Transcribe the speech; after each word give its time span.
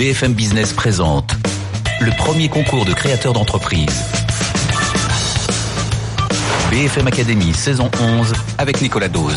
BFM 0.00 0.32
Business 0.32 0.72
présente 0.72 1.32
le 2.00 2.10
premier 2.12 2.48
concours 2.48 2.86
de 2.86 2.94
créateurs 2.94 3.34
d'entreprise. 3.34 4.02
BFM 6.70 7.06
Academy 7.06 7.52
saison 7.52 7.90
11 8.00 8.32
avec 8.56 8.80
Nicolas 8.80 9.08
Dose. 9.08 9.36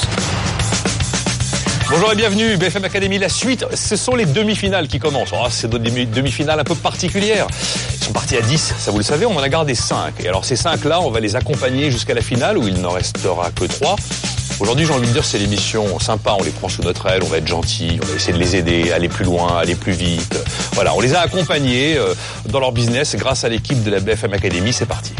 Bonjour 1.90 2.14
et 2.14 2.16
bienvenue, 2.16 2.56
BFM 2.56 2.86
Academy. 2.86 3.20
La 3.20 3.28
suite, 3.28 3.66
ce 3.74 3.98
sont 3.98 4.16
les 4.16 4.26
demi-finales 4.26 4.88
qui 4.88 5.00
commencent. 5.00 5.34
Oh, 5.34 5.48
c'est 5.50 5.70
des 5.70 6.06
demi-finales 6.06 6.62
un 6.62 6.64
peu 6.64 6.76
particulières. 6.76 7.48
Ils 8.00 8.06
sont 8.06 8.14
partis 8.14 8.38
à 8.38 8.42
10, 8.42 8.76
ça 8.78 8.90
vous 8.92 9.00
le 9.00 9.04
savez, 9.04 9.26
on 9.26 9.36
en 9.36 9.44
a 9.44 9.50
gardé 9.50 9.76
5. 9.76 10.14
Et 10.22 10.30
alors 10.30 10.46
ces 10.46 10.56
5-là, 10.56 11.02
on 11.02 11.12
va 11.12 11.20
les 11.20 11.36
accompagner 11.36 11.92
jusqu'à 11.92 12.14
la 12.14 12.22
finale 12.22 12.58
où 12.58 12.66
il 12.70 12.80
n'en 12.80 12.92
restera 12.92 13.52
que 13.52 13.66
3. 13.66 13.98
Aujourd'hui, 14.60 14.86
j'ai 14.86 14.94
envie 14.94 15.08
de 15.08 15.14
dire, 15.14 15.26
c'est 15.26 15.40
l'émission 15.40 16.00
sympa. 16.00 16.36
On 16.40 16.44
les 16.44 16.52
prend 16.52 16.70
sous 16.70 16.84
notre 16.84 17.08
aile, 17.08 17.24
on 17.24 17.28
va 17.28 17.38
être 17.38 17.48
gentil, 17.48 18.00
on 18.02 18.06
va 18.06 18.14
essayer 18.14 18.34
de 18.34 18.38
les 18.38 18.56
aider, 18.56 18.92
aller 18.92 19.10
plus 19.10 19.26
loin, 19.26 19.58
aller 19.58 19.76
plus 19.76 19.94
vite. 19.94 20.40
Voilà, 20.74 20.94
on 20.96 21.02
les 21.02 21.16
a 21.16 21.22
accompagnés 21.22 21.98
euh, 21.98 22.14
dans 22.48 22.60
leur 22.60 22.72
business 22.72 23.16
grâce 23.16 23.44
à 23.44 23.50
l'équipe 23.50 23.84
de 23.84 23.92
la 23.92 24.00
BFM 24.00 24.34
Academy. 24.34 24.72
C'est 24.72 24.86
parti. 24.86 25.14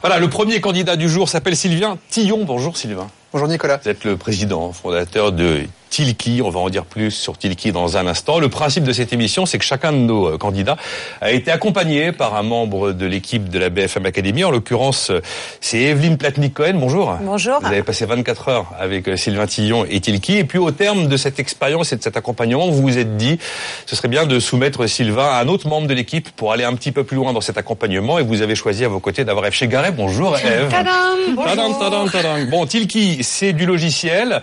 Voilà, 0.00 0.18
le 0.18 0.28
premier 0.28 0.60
candidat 0.60 0.96
du 0.96 1.08
jour 1.08 1.30
s'appelle 1.30 1.56
Sylvain 1.56 1.96
Tillon. 2.10 2.44
Bonjour 2.44 2.76
Sylvain. 2.76 3.08
Bonjour 3.32 3.48
Nicolas. 3.48 3.80
Vous 3.82 3.88
êtes 3.88 4.04
le 4.04 4.18
président, 4.18 4.70
fondateur 4.72 5.32
de 5.32 5.62
Tilki. 5.94 6.42
On 6.42 6.50
va 6.50 6.58
en 6.58 6.70
dire 6.70 6.84
plus 6.84 7.12
sur 7.12 7.38
Tilki 7.38 7.70
dans 7.70 7.96
un 7.96 8.08
instant. 8.08 8.40
Le 8.40 8.48
principe 8.48 8.82
de 8.82 8.92
cette 8.92 9.12
émission, 9.12 9.46
c'est 9.46 9.58
que 9.58 9.64
chacun 9.64 9.92
de 9.92 9.98
nos 9.98 10.26
euh, 10.26 10.38
candidats 10.38 10.76
a 11.20 11.30
été 11.30 11.52
accompagné 11.52 12.10
par 12.10 12.34
un 12.34 12.42
membre 12.42 12.90
de 12.90 13.06
l'équipe 13.06 13.48
de 13.48 13.60
la 13.60 13.68
BFM 13.68 14.04
Academy. 14.04 14.42
En 14.42 14.50
l'occurrence, 14.50 15.12
c'est 15.60 15.78
Evelyne 15.78 16.18
Platnik-Cohen. 16.18 16.74
Bonjour. 16.74 17.16
Bonjour. 17.22 17.60
Vous 17.60 17.66
avez 17.68 17.84
passé 17.84 18.06
24 18.06 18.48
heures 18.48 18.72
avec 18.76 19.06
euh, 19.06 19.16
Sylvain 19.16 19.46
Tillon 19.46 19.86
et 19.88 20.00
Tilki. 20.00 20.36
Et 20.38 20.42
puis 20.42 20.58
au 20.58 20.72
terme 20.72 21.06
de 21.06 21.16
cette 21.16 21.38
expérience 21.38 21.92
et 21.92 21.96
de 21.96 22.02
cet 22.02 22.16
accompagnement, 22.16 22.68
vous 22.68 22.82
vous 22.82 22.98
êtes 22.98 23.16
dit, 23.16 23.38
ce 23.86 23.94
serait 23.94 24.08
bien 24.08 24.26
de 24.26 24.40
soumettre 24.40 24.88
Sylvain 24.88 25.28
à 25.28 25.42
un 25.42 25.46
autre 25.46 25.68
membre 25.68 25.86
de 25.86 25.94
l'équipe 25.94 26.28
pour 26.30 26.50
aller 26.50 26.64
un 26.64 26.74
petit 26.74 26.90
peu 26.90 27.04
plus 27.04 27.16
loin 27.16 27.32
dans 27.32 27.40
cet 27.40 27.56
accompagnement. 27.56 28.18
Et 28.18 28.24
vous 28.24 28.42
avez 28.42 28.56
choisi 28.56 28.84
à 28.84 28.88
vos 28.88 28.98
côtés 28.98 29.24
d'avoir 29.24 29.46
Eve 29.46 29.54
Chegaray. 29.54 29.92
Bonjour 29.92 30.36
Eve. 30.38 30.68
Tadam 30.70 31.36
Tadam, 31.36 31.78
tadam, 31.78 32.10
tadam. 32.10 32.46
Bon, 32.50 32.66
Tilki, 32.66 33.22
c'est 33.22 33.52
du 33.52 33.64
logiciel. 33.64 34.42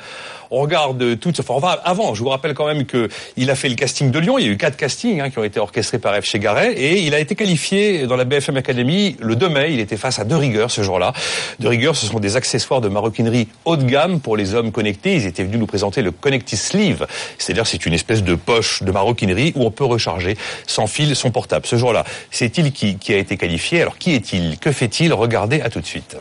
On 0.51 0.61
regarde 0.61 1.17
tout. 1.19 1.33
Enfin, 1.39 1.53
on 1.53 1.59
va 1.59 1.71
avant. 1.71 2.13
Je 2.13 2.21
vous 2.21 2.29
rappelle 2.29 2.53
quand 2.53 2.67
même 2.67 2.85
que 2.85 3.07
il 3.37 3.49
a 3.49 3.55
fait 3.55 3.69
le 3.69 3.75
casting 3.75 4.11
de 4.11 4.19
Lyon. 4.19 4.37
Il 4.37 4.45
y 4.45 4.49
a 4.49 4.51
eu 4.51 4.57
quatre 4.57 4.75
castings 4.75 5.21
hein, 5.21 5.29
qui 5.29 5.39
ont 5.39 5.45
été 5.45 5.59
orchestrés 5.59 5.97
par 5.97 6.13
F. 6.21 6.25
Chegaray 6.25 6.73
et 6.73 6.99
il 7.01 7.13
a 7.15 7.19
été 7.19 7.35
qualifié 7.35 8.05
dans 8.05 8.17
la 8.17 8.25
BFM 8.25 8.57
Academy 8.57 9.15
le 9.19 9.37
2 9.37 9.47
mai. 9.47 9.69
Il 9.71 9.79
était 9.79 9.95
face 9.95 10.19
à 10.19 10.25
De 10.25 10.35
Rigueur 10.35 10.69
ce 10.69 10.83
jour-là. 10.83 11.13
De 11.59 11.67
Rigueur, 11.69 11.95
ce 11.95 12.05
sont 12.05 12.19
des 12.19 12.35
accessoires 12.35 12.81
de 12.81 12.89
maroquinerie 12.89 13.47
haut 13.63 13.77
de 13.77 13.85
gamme 13.85 14.19
pour 14.19 14.35
les 14.35 14.53
hommes 14.53 14.73
connectés. 14.73 15.15
Ils 15.15 15.25
étaient 15.25 15.43
venus 15.43 15.59
nous 15.59 15.67
présenter 15.67 16.01
le 16.01 16.11
Connected 16.11 16.59
Sleeve, 16.59 17.07
c'est-à-dire 17.37 17.65
c'est 17.65 17.85
une 17.85 17.93
espèce 17.93 18.21
de 18.21 18.35
poche 18.35 18.83
de 18.83 18.91
maroquinerie 18.91 19.53
où 19.55 19.65
on 19.65 19.71
peut 19.71 19.85
recharger 19.85 20.37
sans 20.67 20.87
fil 20.87 21.15
son 21.15 21.31
portable. 21.31 21.65
Ce 21.65 21.77
jour-là, 21.77 22.03
c'est 22.29 22.57
il 22.57 22.73
qui, 22.73 22.97
qui 22.97 23.13
a 23.13 23.17
été 23.17 23.37
qualifié. 23.37 23.81
Alors 23.81 23.97
qui 23.97 24.13
est-il? 24.13 24.57
Que 24.59 24.71
fait-il? 24.71 25.13
Regardez 25.13 25.61
à 25.61 25.69
tout 25.69 25.79
de 25.79 25.85
suite. 25.85 26.17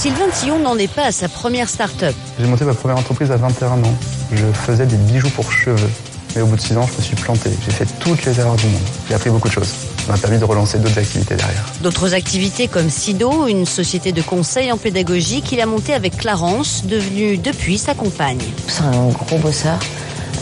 Sylvain 0.00 0.30
Tillon 0.32 0.58
n'en 0.60 0.78
est 0.78 0.90
pas 0.90 1.04
à 1.04 1.12
sa 1.12 1.28
première 1.28 1.68
start-up. 1.68 2.14
J'ai 2.38 2.46
monté 2.46 2.64
ma 2.64 2.72
première 2.72 2.96
entreprise 2.96 3.30
à 3.30 3.36
21 3.36 3.84
ans. 3.84 3.94
Je 4.32 4.46
faisais 4.46 4.86
des 4.86 4.96
bijoux 4.96 5.28
pour 5.28 5.52
cheveux. 5.52 5.90
Mais 6.34 6.40
au 6.40 6.46
bout 6.46 6.56
de 6.56 6.60
6 6.62 6.78
ans, 6.78 6.88
je 6.90 6.96
me 6.96 7.02
suis 7.02 7.16
planté. 7.16 7.50
J'ai 7.66 7.70
fait 7.70 7.86
toutes 7.98 8.24
les 8.24 8.40
erreurs 8.40 8.56
du 8.56 8.64
monde. 8.64 8.80
J'ai 9.06 9.14
appris 9.14 9.28
beaucoup 9.28 9.48
de 9.48 9.52
choses. 9.52 9.68
Ça 10.06 10.12
m'a 10.12 10.16
permis 10.16 10.38
de 10.38 10.44
relancer 10.46 10.78
d'autres 10.78 10.98
activités 10.98 11.34
derrière. 11.34 11.66
D'autres 11.82 12.14
activités 12.14 12.66
comme 12.66 12.88
Sido, 12.88 13.46
une 13.46 13.66
société 13.66 14.12
de 14.12 14.22
conseil 14.22 14.72
en 14.72 14.78
pédagogie 14.78 15.42
qu'il 15.42 15.60
a 15.60 15.66
montée 15.66 15.92
avec 15.92 16.16
Clarence, 16.16 16.86
devenue 16.86 17.36
depuis 17.36 17.76
sa 17.76 17.92
compagne. 17.92 18.40
C'est 18.68 18.84
un 18.84 19.08
gros 19.08 19.36
bosseur. 19.36 19.78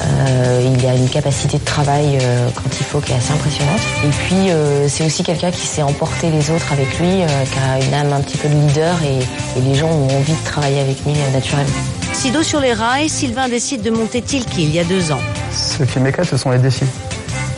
Euh, 0.00 0.76
il 0.78 0.86
a 0.86 0.94
une 0.94 1.08
capacité 1.08 1.58
de 1.58 1.64
travail 1.64 2.18
euh, 2.20 2.48
quand 2.54 2.70
il 2.78 2.84
faut 2.84 3.00
qui 3.00 3.12
est 3.12 3.16
assez 3.16 3.32
impressionnante. 3.32 3.80
Et 4.04 4.08
puis 4.08 4.50
euh, 4.50 4.88
c'est 4.88 5.04
aussi 5.04 5.22
quelqu'un 5.22 5.50
qui 5.50 5.66
sait 5.66 5.82
emporter 5.82 6.30
les 6.30 6.50
autres 6.50 6.72
avec 6.72 6.98
lui, 6.98 7.22
euh, 7.22 7.26
qui 7.26 7.58
a 7.58 7.84
une 7.84 7.94
âme 7.94 8.12
un 8.12 8.20
petit 8.20 8.36
peu 8.38 8.48
de 8.48 8.54
leader 8.54 8.96
et, 9.02 9.58
et 9.58 9.62
les 9.62 9.74
gens 9.74 9.88
ont 9.88 10.16
envie 10.16 10.32
de 10.34 10.44
travailler 10.44 10.80
avec 10.80 11.04
lui 11.04 11.12
euh, 11.12 11.32
naturellement. 11.32 11.70
Sido 12.12 12.42
sur 12.42 12.60
les 12.60 12.72
rails, 12.72 13.08
Sylvain 13.08 13.48
décide 13.48 13.82
de 13.82 13.90
monter 13.90 14.22
Tilki 14.22 14.64
il 14.64 14.74
y 14.74 14.80
a 14.80 14.84
deux 14.84 15.12
ans. 15.12 15.20
Ce 15.52 15.82
qui 15.82 15.98
m'éclate, 16.00 16.28
ce 16.28 16.36
sont 16.36 16.50
les 16.50 16.58
défis. 16.58 16.86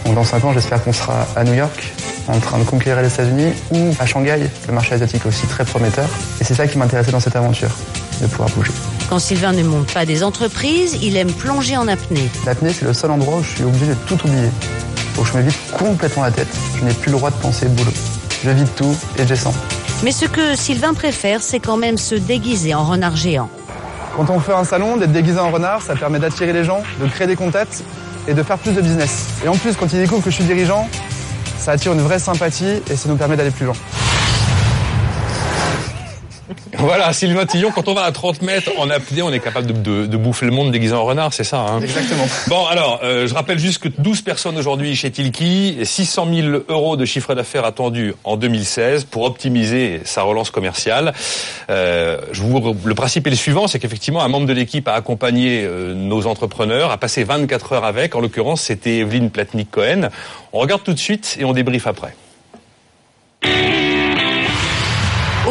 Donc, 0.05 0.15
dans 0.15 0.25
5 0.25 0.45
ans, 0.45 0.53
j'espère 0.53 0.83
qu'on 0.83 0.93
sera 0.93 1.27
à 1.37 1.45
New 1.45 1.55
York, 1.55 1.93
en 2.29 2.39
train 2.41 2.59
de 2.59 2.65
conquérir 2.65 3.03
les 3.03 3.09
États-Unis, 3.09 3.53
ou 3.71 3.95
à 3.99 4.06
Shanghai, 4.06 4.39
le 4.67 4.75
marché 4.75 4.95
asiatique 4.95 5.25
aussi 5.27 5.47
très 5.47 5.65
prometteur. 5.65 6.09
Et 6.41 6.45
c'est 6.45 6.55
ça 6.55 6.67
qui 6.67 6.79
m'intéressait 6.79 7.12
dans 7.12 7.21
cette 7.21 7.37
aventure, 7.37 7.71
de 8.21 8.27
pouvoir 8.27 8.50
bouger. 8.50 8.73
Quand 9.10 9.19
Sylvain 9.19 9.53
ne 9.53 9.65
monte 9.65 9.93
pas 9.93 10.06
des 10.06 10.22
entreprises, 10.22 10.97
il 11.03 11.16
aime 11.16 11.32
plonger 11.32 11.76
en 11.76 11.88
apnée. 11.88 12.31
L'apnée, 12.47 12.72
c'est 12.72 12.84
le 12.84 12.94
seul 12.94 13.10
endroit 13.10 13.38
où 13.38 13.43
je 13.43 13.56
suis 13.56 13.65
obligé 13.65 13.87
de 13.87 13.94
tout 14.06 14.15
oublier. 14.25 14.50
Que 15.16 15.25
je 15.25 15.37
me 15.37 15.43
vide 15.43 15.54
complètement 15.76 16.22
la 16.22 16.31
tête. 16.31 16.47
Je 16.78 16.84
n'ai 16.84 16.94
plus 16.94 17.10
le 17.10 17.16
droit 17.19 17.31
de 17.31 17.34
penser 17.34 17.66
boulot. 17.66 17.91
Je 18.44 18.50
vide 18.50 18.69
tout 18.76 18.94
et 19.19 19.22
je 19.22 19.25
descends. 19.25 19.53
Mais 20.04 20.12
ce 20.12 20.26
que 20.26 20.54
Sylvain 20.54 20.94
préfère, 20.94 21.43
c'est 21.43 21.59
quand 21.59 21.76
même 21.76 21.99
se 21.99 22.15
déguiser 22.15 22.72
en 22.72 22.84
renard 22.84 23.16
géant. 23.16 23.50
Quand 24.16 24.31
on 24.31 24.38
fait 24.38 24.53
un 24.53 24.62
salon, 24.62 24.97
d'être 24.97 25.10
déguisé 25.10 25.41
en 25.41 25.50
renard, 25.50 25.82
ça 25.82 25.97
permet 25.97 26.20
d'attirer 26.20 26.53
les 26.53 26.62
gens, 26.62 26.84
de 27.00 27.09
créer 27.09 27.26
des 27.26 27.37
contacts 27.37 27.82
et 28.28 28.34
de 28.34 28.43
faire 28.44 28.59
plus 28.59 28.72
de 28.72 28.81
business. 28.81 29.26
Et 29.44 29.49
en 29.49 29.56
plus, 29.56 29.75
quand 29.75 29.93
ils 29.93 29.99
découvrent 29.99 30.22
que 30.22 30.31
je 30.31 30.37
suis 30.37 30.44
dirigeant, 30.44 30.88
ça 31.59 31.72
attire 31.72 31.93
une 31.94 32.03
vraie 32.03 32.20
sympathie 32.20 32.81
et 32.88 32.94
ça 32.94 33.09
nous 33.09 33.16
permet 33.16 33.37
d'aller 33.37 33.50
plus 33.50 33.66
loin. 33.66 33.75
Voilà, 36.78 37.12
Sylvain 37.12 37.47
Tillon, 37.47 37.71
quand 37.71 37.88
on 37.88 37.94
va 37.94 38.05
à 38.05 38.12
30 38.12 38.43
mètres 38.43 38.71
en 38.78 38.91
apnée, 38.91 39.22
on 39.22 39.33
est 39.33 39.41
capable 39.41 39.66
de, 39.66 39.72
de, 39.72 40.06
de 40.06 40.16
bouffer 40.16 40.47
le 40.47 40.53
monde 40.53 40.71
déguisé 40.71 40.94
en 40.94 41.05
renard, 41.05 41.33
c'est 41.33 41.44
ça 41.44 41.61
hein 41.61 41.81
Exactement. 41.81 42.27
Bon, 42.49 42.66
alors, 42.66 43.00
euh, 43.03 43.27
je 43.27 43.34
rappelle 43.34 43.59
juste 43.59 43.78
que 43.78 43.88
12 43.88 44.22
personnes 44.22 44.56
aujourd'hui 44.56 44.94
chez 44.97 45.11
Tilki, 45.11 45.78
600 45.83 46.28
000 46.33 46.49
euros 46.69 46.97
de 46.97 47.05
chiffre 47.05 47.34
d'affaires 47.34 47.65
attendu 47.65 48.15
en 48.25 48.37
2016 48.37 49.05
pour 49.05 49.25
optimiser 49.25 50.00
sa 50.05 50.22
relance 50.22 50.50
commerciale. 50.50 51.12
Euh, 51.69 52.19
je 52.33 52.43
vous, 52.43 52.75
le 52.84 52.94
principe 52.94 53.27
est 53.27 53.31
le 53.31 53.37
suivant, 53.37 53.67
c'est 53.67 53.78
qu'effectivement, 53.78 54.22
un 54.22 54.28
membre 54.28 54.47
de 54.47 54.53
l'équipe 54.53 54.88
a 54.88 54.94
accompagné 54.94 55.65
euh, 55.65 55.94
nos 55.94 56.27
entrepreneurs, 56.27 56.91
a 56.91 56.99
passé 56.99 57.25
24 57.25 57.72
heures 57.72 57.84
avec. 57.84 58.15
En 58.15 58.21
l'occurrence, 58.21 58.62
c'était 58.62 58.99
Evelyne 58.99 59.31
Platnik-Cohen. 59.31 60.09
On 60.53 60.59
regarde 60.59 60.82
tout 60.82 60.94
de 60.94 60.99
suite 60.99 61.37
et 61.38 61.44
on 61.44 61.53
débriefe 61.53 61.87
après. 61.87 62.15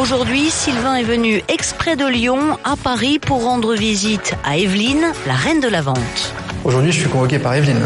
Aujourd'hui, 0.00 0.48
Sylvain 0.48 0.94
est 0.94 1.02
venu 1.02 1.42
exprès 1.48 1.94
de 1.94 2.06
Lyon 2.06 2.56
à 2.64 2.74
Paris 2.74 3.18
pour 3.18 3.44
rendre 3.44 3.74
visite 3.74 4.34
à 4.44 4.56
Evelyne, 4.56 5.04
la 5.26 5.34
reine 5.34 5.60
de 5.60 5.68
la 5.68 5.82
vente. 5.82 6.32
Aujourd'hui, 6.64 6.90
je 6.90 7.00
suis 7.00 7.10
convoqué 7.10 7.38
par 7.38 7.52
Evelyne. 7.52 7.82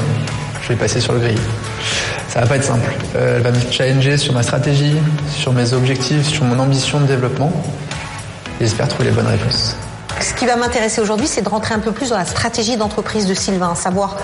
Je 0.62 0.68
vais 0.68 0.76
passer 0.76 1.00
sur 1.00 1.12
le 1.12 1.18
grill. 1.18 1.40
Ça 2.28 2.42
va 2.42 2.46
pas 2.46 2.54
être 2.54 2.62
simple. 2.62 2.88
Euh, 3.16 3.38
elle 3.38 3.42
va 3.42 3.50
me 3.50 3.58
challenger 3.68 4.16
sur 4.16 4.32
ma 4.32 4.44
stratégie, 4.44 4.94
sur 5.28 5.52
mes 5.52 5.72
objectifs, 5.72 6.28
sur 6.28 6.44
mon 6.44 6.56
ambition 6.60 7.00
de 7.00 7.06
développement. 7.06 7.52
J'espère 8.60 8.86
trouver 8.86 9.06
les 9.06 9.14
bonnes 9.16 9.26
réponses. 9.26 9.74
Ce 10.20 10.34
qui 10.34 10.46
va 10.46 10.54
m'intéresser 10.54 11.00
aujourd'hui, 11.00 11.26
c'est 11.26 11.42
de 11.42 11.48
rentrer 11.48 11.74
un 11.74 11.80
peu 11.80 11.90
plus 11.90 12.10
dans 12.10 12.16
la 12.16 12.26
stratégie 12.26 12.76
d'entreprise 12.76 13.26
de 13.26 13.34
Sylvain, 13.34 13.74
savoir 13.74 14.18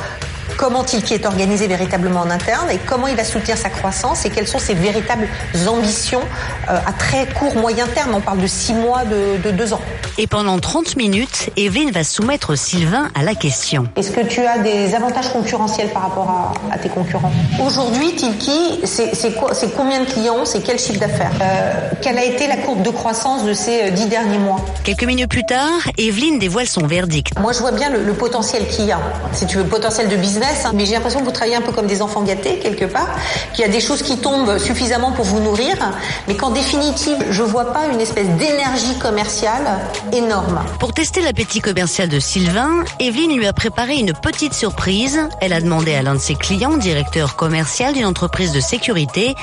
comment 0.56 0.84
Tilki 0.84 1.14
est 1.14 1.26
organisé 1.26 1.66
véritablement 1.66 2.20
en 2.20 2.30
interne 2.30 2.70
et 2.70 2.78
comment 2.78 3.06
il 3.06 3.16
va 3.16 3.24
soutenir 3.24 3.56
sa 3.56 3.68
croissance 3.70 4.24
et 4.24 4.30
quelles 4.30 4.48
sont 4.48 4.58
ses 4.58 4.74
véritables 4.74 5.28
ambitions 5.68 6.20
euh, 6.68 6.78
à 6.86 6.92
très 6.92 7.26
court, 7.26 7.54
moyen 7.56 7.86
terme. 7.86 8.14
On 8.14 8.20
parle 8.20 8.38
de 8.40 8.46
six 8.46 8.74
mois, 8.74 9.04
de, 9.04 9.36
de 9.42 9.50
deux 9.50 9.72
ans. 9.72 9.80
Et 10.18 10.26
pendant 10.26 10.58
30 10.58 10.96
minutes, 10.96 11.50
Evelyne 11.56 11.90
va 11.90 12.04
soumettre 12.04 12.56
Sylvain 12.56 13.08
à 13.14 13.22
la 13.22 13.34
question. 13.34 13.86
Est-ce 13.96 14.10
que 14.10 14.20
tu 14.20 14.40
as 14.44 14.58
des 14.58 14.94
avantages 14.94 15.32
concurrentiels 15.32 15.88
par 15.88 16.02
rapport 16.02 16.28
à, 16.30 16.74
à 16.74 16.78
tes 16.78 16.88
concurrents? 16.88 17.32
Aujourd'hui, 17.64 18.14
Tilki, 18.14 18.80
c'est 18.84 19.72
combien 19.76 20.00
de 20.00 20.06
clients 20.10 20.44
C'est 20.44 20.60
quel 20.60 20.78
chiffre 20.78 21.00
d'affaires? 21.00 21.32
Euh, 21.40 21.88
Quelle 22.02 22.18
a 22.18 22.24
été 22.24 22.46
la 22.46 22.56
courbe 22.56 22.82
de 22.82 22.90
croissance 22.90 23.44
de 23.44 23.52
ces 23.52 23.84
euh, 23.84 23.90
dix 23.90 24.06
derniers 24.06 24.38
mois? 24.38 24.64
Quelques 24.84 25.04
minutes 25.04 25.30
plus 25.30 25.44
tard, 25.44 25.70
Evelyne 25.96 26.38
dévoile 26.38 26.66
son 26.66 26.86
verdict. 26.86 27.38
Moi, 27.38 27.52
je 27.52 27.60
vois 27.60 27.72
bien 27.72 27.90
le, 27.90 28.02
le 28.04 28.12
potentiel 28.12 28.66
qu'il 28.68 28.86
y 28.86 28.92
a. 28.92 29.00
Si 29.32 29.46
tu 29.46 29.56
veux, 29.58 29.64
potentiel 29.64 30.08
de 30.08 30.16
business, 30.16 30.39
hein. 30.42 30.72
mais 30.74 30.86
j'ai 30.86 30.92
l'impression 30.92 31.20
que 31.20 31.24
vous 31.24 31.30
travaillez 31.30 31.56
un 31.56 31.60
peu 31.60 31.72
comme 31.72 31.86
des 31.86 32.02
enfants 32.02 32.22
gâtés, 32.22 32.58
quelque 32.58 32.84
part, 32.84 33.08
qu'il 33.52 33.64
y 33.64 33.68
a 33.68 33.70
des 33.70 33.80
choses 33.80 34.02
qui 34.02 34.18
tombent 34.18 34.58
suffisamment 34.58 35.12
pour 35.12 35.24
vous 35.24 35.40
nourrir, 35.40 35.76
mais 36.28 36.36
qu'en 36.36 36.50
définitive, 36.50 37.18
je 37.30 37.42
vois 37.42 37.72
pas 37.72 37.86
une 37.92 38.00
espèce 38.00 38.28
d'énergie 38.28 38.98
commerciale 38.98 39.78
énorme. 40.12 40.60
Pour 40.78 40.92
tester 40.92 41.20
l'appétit 41.20 41.60
commercial 41.60 42.08
de 42.08 42.18
Sylvain, 42.18 42.84
Evelyne 42.98 43.36
lui 43.36 43.46
a 43.46 43.52
préparé 43.52 43.96
une 43.96 44.12
petite 44.12 44.54
surprise. 44.54 45.20
Elle 45.40 45.52
a 45.52 45.60
demandé 45.60 45.94
à 45.94 46.02
l'un 46.02 46.14
de 46.14 46.20
ses 46.20 46.34
clients, 46.34 46.76
directeur 46.76 47.36
commercial 47.36 47.94
d'une 47.94 48.06
entreprise 48.06 48.52
de 48.52 48.60
sécurité, 48.60 49.34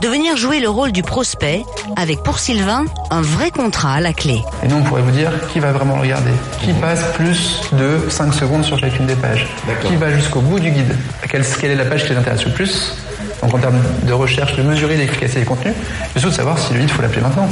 de 0.00 0.08
venir 0.08 0.36
jouer 0.36 0.60
le 0.60 0.68
rôle 0.68 0.92
du 0.92 1.02
prospect, 1.02 1.64
avec 1.96 2.22
pour 2.22 2.38
Sylvain 2.38 2.84
un 3.10 3.22
vrai 3.22 3.50
contrat 3.50 3.94
à 3.94 4.00
la 4.00 4.12
clé. 4.12 4.42
Et 4.62 4.68
nous, 4.68 4.76
on 4.76 4.82
pourrait 4.82 5.02
vous 5.02 5.10
dire 5.10 5.30
qui 5.52 5.60
va 5.60 5.72
vraiment 5.72 5.96
le 5.96 6.02
regarder, 6.02 6.32
qui 6.62 6.72
passe 6.74 7.02
plus 7.14 7.60
de 7.72 8.08
5 8.08 8.34
secondes 8.34 8.64
sur 8.64 8.78
chacune 8.78 9.06
des 9.06 9.16
pages, 9.16 9.48
qui 9.86 9.96
va 9.96 10.10
jusqu'au 10.10 10.40
bout 10.42 10.60
du 10.60 10.70
guide, 10.70 10.94
quelle, 11.28 11.44
quelle 11.44 11.70
est 11.70 11.76
la 11.76 11.84
page 11.84 12.04
qui 12.04 12.10
les 12.10 12.16
intéresse 12.16 12.44
le 12.44 12.52
plus, 12.52 12.96
donc 13.42 13.54
en 13.54 13.58
termes 13.58 13.80
de 14.06 14.12
recherche, 14.12 14.56
de 14.56 14.62
mesurer 14.62 14.96
l'efficacité 14.96 15.40
des 15.40 15.46
contenus, 15.46 15.74
et 16.14 16.18
surtout 16.18 16.30
de 16.30 16.36
savoir 16.36 16.58
si 16.58 16.72
le 16.72 16.80
lead, 16.80 16.88
il 16.88 16.92
faut 16.92 17.02
l'appeler 17.02 17.22
maintenant. 17.22 17.48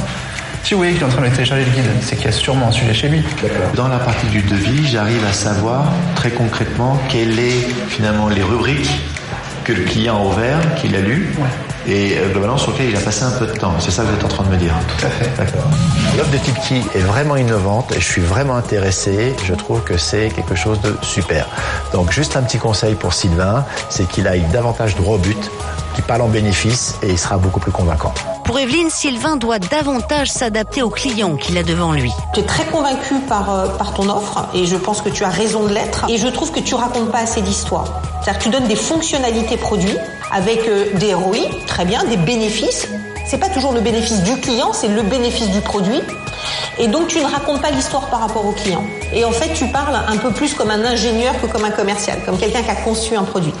Si 0.63 0.75
vous 0.75 0.79
voyez 0.79 0.93
qu'il 0.93 1.01
est 1.01 1.05
en 1.05 1.09
train 1.09 1.27
de 1.27 1.29
télécharger 1.29 1.65
le 1.65 1.71
guide, 1.71 1.89
c'est 2.01 2.15
qu'il 2.15 2.25
y 2.25 2.29
a 2.29 2.31
sûrement 2.31 2.67
un 2.67 2.71
sujet 2.71 2.93
chez 2.93 3.09
lui. 3.09 3.23
Dans 3.75 3.87
la 3.87 3.97
partie 3.97 4.27
du 4.27 4.41
devis, 4.43 4.87
j'arrive 4.87 5.25
à 5.27 5.33
savoir 5.33 5.91
très 6.15 6.29
concrètement 6.29 7.01
quelles 7.09 7.39
est 7.39 7.67
finalement 7.89 8.29
les 8.29 8.43
rubriques 8.43 9.01
que 9.63 9.73
le 9.73 9.83
client 9.83 10.17
a 10.17 10.25
ouvert, 10.25 10.59
qu'il 10.75 10.95
a 10.95 11.01
lu, 11.01 11.33
et 11.87 12.17
euh, 12.17 12.29
globalement 12.31 12.57
sur 12.57 12.71
lequel 12.71 12.89
il 12.89 12.95
a 12.95 12.99
passé 12.99 13.23
un 13.23 13.31
peu 13.31 13.45
de 13.45 13.53
temps. 13.53 13.73
C'est 13.79 13.91
ça 13.91 14.03
que 14.03 14.07
vous 14.09 14.15
êtes 14.15 14.23
en 14.23 14.27
train 14.27 14.43
de 14.43 14.49
me 14.49 14.57
dire. 14.57 14.73
Tout 14.97 15.05
à 15.05 15.09
fait. 15.09 15.29
D'accord. 15.37 15.69
L'offre 16.17 16.31
de 16.31 16.37
Tipkey 16.37 16.81
est 16.95 17.01
vraiment 17.01 17.35
innovante 17.35 17.91
et 17.91 17.99
je 17.99 18.05
suis 18.05 18.21
vraiment 18.21 18.55
intéressé. 18.55 19.35
Je 19.43 19.53
trouve 19.53 19.81
que 19.83 19.97
c'est 19.97 20.29
quelque 20.29 20.55
chose 20.55 20.79
de 20.81 20.95
super. 21.01 21.47
Donc 21.93 22.11
juste 22.11 22.35
un 22.35 22.43
petit 22.43 22.57
conseil 22.57 22.95
pour 22.95 23.13
Sylvain, 23.13 23.65
c'est 23.89 24.07
qu'il 24.07 24.27
aille 24.27 24.45
davantage 24.51 24.95
droit 24.95 25.15
au 25.15 25.19
but, 25.19 25.51
qu'il 25.95 26.03
parle 26.03 26.21
en 26.21 26.29
bénéfice 26.29 26.95
et 27.03 27.09
il 27.09 27.19
sera 27.19 27.37
beaucoup 27.37 27.59
plus 27.59 27.71
convaincant. 27.71 28.13
Pour 28.43 28.59
Evelyne, 28.59 28.89
Sylvain 28.89 29.35
doit 29.35 29.59
davantage 29.59 30.29
s'adapter 30.29 30.81
aux 30.81 30.89
clients 30.89 31.35
qu'il 31.35 31.57
a 31.57 31.63
devant 31.63 31.93
lui. 31.93 32.11
Tu 32.33 32.41
es 32.41 32.43
très 32.43 32.65
convaincu 32.65 33.15
par, 33.27 33.53
euh, 33.53 33.67
par 33.77 33.93
ton 33.93 34.09
offre 34.09 34.47
et 34.53 34.65
je 34.65 34.75
pense 34.75 35.01
que 35.01 35.09
tu 35.09 35.23
as 35.23 35.29
raison 35.29 35.63
de 35.63 35.73
l'être. 35.73 36.05
Et 36.09 36.17
je 36.17 36.27
trouve 36.27 36.51
que 36.51 36.59
tu 36.59 36.75
racontes 36.75 37.11
pas 37.11 37.19
assez 37.19 37.41
d'histoires. 37.41 38.01
C'est-à-dire 38.21 38.39
que 38.39 38.43
tu 38.43 38.49
donnes 38.49 38.67
des 38.67 38.75
fonctionnalités 38.75 39.57
produits 39.57 39.97
avec 40.31 40.67
euh, 40.67 40.85
des 40.95 41.13
ROI, 41.13 41.37
très 41.67 41.85
bien, 41.85 42.03
des 42.05 42.17
bénéfices. 42.17 42.87
C'est 43.25 43.37
pas 43.37 43.49
toujours 43.49 43.73
le 43.73 43.81
bénéfice 43.81 44.23
du 44.23 44.35
client, 44.39 44.73
c'est 44.73 44.89
le 44.89 45.03
bénéfice 45.03 45.49
du 45.49 45.61
produit. 45.61 46.01
Et 46.79 46.87
donc 46.87 47.07
tu 47.07 47.19
ne 47.19 47.25
racontes 47.25 47.61
pas 47.61 47.71
l'histoire 47.71 48.07
par 48.09 48.21
rapport 48.21 48.45
au 48.45 48.51
client. 48.51 48.83
Et 49.13 49.23
en 49.23 49.31
fait, 49.31 49.53
tu 49.53 49.65
parles 49.67 49.97
un 50.07 50.17
peu 50.17 50.31
plus 50.31 50.53
comme 50.53 50.71
un 50.71 50.83
ingénieur 50.83 51.39
que 51.41 51.45
comme 51.45 51.63
un 51.63 51.71
commercial, 51.71 52.19
comme 52.25 52.37
quelqu'un 52.37 52.63
qui 52.63 52.71
a 52.71 52.75
conçu 52.75 53.15
un 53.15 53.23
produit. 53.23 53.53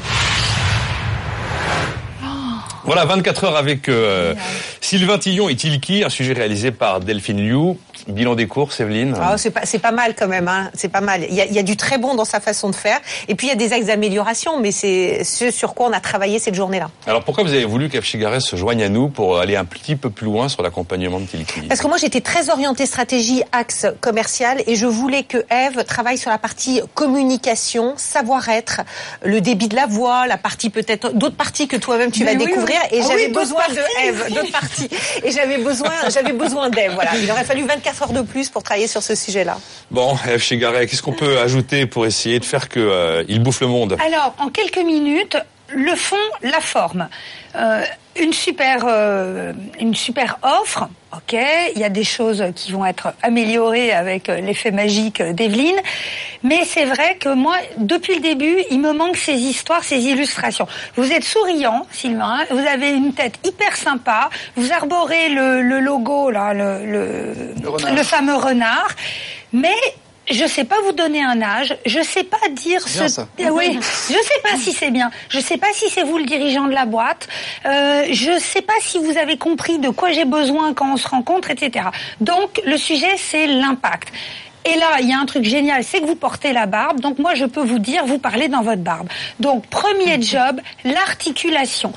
Voilà, 2.83 3.05
24 3.05 3.43
heures 3.45 3.55
avec 3.57 3.89
euh, 3.89 4.33
Sylvain 4.81 5.19
Tillon 5.19 5.47
et 5.47 5.55
Tilki, 5.55 6.03
un 6.03 6.09
sujet 6.09 6.33
réalisé 6.33 6.71
par 6.71 6.99
Delphine 6.99 7.37
Liu. 7.47 7.77
Bilan 8.07 8.33
des 8.33 8.47
courses, 8.47 8.79
Evelyne? 8.79 9.15
Ah, 9.21 9.37
c'est 9.37 9.51
pas, 9.51 9.61
c'est 9.63 9.77
pas 9.77 9.91
mal 9.91 10.15
quand 10.17 10.27
même, 10.27 10.47
hein. 10.47 10.71
c'est 10.73 10.89
pas 10.89 11.01
mal. 11.01 11.23
Il 11.29 11.35
y, 11.35 11.41
a, 11.41 11.45
il 11.45 11.53
y 11.53 11.59
a 11.59 11.63
du 11.63 11.77
très 11.77 11.99
bon 11.99 12.15
dans 12.15 12.25
sa 12.25 12.39
façon 12.39 12.69
de 12.71 12.75
faire, 12.75 12.99
et 13.27 13.35
puis 13.35 13.45
il 13.45 13.49
y 13.51 13.53
a 13.53 13.55
des 13.55 13.73
axes 13.73 13.85
d'amélioration, 13.85 14.59
mais 14.59 14.71
c'est 14.71 15.23
ce 15.23 15.51
sur 15.51 15.75
quoi 15.75 15.87
on 15.87 15.93
a 15.93 15.99
travaillé 15.99 16.39
cette 16.39 16.55
journée-là. 16.55 16.89
Alors 17.05 17.23
pourquoi 17.23 17.43
vous 17.43 17.53
avez 17.53 17.65
voulu 17.65 17.89
qu'Afchigares 17.89 18.41
se 18.41 18.55
joigne 18.55 18.81
à 18.81 18.89
nous 18.89 19.07
pour 19.09 19.37
aller 19.37 19.55
un 19.55 19.65
petit 19.65 19.95
peu 19.95 20.09
plus 20.09 20.25
loin 20.25 20.49
sur 20.49 20.63
l'accompagnement 20.63 21.19
de 21.19 21.27
Tilki? 21.27 21.61
Parce 21.67 21.79
que 21.79 21.87
moi 21.87 21.97
j'étais 21.97 22.21
très 22.21 22.49
orientée 22.49 22.87
stratégie, 22.87 23.43
axe 23.51 23.85
commercial, 23.99 24.63
et 24.65 24.75
je 24.75 24.87
voulais 24.87 25.21
que 25.21 25.45
Eve 25.51 25.83
travaille 25.83 26.17
sur 26.17 26.31
la 26.31 26.39
partie 26.39 26.81
communication, 26.95 27.93
savoir-être, 27.97 28.81
le 29.23 29.41
débit 29.41 29.67
de 29.67 29.75
la 29.75 29.85
voix, 29.85 30.25
la 30.25 30.37
partie 30.37 30.71
peut-être 30.71 31.13
d'autres 31.13 31.37
parties 31.37 31.67
que 31.67 31.77
toi-même 31.77 32.09
tu 32.09 32.23
vas 32.25 32.31
oui, 32.31 32.37
découvrir, 32.37 32.77
oui. 32.91 32.97
et 32.97 33.01
Ah 33.03 33.07
j'avais 33.09 33.27
oui, 33.27 33.33
besoin 33.33 33.67
de. 33.69 34.07
Eve, 34.07 34.33
d'autres 34.33 34.51
parties, 34.51 34.70
et 35.23 35.31
j'avais 35.31 35.57
besoin, 35.57 35.91
j'avais 36.13 36.33
besoin 36.33 36.69
d'Eve. 36.69 36.93
Voilà, 36.93 37.11
il 37.15 37.29
aurait 37.31 37.43
fallu 37.43 37.65
24 37.65 38.03
heures 38.03 38.13
de 38.13 38.21
plus 38.21 38.49
pour 38.49 38.63
travailler 38.63 38.87
sur 38.87 39.03
ce 39.03 39.15
sujet-là. 39.15 39.57
Bon, 39.89 40.15
F. 40.15 40.37
Chigaret, 40.37 40.87
qu'est-ce 40.87 41.01
qu'on 41.01 41.13
peut 41.13 41.39
ajouter 41.39 41.85
pour 41.85 42.05
essayer 42.05 42.39
de 42.39 42.45
faire 42.45 42.69
que 42.69 42.79
euh, 42.79 43.23
il 43.27 43.41
bouffe 43.41 43.61
le 43.61 43.67
monde? 43.67 43.97
Alors, 44.05 44.35
en 44.39 44.49
quelques 44.49 44.83
minutes, 44.83 45.37
le 45.73 45.95
fond, 45.95 46.15
la 46.41 46.59
forme. 46.59 47.07
Euh, 47.55 47.83
une 48.19 48.33
super, 48.33 48.83
euh, 48.87 49.53
une 49.79 49.95
super 49.95 50.37
offre. 50.41 50.87
Ok, 51.13 51.33
il 51.75 51.79
y 51.79 51.83
a 51.83 51.89
des 51.89 52.03
choses 52.03 52.43
qui 52.55 52.71
vont 52.71 52.85
être 52.85 53.13
améliorées 53.21 53.91
avec 53.91 54.29
euh, 54.29 54.39
l'effet 54.39 54.71
magique 54.71 55.21
d'Evelyne, 55.21 55.75
mais 56.43 56.63
c'est 56.65 56.85
vrai 56.85 57.15
que 57.17 57.29
moi, 57.33 57.55
depuis 57.77 58.15
le 58.15 58.21
début, 58.21 58.63
il 58.69 58.79
me 58.79 58.93
manque 58.93 59.17
ces 59.17 59.33
histoires, 59.35 59.83
ces 59.83 59.99
illustrations. 60.05 60.67
Vous 60.95 61.11
êtes 61.11 61.23
souriant, 61.25 61.85
Sylvain, 61.91 62.39
vous 62.49 62.65
avez 62.65 62.91
une 62.91 63.13
tête 63.13 63.35
hyper 63.45 63.75
sympa, 63.75 64.29
vous 64.55 64.71
arborez 64.71 65.29
le, 65.29 65.61
le 65.61 65.79
logo 65.79 66.31
là, 66.31 66.53
le, 66.53 66.85
le, 66.85 67.33
Le 67.61 67.69
renard. 67.69 67.93
le 67.95 68.03
fameux 68.03 68.35
renard, 68.35 68.89
mais 69.51 69.75
je 70.33 70.45
sais 70.45 70.63
pas 70.63 70.75
vous 70.85 70.91
donner 70.91 71.23
un 71.23 71.41
âge, 71.41 71.75
je 71.85 72.01
sais 72.01 72.23
pas 72.23 72.37
dire 72.49 72.81
bien, 72.85 73.07
ce. 73.07 73.07
ça. 73.07 73.27
Eh 73.37 73.49
Oui, 73.49 73.77
je 73.81 74.13
sais 74.13 74.41
pas 74.43 74.57
si 74.57 74.73
c'est 74.73 74.91
bien, 74.91 75.11
je 75.29 75.39
sais 75.39 75.57
pas 75.57 75.71
si 75.73 75.89
c'est 75.89 76.03
vous 76.03 76.17
le 76.17 76.25
dirigeant 76.25 76.65
de 76.65 76.73
la 76.73 76.85
boîte, 76.85 77.27
euh, 77.65 78.05
je 78.11 78.39
sais 78.39 78.61
pas 78.61 78.73
si 78.81 78.97
vous 78.97 79.17
avez 79.17 79.37
compris 79.37 79.79
de 79.79 79.89
quoi 79.89 80.11
j'ai 80.11 80.25
besoin 80.25 80.73
quand 80.73 80.93
on 80.93 80.97
se 80.97 81.07
rencontre, 81.07 81.51
etc. 81.51 81.85
Donc 82.19 82.61
le 82.65 82.77
sujet 82.77 83.17
c'est 83.17 83.47
l'impact. 83.47 84.11
Et 84.63 84.77
là, 84.77 84.99
il 84.99 85.09
y 85.09 85.13
a 85.13 85.17
un 85.17 85.25
truc 85.25 85.43
génial, 85.43 85.83
c'est 85.83 86.01
que 86.01 86.05
vous 86.05 86.15
portez 86.15 86.53
la 86.53 86.67
barbe. 86.67 86.99
Donc 86.99 87.17
moi, 87.17 87.33
je 87.33 87.45
peux 87.45 87.63
vous 87.63 87.79
dire, 87.79 88.05
vous 88.05 88.19
parlez 88.19 88.47
dans 88.47 88.61
votre 88.61 88.81
barbe. 88.81 89.07
Donc 89.39 89.65
premier 89.67 90.21
job, 90.21 90.61
l'articulation. 90.83 91.93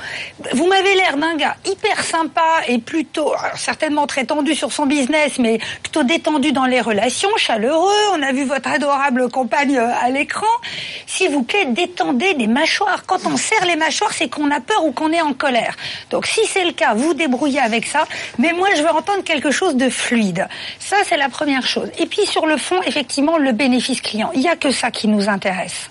Vous 0.52 0.66
m'avez 0.66 0.94
l'air 0.94 1.16
d'un 1.18 1.36
gars 1.36 1.56
hyper 1.66 2.02
sympa 2.02 2.42
et 2.66 2.78
plutôt, 2.78 3.32
certainement 3.56 4.06
très 4.06 4.24
tendu 4.24 4.54
sur 4.54 4.72
son 4.72 4.86
business, 4.86 5.38
mais 5.38 5.58
plutôt 5.82 6.04
détendu 6.04 6.52
dans 6.52 6.64
les 6.64 6.80
relations, 6.80 7.28
chaleureux. 7.36 7.92
On 8.14 8.22
a 8.22 8.32
vu 8.32 8.44
votre 8.44 8.70
adorable 8.70 9.28
compagne 9.30 9.76
euh, 9.76 9.90
à 10.00 10.08
l'écran. 10.08 10.46
S'il 11.06 11.30
vous 11.30 11.42
plaît, 11.42 11.66
détendez 11.66 12.34
des 12.34 12.46
mâchoires. 12.46 13.04
Quand 13.06 13.26
on 13.26 13.36
serre 13.36 13.66
les 13.66 13.76
mâchoires, 13.76 14.12
c'est 14.12 14.28
qu'on 14.28 14.50
a 14.50 14.60
peur 14.60 14.84
ou 14.84 14.92
qu'on 14.92 15.12
est 15.12 15.20
en 15.20 15.34
colère. 15.34 15.76
Donc 16.10 16.26
si 16.26 16.40
c'est 16.46 16.64
le 16.64 16.72
cas, 16.72 16.94
vous 16.94 17.12
débrouillez 17.12 17.60
avec 17.60 17.86
ça. 17.86 18.06
Mais 18.38 18.52
moi, 18.52 18.68
je 18.74 18.82
veux 18.82 18.90
entendre 18.90 19.22
quelque 19.22 19.50
chose 19.50 19.76
de 19.76 19.90
fluide. 19.90 20.48
Ça, 20.78 20.96
c'est 21.04 21.18
la 21.18 21.28
première 21.28 21.66
chose. 21.66 21.90
Et 21.98 22.06
puis 22.06 22.24
sur 22.24 22.46
le 22.46 22.53
fond, 22.56 22.80
effectivement, 22.86 23.38
le 23.38 23.52
bénéfice 23.52 24.00
client. 24.00 24.30
Il 24.34 24.40
n'y 24.40 24.48
a 24.48 24.56
que 24.56 24.70
ça 24.70 24.90
qui 24.90 25.08
nous 25.08 25.28
intéresse. 25.28 25.90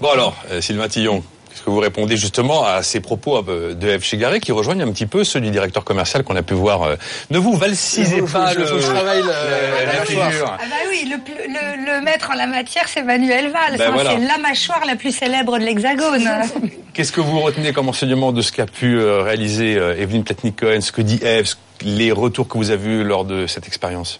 Bon 0.00 0.10
alors, 0.10 0.34
euh, 0.50 0.60
Sylvain 0.60 0.88
Tillon, 0.88 1.22
que 1.64 1.70
vous 1.70 1.78
répondez 1.78 2.16
justement 2.16 2.64
à 2.64 2.82
ces 2.82 2.98
propos 2.98 3.36
euh, 3.48 3.74
de 3.74 3.96
F. 3.98 4.02
Chigaret 4.02 4.40
qui 4.40 4.50
rejoignent 4.50 4.82
un 4.82 4.90
petit 4.90 5.06
peu 5.06 5.22
ceux 5.22 5.40
du 5.40 5.50
directeur 5.52 5.84
commercial 5.84 6.24
qu'on 6.24 6.34
a 6.34 6.42
pu 6.42 6.54
voir 6.54 6.82
euh, 6.82 6.96
Ne 7.30 7.38
vous 7.38 7.52
faut- 7.52 7.58
pas 7.58 7.68
le, 7.68 7.74
je 7.74 8.58
le- 8.58 8.78
le- 8.78 8.94
la 8.94 9.98
mâchoire. 10.00 10.06
figure. 10.30 10.56
Ah 10.58 10.64
bah 10.68 10.76
oui, 10.90 11.08
le, 11.08 11.16
le, 11.16 11.94
le 11.98 12.00
maître 12.04 12.30
en 12.32 12.34
la 12.34 12.46
matière, 12.48 12.88
c'est 12.88 13.02
Manuel 13.04 13.52
Valls. 13.52 13.78
Ben 13.78 13.88
hein, 13.88 13.90
voilà. 13.92 14.10
C'est 14.10 14.26
la 14.26 14.38
mâchoire 14.38 14.82
la 14.86 14.96
plus 14.96 15.14
célèbre 15.14 15.58
de 15.58 15.64
l'Hexagone. 15.64 16.28
Qu'est-ce 16.94 17.12
que 17.12 17.20
vous 17.20 17.38
retenez 17.40 17.72
comme 17.72 17.88
enseignement 17.88 18.32
de 18.32 18.42
ce 18.42 18.50
qu'a 18.50 18.66
pu 18.66 18.98
euh, 18.98 19.22
réaliser 19.22 19.76
euh, 19.76 19.94
Evelyne 19.96 20.24
Platnik-Cohen, 20.24 20.80
ce 20.80 20.90
que 20.90 21.00
dit 21.02 21.20
Eve, 21.22 21.54
les 21.82 22.10
retours 22.10 22.48
que 22.48 22.58
vous 22.58 22.70
avez 22.70 22.90
eus 22.90 23.04
lors 23.04 23.24
de 23.24 23.46
cette 23.46 23.68
expérience? 23.68 24.18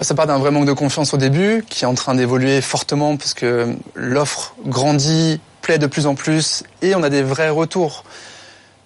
Ça 0.00 0.14
part 0.14 0.26
d'un 0.26 0.38
vrai 0.38 0.50
manque 0.50 0.66
de 0.66 0.72
confiance 0.72 1.12
au 1.12 1.16
début, 1.16 1.64
qui 1.68 1.84
est 1.84 1.86
en 1.86 1.94
train 1.94 2.14
d'évoluer 2.14 2.60
fortement 2.60 3.16
parce 3.16 3.34
que 3.34 3.74
l'offre 3.94 4.54
grandit, 4.64 5.40
plaît 5.60 5.78
de 5.78 5.86
plus 5.86 6.06
en 6.06 6.14
plus, 6.14 6.62
et 6.82 6.94
on 6.94 7.02
a 7.02 7.10
des 7.10 7.22
vrais 7.22 7.50
retours. 7.50 8.04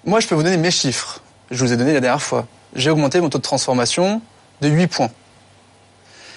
Moi, 0.04 0.20
je 0.20 0.26
peux 0.26 0.34
vous 0.34 0.42
donner 0.42 0.56
mes 0.56 0.70
chiffres. 0.70 1.20
Je 1.50 1.62
vous 1.64 1.72
ai 1.72 1.76
donné 1.76 1.92
la 1.92 2.00
dernière 2.00 2.22
fois. 2.22 2.46
J'ai 2.74 2.88
augmenté 2.88 3.20
mon 3.20 3.28
taux 3.28 3.38
de 3.38 3.42
transformation 3.42 4.22
de 4.62 4.68
8 4.68 4.86
points. 4.86 5.10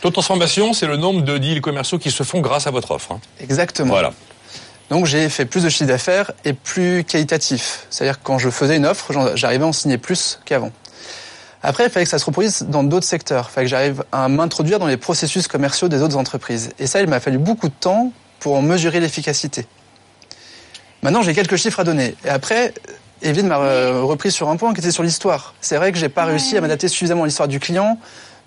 Taux 0.01 0.09
de 0.09 0.13
transformation, 0.13 0.73
c'est 0.73 0.87
le 0.87 0.97
nombre 0.97 1.21
de 1.21 1.37
deals 1.37 1.61
commerciaux 1.61 1.97
qui 1.97 2.11
se 2.11 2.23
font 2.23 2.41
grâce 2.41 2.67
à 2.67 2.71
votre 2.71 2.91
offre. 2.91 3.13
hein. 3.13 3.19
Exactement. 3.39 3.91
Voilà. 3.91 4.13
Donc 4.89 5.05
j'ai 5.05 5.29
fait 5.29 5.45
plus 5.45 5.63
de 5.63 5.69
chiffre 5.69 5.87
d'affaires 5.87 6.31
et 6.43 6.53
plus 6.53 7.03
qualitatif. 7.05 7.87
C'est-à-dire 7.89 8.19
que 8.19 8.23
quand 8.23 8.37
je 8.37 8.49
faisais 8.49 8.75
une 8.75 8.85
offre, 8.85 9.11
j'arrivais 9.35 9.63
à 9.63 9.67
en 9.67 9.73
signer 9.73 9.97
plus 9.97 10.39
qu'avant. 10.45 10.71
Après, 11.67 11.85
il 11.85 11.89
fallait 11.89 12.03
que 12.03 12.11
ça 12.11 12.19
se 12.19 12.25
reproduise 12.25 12.61
dans 12.69 12.83
d'autres 12.83 13.07
secteurs. 13.07 13.47
Il 13.49 13.53
fallait 13.53 13.65
que 13.65 13.71
j'arrive 13.71 14.03
à 14.11 14.29
m'introduire 14.29 14.77
dans 14.77 14.85
les 14.85 14.97
processus 14.97 15.47
commerciaux 15.47 15.87
des 15.87 16.03
autres 16.03 16.15
entreprises. 16.15 16.69
Et 16.77 16.85
ça, 16.85 17.01
il 17.01 17.07
m'a 17.07 17.19
fallu 17.19 17.39
beaucoup 17.39 17.69
de 17.69 17.73
temps 17.73 18.11
pour 18.39 18.53
en 18.55 18.61
mesurer 18.61 18.99
l'efficacité. 18.99 19.65
Maintenant, 21.01 21.23
j'ai 21.23 21.33
quelques 21.33 21.55
chiffres 21.55 21.79
à 21.79 21.83
donner. 21.83 22.15
Et 22.23 22.29
après, 22.29 22.71
Evelyne 23.23 23.47
m'a 23.47 23.57
euh, 23.57 24.03
repris 24.03 24.31
sur 24.31 24.49
un 24.49 24.57
point 24.57 24.75
qui 24.75 24.79
était 24.79 24.91
sur 24.91 25.01
l'histoire. 25.01 25.55
C'est 25.59 25.77
vrai 25.77 25.91
que 25.91 25.97
j'ai 25.97 26.07
pas 26.07 26.25
réussi 26.25 26.55
à 26.55 26.61
m'adapter 26.61 26.87
suffisamment 26.87 27.23
à 27.23 27.25
l'histoire 27.25 27.47
du 27.47 27.59
client, 27.59 27.97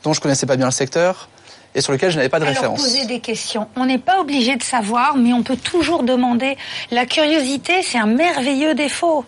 dont 0.04 0.12
je 0.12 0.20
connaissais 0.20 0.46
pas 0.46 0.56
bien 0.56 0.66
le 0.66 0.72
secteur, 0.72 1.28
et 1.74 1.80
sur 1.80 1.92
lequel 1.92 2.12
je 2.12 2.16
n'avais 2.16 2.28
pas 2.28 2.38
de 2.38 2.44
Alors, 2.44 2.54
référence. 2.54 2.82
poser 2.82 3.04
des 3.06 3.18
questions. 3.18 3.66
On 3.74 3.86
n'est 3.86 3.98
pas 3.98 4.20
obligé 4.20 4.54
de 4.54 4.62
savoir, 4.62 5.16
mais 5.16 5.32
on 5.32 5.42
peut 5.42 5.56
toujours 5.56 6.04
demander. 6.04 6.56
La 6.92 7.04
curiosité, 7.04 7.82
c'est 7.82 7.98
un 7.98 8.06
merveilleux 8.06 8.74
défaut. 8.74 9.24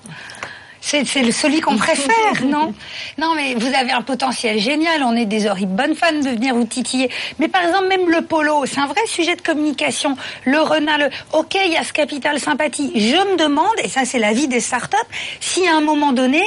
C'est 0.81 1.05
celui 1.05 1.61
qu'on 1.61 1.77
préfère, 1.77 2.45
non? 2.45 2.73
Non, 3.19 3.35
mais 3.35 3.55
vous 3.55 3.73
avez 3.75 3.93
un 3.93 4.03
potentiel 4.03 4.59
génial. 4.59 5.03
On 5.03 5.15
est 5.15 5.27
des 5.27 5.47
horribles 5.47 5.75
bonnes 5.75 5.95
fans 5.95 6.13
de 6.13 6.31
venir 6.31 6.55
vous 6.55 6.65
titiller. 6.65 7.11
Mais 7.39 7.49
par 7.49 7.63
exemple, 7.65 7.89
même 7.89 8.09
le 8.09 8.23
polo, 8.23 8.65
c'est 8.67 8.81
un 8.81 8.87
vrai 8.87 9.07
sujet 9.07 9.37
de 9.37 9.43
communication. 9.43 10.17
Le 10.45 10.61
renard, 10.61 10.99
le... 10.99 11.11
ok, 11.33 11.57
il 11.67 11.73
y 11.73 11.77
a 11.77 11.85
ce 11.85 11.93
capital 11.93 12.41
sympathie. 12.41 12.93
Je 12.95 13.17
me 13.31 13.37
demande, 13.37 13.75
et 13.83 13.89
ça 13.89 14.05
c'est 14.05 14.19
la 14.19 14.33
vie 14.33 14.49
des 14.49 14.61
startups, 14.61 14.97
si 15.41 15.67
à 15.69 15.77
un 15.77 15.81
moment 15.81 16.13
donné, 16.13 16.43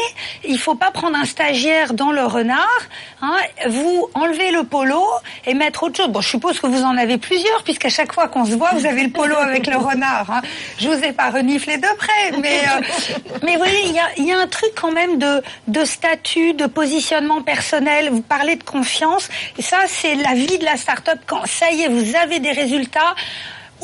il 0.48 0.58
faut 0.58 0.76
pas 0.76 0.92
prendre 0.92 1.18
un 1.18 1.26
stagiaire 1.26 1.94
dans 1.94 2.12
le 2.12 2.24
renard, 2.26 2.82
hein, 3.22 3.38
vous 3.68 4.10
enlevez 4.14 4.52
le 4.52 4.64
polo 4.64 5.04
et 5.46 5.54
mettre 5.54 5.84
autre 5.84 5.98
chose. 5.98 6.10
Bon, 6.10 6.22
je 6.22 6.30
suppose 6.30 6.60
que 6.60 6.68
vous 6.68 6.84
en 6.84 6.98
avez 6.98 7.18
plusieurs, 7.18 7.64
puisqu'à 7.64 7.90
chaque 7.90 8.14
fois 8.14 8.28
qu'on 8.28 8.46
se 8.46 8.56
voit, 8.56 8.72
vous 8.74 8.86
avez 8.86 9.04
le 9.04 9.10
polo 9.12 9.36
avec 9.36 9.68
le 9.68 9.78
renard. 9.78 10.30
Hein. 10.30 10.42
Je 10.80 10.88
vous 10.88 11.04
ai 11.04 11.14
pas 11.14 11.30
reniflé 11.30 11.78
de 11.78 11.88
près, 11.98 12.38
mais 12.42 12.62
euh, 12.62 12.82
mais 13.44 13.54
vous 13.54 13.60
voyez, 13.60 13.86
il 13.86 13.94
y 13.94 14.00
a, 14.00 14.10
il 14.24 14.30
y 14.30 14.32
a 14.32 14.40
un 14.40 14.48
truc 14.48 14.72
quand 14.82 14.92
même 14.92 15.20
de 15.20 15.44
de 15.68 15.84
statut, 15.86 16.54
de 16.54 16.66
positionnement 16.66 17.42
personnel. 17.42 18.10
Vous 18.10 18.22
parlez 18.22 18.56
de 18.56 18.64
confiance, 18.64 19.30
et 19.58 19.62
ça 19.62 19.80
c'est 19.88 20.16
la 20.16 20.34
vie 20.34 20.58
de 20.58 20.66
la 20.66 20.78
start-up. 20.78 21.20
Quand 21.28 21.46
ça 21.46 21.72
y 21.72 21.82
est, 21.84 21.90
vous 21.90 22.16
avez 22.16 22.40
des 22.40 22.52
résultats. 22.52 23.16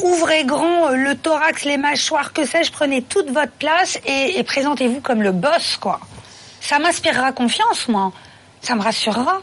Ouvrez 0.01 0.46
grand 0.46 0.88
euh, 0.88 0.96
le 0.96 1.15
thorax, 1.15 1.65
les 1.65 1.77
mâchoires, 1.77 2.31
que 2.31 2.46
sais-je, 2.46 2.72
prenez 2.72 3.01
toute 3.01 3.29
votre 3.31 3.51
place 3.51 4.00
et, 4.05 4.39
et 4.39 4.43
présentez-vous 4.43 5.01
comme 5.01 5.22
le 5.22 5.34
boss, 5.34 5.75
quoi. 5.75 6.00
Ça 6.62 6.79
m'inspirera 6.79 7.34
confiance, 7.34 7.89
moi. 7.89 8.13
Ça 8.62 8.75
me 8.75 8.81
rassurera. 8.81 9.41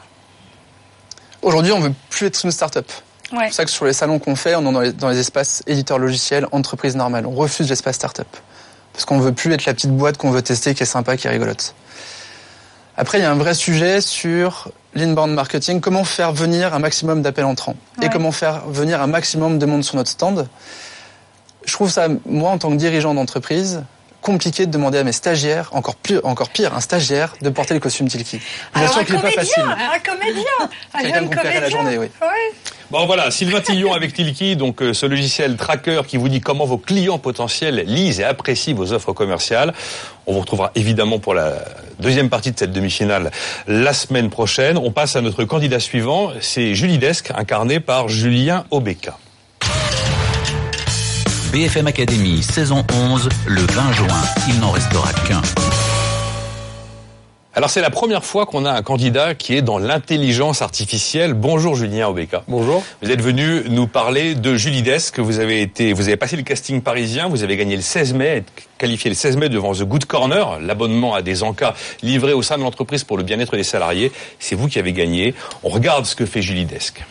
Aujourd'hui, 1.43 1.73
on 1.73 1.81
veut 1.81 1.93
plus 2.09 2.27
être 2.29 2.43
une 2.43 2.51
start-up. 2.51 2.91
Ouais. 3.33 3.39
C'est 3.39 3.45
pour 3.47 3.55
ça 3.55 3.65
que 3.67 3.71
sur 3.71 3.85
les 3.85 3.93
salons 3.93 4.19
qu'on 4.19 4.37
fait, 4.37 4.55
on 4.55 4.63
est 4.63 4.73
dans 4.73 4.81
les, 4.81 4.93
dans 4.93 5.09
les 5.11 5.19
espaces 5.19 5.63
éditeurs 5.67 5.99
logiciels, 5.99 6.47
entreprises 6.53 6.97
normales. 6.97 7.27
On 7.27 7.35
refuse 7.35 7.69
l'espace 7.69 7.97
start-up. 7.97 8.29
Parce 8.97 9.05
qu'on 9.05 9.19
veut 9.21 9.33
plus 9.33 9.53
être 9.53 9.67
la 9.67 9.75
petite 9.75 9.91
boîte 9.91 10.17
qu'on 10.17 10.31
veut 10.31 10.41
tester, 10.41 10.75
qui 10.75 10.83
est 10.83 10.87
sympa, 10.87 11.19
qui 11.19 11.27
est 11.27 11.31
rigolote. 11.31 11.75
Après, 12.97 13.19
il 13.19 13.21
y 13.21 13.25
a 13.27 13.31
un 13.31 13.35
vrai 13.37 13.53
sujet 13.53 14.01
sur 14.01 14.71
l'inbound 14.95 15.35
marketing. 15.35 15.83
Comment 15.83 16.03
faire 16.03 16.33
venir 16.33 16.73
un 16.73 16.79
maximum 16.79 17.21
d'appels 17.21 17.45
entrants 17.45 17.77
Ouais. 17.99 18.07
et 18.07 18.09
comment 18.09 18.33
faire 18.33 18.67
venir 18.69 19.03
un 19.03 19.07
maximum 19.07 19.59
de 19.59 19.67
monde 19.67 19.85
sur 19.85 19.97
notre 19.97 20.09
stand. 20.11 20.49
Je 21.67 21.73
trouve 21.75 21.91
ça, 21.91 22.09
moi, 22.25 22.53
en 22.53 22.57
tant 22.57 22.71
que 22.71 22.77
dirigeant 22.77 23.13
d'entreprise, 23.13 23.83
compliqué 24.27 24.67
de 24.67 24.73
demander 24.73 24.99
à 24.99 25.05
mes 25.05 25.13
stagiaires, 25.13 25.69
encore 25.71 25.95
plus, 25.95 26.19
encore 26.25 26.49
pire, 26.49 26.75
un 26.75 26.81
stagiaire, 26.81 27.37
de 27.43 27.49
porter 27.49 27.75
le 27.75 27.81
costume 27.81 28.09
Tilki. 28.09 28.41
Alors 28.75 28.89
assure 28.89 29.03
un 29.03 29.05
qu'il 29.05 29.15
n'est 29.15 29.23
pas 29.23 29.31
facile. 29.31 29.63
comédien, 29.63 29.89
un 29.95 29.99
comédien, 30.01 30.43
un 30.95 30.99
Quelqu'un 31.01 31.15
jeune 31.15 31.25
qu'on 31.27 31.31
plairait 31.31 31.61
la 31.61 31.71
comédien. 31.71 31.79
journée, 31.79 31.99
oui. 31.99 32.07
Ouais. 32.21 32.73
Bon 32.91 33.07
voilà, 33.07 33.31
Sylvain 33.31 33.61
Tillon 33.61 33.95
avec 33.95 34.13
Tilki, 34.15 34.57
donc 34.57 34.83
euh, 34.83 34.93
ce 34.93 35.07
logiciel 35.07 35.57
tracker 35.57 36.03
qui 36.09 36.17
vous 36.17 36.29
dit 36.29 36.41
comment 36.41 36.65
vos 36.65 36.77
clients 36.77 37.19
potentiels 37.19 37.85
lisent 37.87 38.19
et 38.19 38.25
apprécient 38.25 38.75
vos 38.75 38.93
offres 38.93 39.13
commerciales. 39.13 39.73
On 40.27 40.33
vous 40.33 40.41
retrouvera 40.41 40.73
évidemment 40.75 41.21
pour 41.21 41.33
la 41.33 41.53
deuxième 42.01 42.29
partie 42.29 42.51
de 42.51 42.59
cette 42.59 42.73
demi-finale 42.73 43.31
la 43.69 43.93
semaine 43.93 44.29
prochaine. 44.29 44.77
On 44.77 44.91
passe 44.91 45.15
à 45.15 45.21
notre 45.21 45.45
candidat 45.45 45.79
suivant, 45.79 46.33
c'est 46.41 46.75
Julie 46.75 46.99
Desque, 46.99 47.31
incarné 47.37 47.79
par 47.79 48.09
Julien 48.09 48.65
Obeka. 48.73 49.19
BFM 51.57 51.87
Academy, 51.87 52.43
saison 52.43 52.85
11, 52.93 53.31
le 53.47 53.63
20 53.63 53.93
juin. 53.93 54.23
Il 54.47 54.61
n'en 54.61 54.73
restera 54.73 55.11
qu'un. 55.27 55.41
Alors 57.55 57.71
c'est 57.71 57.81
la 57.81 57.89
première 57.89 58.27
fois 58.27 58.45
qu'on 58.45 58.67
a 58.67 58.73
un 58.73 58.83
candidat 58.83 59.35
qui 59.35 59.57
est 59.57 59.63
dans 59.63 59.79
l'intelligence 59.79 60.61
artificielle. 60.61 61.33
Bonjour 61.33 61.75
Julien 61.75 62.09
Obeka. 62.09 62.43
Bonjour. 62.47 62.85
Vous 63.01 63.11
êtes 63.11 63.23
venu 63.23 63.63
nous 63.71 63.87
parler 63.87 64.35
de 64.35 64.55
Julie 64.55 64.83
Desk. 64.83 65.19
Vous 65.19 65.39
avez 65.39 65.63
été, 65.63 65.95
vous 65.95 66.09
avez 66.09 66.19
passé 66.19 66.37
le 66.37 66.43
casting 66.43 66.83
parisien. 66.83 67.27
Vous 67.29 67.43
avez 67.43 67.57
gagné 67.57 67.75
le 67.75 67.81
16 67.81 68.13
mai, 68.13 68.45
qualifié 68.77 69.09
le 69.09 69.17
16 69.17 69.39
mai 69.39 69.49
devant 69.49 69.73
The 69.73 69.85
Good 69.85 70.05
Corner, 70.05 70.61
l'abonnement 70.61 71.15
à 71.15 71.23
des 71.23 71.43
encas 71.43 71.73
livrés 72.03 72.35
au 72.35 72.43
sein 72.43 72.59
de 72.59 72.65
l'entreprise 72.65 73.03
pour 73.03 73.17
le 73.17 73.23
bien-être 73.23 73.57
des 73.57 73.65
salariés. 73.65 74.13
C'est 74.39 74.57
vous 74.57 74.69
qui 74.69 74.79
avez 74.79 74.93
gagné. 74.93 75.35
On 75.63 75.71
regarde 75.71 76.05
ce 76.05 76.17
que 76.17 76.27
fait 76.27 76.43
Julie 76.43 76.67
Desk. 76.67 77.03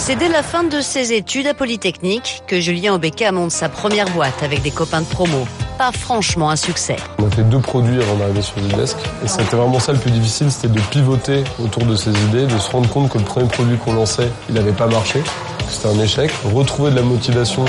C'est 0.00 0.14
dès 0.14 0.28
la 0.28 0.44
fin 0.44 0.62
de 0.62 0.80
ses 0.80 1.12
études 1.12 1.48
à 1.48 1.54
Polytechnique 1.54 2.42
que 2.46 2.60
Julien 2.60 2.94
Obeka 2.94 3.32
monte 3.32 3.50
sa 3.50 3.68
première 3.68 4.08
boîte 4.10 4.42
avec 4.42 4.62
des 4.62 4.70
copains 4.70 5.00
de 5.00 5.06
promo. 5.06 5.46
Pas 5.76 5.90
franchement 5.92 6.50
un 6.50 6.56
succès. 6.56 6.96
On 7.18 7.26
a 7.26 7.30
fait 7.30 7.42
deux 7.42 7.58
produits 7.58 8.00
avant 8.00 8.14
d'arriver 8.14 8.40
sur 8.40 8.58
Zidesk. 8.62 8.96
Et 9.24 9.28
c'était 9.28 9.56
vraiment 9.56 9.80
ça 9.80 9.92
le 9.92 9.98
plus 9.98 10.12
difficile, 10.12 10.50
c'était 10.50 10.72
de 10.72 10.80
pivoter 10.80 11.42
autour 11.62 11.84
de 11.84 11.96
ces 11.96 12.10
idées, 12.10 12.46
de 12.46 12.58
se 12.58 12.70
rendre 12.70 12.88
compte 12.88 13.10
que 13.10 13.18
le 13.18 13.24
premier 13.24 13.48
produit 13.48 13.76
qu'on 13.76 13.92
lançait, 13.92 14.30
il 14.48 14.54
n'avait 14.54 14.72
pas 14.72 14.86
marché. 14.86 15.20
C'était 15.70 15.88
un 15.88 15.98
échec. 16.00 16.30
Retrouver 16.54 16.90
de 16.90 16.96
la 16.96 17.02
motivation 17.02 17.64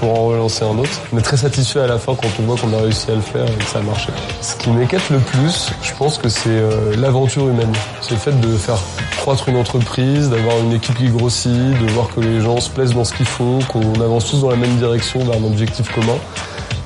pour 0.00 0.18
en 0.20 0.26
relancer 0.26 0.64
un 0.64 0.78
autre. 0.78 1.00
On 1.12 1.18
est 1.18 1.22
très 1.22 1.36
satisfait 1.36 1.80
à 1.80 1.86
la 1.86 1.98
fin 1.98 2.14
quand 2.14 2.28
on 2.38 2.42
voit 2.44 2.56
qu'on 2.56 2.72
a 2.76 2.80
réussi 2.80 3.10
à 3.10 3.14
le 3.14 3.20
faire 3.20 3.44
et 3.46 3.54
que 3.56 3.64
ça 3.64 3.78
a 3.78 3.82
marché. 3.82 4.08
Ce 4.40 4.54
qui 4.56 4.70
m'inquiète 4.70 5.08
le 5.10 5.18
plus, 5.18 5.70
je 5.82 5.92
pense 5.94 6.18
que 6.18 6.28
c'est 6.28 6.48
euh, 6.50 6.94
l'aventure 6.96 7.48
humaine. 7.48 7.72
C'est 8.00 8.12
le 8.12 8.20
fait 8.20 8.38
de 8.40 8.56
faire 8.56 8.78
croître 9.16 9.48
une 9.48 9.56
entreprise, 9.56 10.30
d'avoir 10.30 10.58
une 10.58 10.72
équipe 10.72 10.96
qui 10.96 11.08
grossit, 11.08 11.50
de 11.52 11.92
voir 11.92 12.08
que 12.14 12.20
les 12.20 12.40
gens 12.40 12.60
se 12.60 12.70
plaisent 12.70 12.94
dans 12.94 13.04
ce 13.04 13.12
qu'ils 13.14 13.26
font, 13.26 13.58
qu'on 13.68 13.94
avance 14.00 14.26
tous 14.30 14.40
dans 14.42 14.50
la 14.50 14.56
même 14.56 14.76
direction 14.76 15.24
vers 15.24 15.36
un 15.40 15.44
objectif 15.44 15.90
commun 15.92 16.16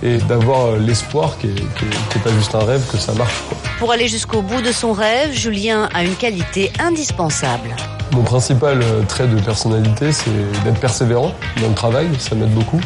et 0.02 0.16
d'avoir 0.19 0.66
euh, 0.66 0.78
l'espoir 0.78 1.37
qui 1.38 1.49
est, 1.49 1.54
qui 1.54 1.61
est- 1.61 2.09
qui 2.11 2.19
est 2.19 2.21
pas 2.25 2.31
juste 2.33 2.54
un 2.54 2.64
rêve, 2.64 2.83
que 2.90 2.97
ça 2.99 3.12
marche. 3.12 3.35
Pour 3.78 3.92
aller 3.92 4.09
jusqu'au 4.09 4.42
bout 4.42 4.62
de 4.62 4.73
son 4.73 4.92
rêve, 4.92 5.33
Julien 5.33 5.88
a 5.95 6.02
une 6.02 6.14
qualité 6.14 6.73
indispensable. 6.81 7.76
Mon 8.12 8.23
principal 8.23 8.83
euh, 8.83 9.02
trait 9.09 9.26
de 9.26 9.40
personnalité, 9.40 10.12
c'est 10.12 10.31
d'être 10.64 10.81
persévérant 10.81 11.33
dans 11.62 11.69
le 11.69 11.75
travail, 11.75 12.09
ça 12.19 12.35
m'aide 12.35 12.52
beaucoup. 12.52 12.81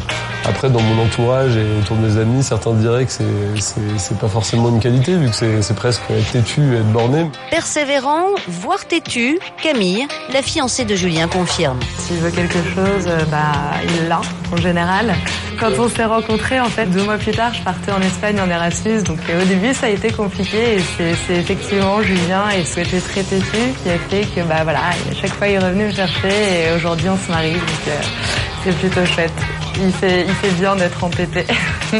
Après, 0.49 0.71
dans 0.71 0.81
mon 0.81 1.03
entourage 1.03 1.57
et 1.57 1.67
autour 1.81 1.97
de 1.97 2.07
mes 2.07 2.21
amis, 2.21 2.43
certains 2.43 2.73
diraient 2.73 3.05
que 3.05 3.11
c'est- 3.12 4.19
pas 4.21 4.29
forcément 4.29 4.69
une 4.69 4.79
qualité, 4.81 5.15
vu 5.17 5.29
que 5.29 5.61
c'est 5.61 5.75
presque 5.75 6.03
être 6.11 6.31
têtu, 6.33 6.61
être 6.76 6.91
borné. 6.93 7.26
Persévérant, 7.50 8.26
voire 8.49 8.87
têtu, 8.87 9.38
Camille, 9.62 10.07
la 10.33 10.43
fiancée 10.43 10.85
de 10.85 10.95
Julien, 10.95 11.26
confirme. 11.29 11.79
S'il 11.99 12.17
veut 12.19 12.31
quelque 12.31 12.59
chose, 12.75 13.07
euh, 13.09 13.25
bah, 13.31 13.53
il 13.85 14.09
l'a, 14.09 14.21
en 14.53 14.57
général. 14.57 15.15
Quand 15.59 15.73
on 15.79 15.88
s'est 15.88 16.05
rencontrés, 16.05 16.61
en 16.61 16.67
fait, 16.69 16.87
deux 16.87 17.03
mois 17.03 17.17
plus 17.19 17.33
tard, 17.33 17.53
je 17.53 17.62
partais 17.62 17.91
en 17.93 18.00
Espagne 18.00 18.41
en 18.41 18.49
Erasmus. 18.49 19.03
Donc, 19.03 19.19
euh, 19.29 19.43
au 19.43 19.45
début, 19.47 19.75
ça 19.75 19.87
a 19.87 19.88
été 19.91 20.12
compliqué. 20.12 20.76
Et 20.76 20.83
c'est 21.26 21.35
effectivement 21.35 22.00
Julien 22.03 22.45
et 22.57 22.65
ce 22.65 22.76
côté 22.76 23.00
très 23.00 23.23
têtu 23.23 23.59
qui 23.83 23.91
a 23.91 23.99
fait 24.09 24.23
que, 24.35 24.41
bah, 24.47 24.62
voilà, 24.62 24.79
à 24.81 25.15
chaque 25.21 25.35
fois, 25.35 25.49
il 25.49 25.59
revenait 25.59 25.88
me 25.88 25.93
chercher. 25.93 26.29
Et 26.29 26.75
aujourd'hui, 26.76 27.09
on 27.09 27.17
se 27.19 27.31
marie. 27.33 27.53
Donc, 27.55 27.88
euh, 27.88 27.91
c'est 28.65 28.79
plutôt 28.79 29.05
chouette. 29.07 29.33
Il 29.78 29.92
fait, 29.92 30.25
il 30.26 30.35
fait 30.35 30.52
bien 30.52 30.76
d'être 30.76 31.04
entêté. 31.04 31.45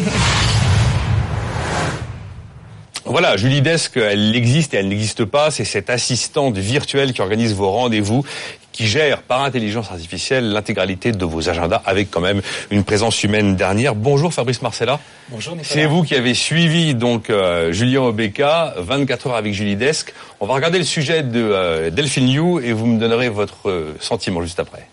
Voilà, 3.09 3.37
Julie 3.37 3.63
Desk, 3.63 3.97
elle 3.99 4.35
existe 4.35 4.75
et 4.75 4.79
elle 4.79 4.89
n'existe 4.89 5.25
pas. 5.25 5.53
C'est 5.53 5.65
cette 5.65 5.91
assistante 5.91 6.59
virtuelle 6.59 7.13
qui 7.13 7.21
organise 7.21 7.55
vos 7.55 7.71
rendez-vous, 7.71 8.25
qui 8.73 8.89
gère 8.89 9.23
par 9.23 9.43
intelligence 9.43 9.93
artificielle 9.93 10.51
l'intégralité 10.51 11.13
de 11.13 11.25
vos 11.25 11.49
agendas 11.49 11.81
avec 11.87 12.11
quand 12.11 12.21
même 12.21 12.43
une 12.71 12.83
présence 12.83 13.23
humaine 13.23 13.55
dernière. 13.55 13.95
Bonjour 13.95 14.35
Fabrice 14.35 14.61
Marcella. 14.61 14.99
Bonjour 15.31 15.55
Nicolas. 15.55 15.73
C'est 15.73 15.87
vous 15.87 16.03
qui 16.03 16.17
avez 16.17 16.35
suivi 16.35 16.97
donc 16.97 17.31
euh, 17.31 17.73
Julien 17.73 18.03
Obeka, 18.03 18.75
24 18.77 19.29
heures 19.29 19.37
avec 19.37 19.55
Julie 19.55 19.77
Desk. 19.77 20.13
On 20.41 20.47
va 20.47 20.55
regarder 20.55 20.79
le 20.79 20.85
sujet 20.85 21.23
de 21.23 21.41
euh, 21.41 21.91
Delphine 21.91 22.27
Liu 22.27 22.61
et 22.65 22.73
vous 22.73 22.87
me 22.87 22.99
donnerez 22.99 23.29
votre 23.29 23.71
euh, 23.71 23.97
sentiment 24.01 24.43
juste 24.43 24.59
après. 24.59 24.89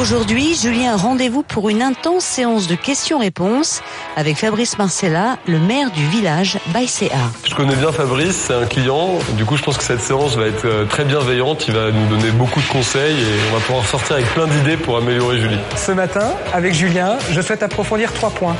Aujourd'hui, 0.00 0.56
Julien 0.56 0.94
a 0.94 0.96
rendez-vous 0.96 1.42
pour 1.42 1.68
une 1.68 1.82
intense 1.82 2.24
séance 2.24 2.66
de 2.66 2.74
questions-réponses 2.74 3.82
avec 4.16 4.38
Fabrice 4.38 4.78
Marcella, 4.78 5.36
le 5.46 5.58
maire 5.58 5.90
du 5.90 6.06
village 6.06 6.58
Baïséa. 6.68 7.18
Je 7.46 7.54
connais 7.54 7.76
bien 7.76 7.92
Fabrice, 7.92 8.46
c'est 8.46 8.54
un 8.54 8.64
client. 8.64 9.18
Du 9.36 9.44
coup, 9.44 9.58
je 9.58 9.62
pense 9.62 9.76
que 9.76 9.84
cette 9.84 10.00
séance 10.00 10.36
va 10.36 10.46
être 10.46 10.64
euh, 10.64 10.86
très 10.86 11.04
bienveillante. 11.04 11.68
Il 11.68 11.74
va 11.74 11.90
nous 11.92 12.06
donner 12.06 12.30
beaucoup 12.30 12.62
de 12.62 12.66
conseils 12.68 13.20
et 13.20 13.50
on 13.50 13.54
va 13.54 13.60
pouvoir 13.60 13.84
sortir 13.84 14.16
avec 14.16 14.32
plein 14.32 14.46
d'idées 14.46 14.78
pour 14.78 14.96
améliorer 14.96 15.38
Julie. 15.38 15.58
Ce 15.76 15.92
matin, 15.92 16.32
avec 16.54 16.72
Julien, 16.72 17.18
je 17.30 17.42
souhaite 17.42 17.62
approfondir 17.62 18.14
trois 18.14 18.30
points. 18.30 18.56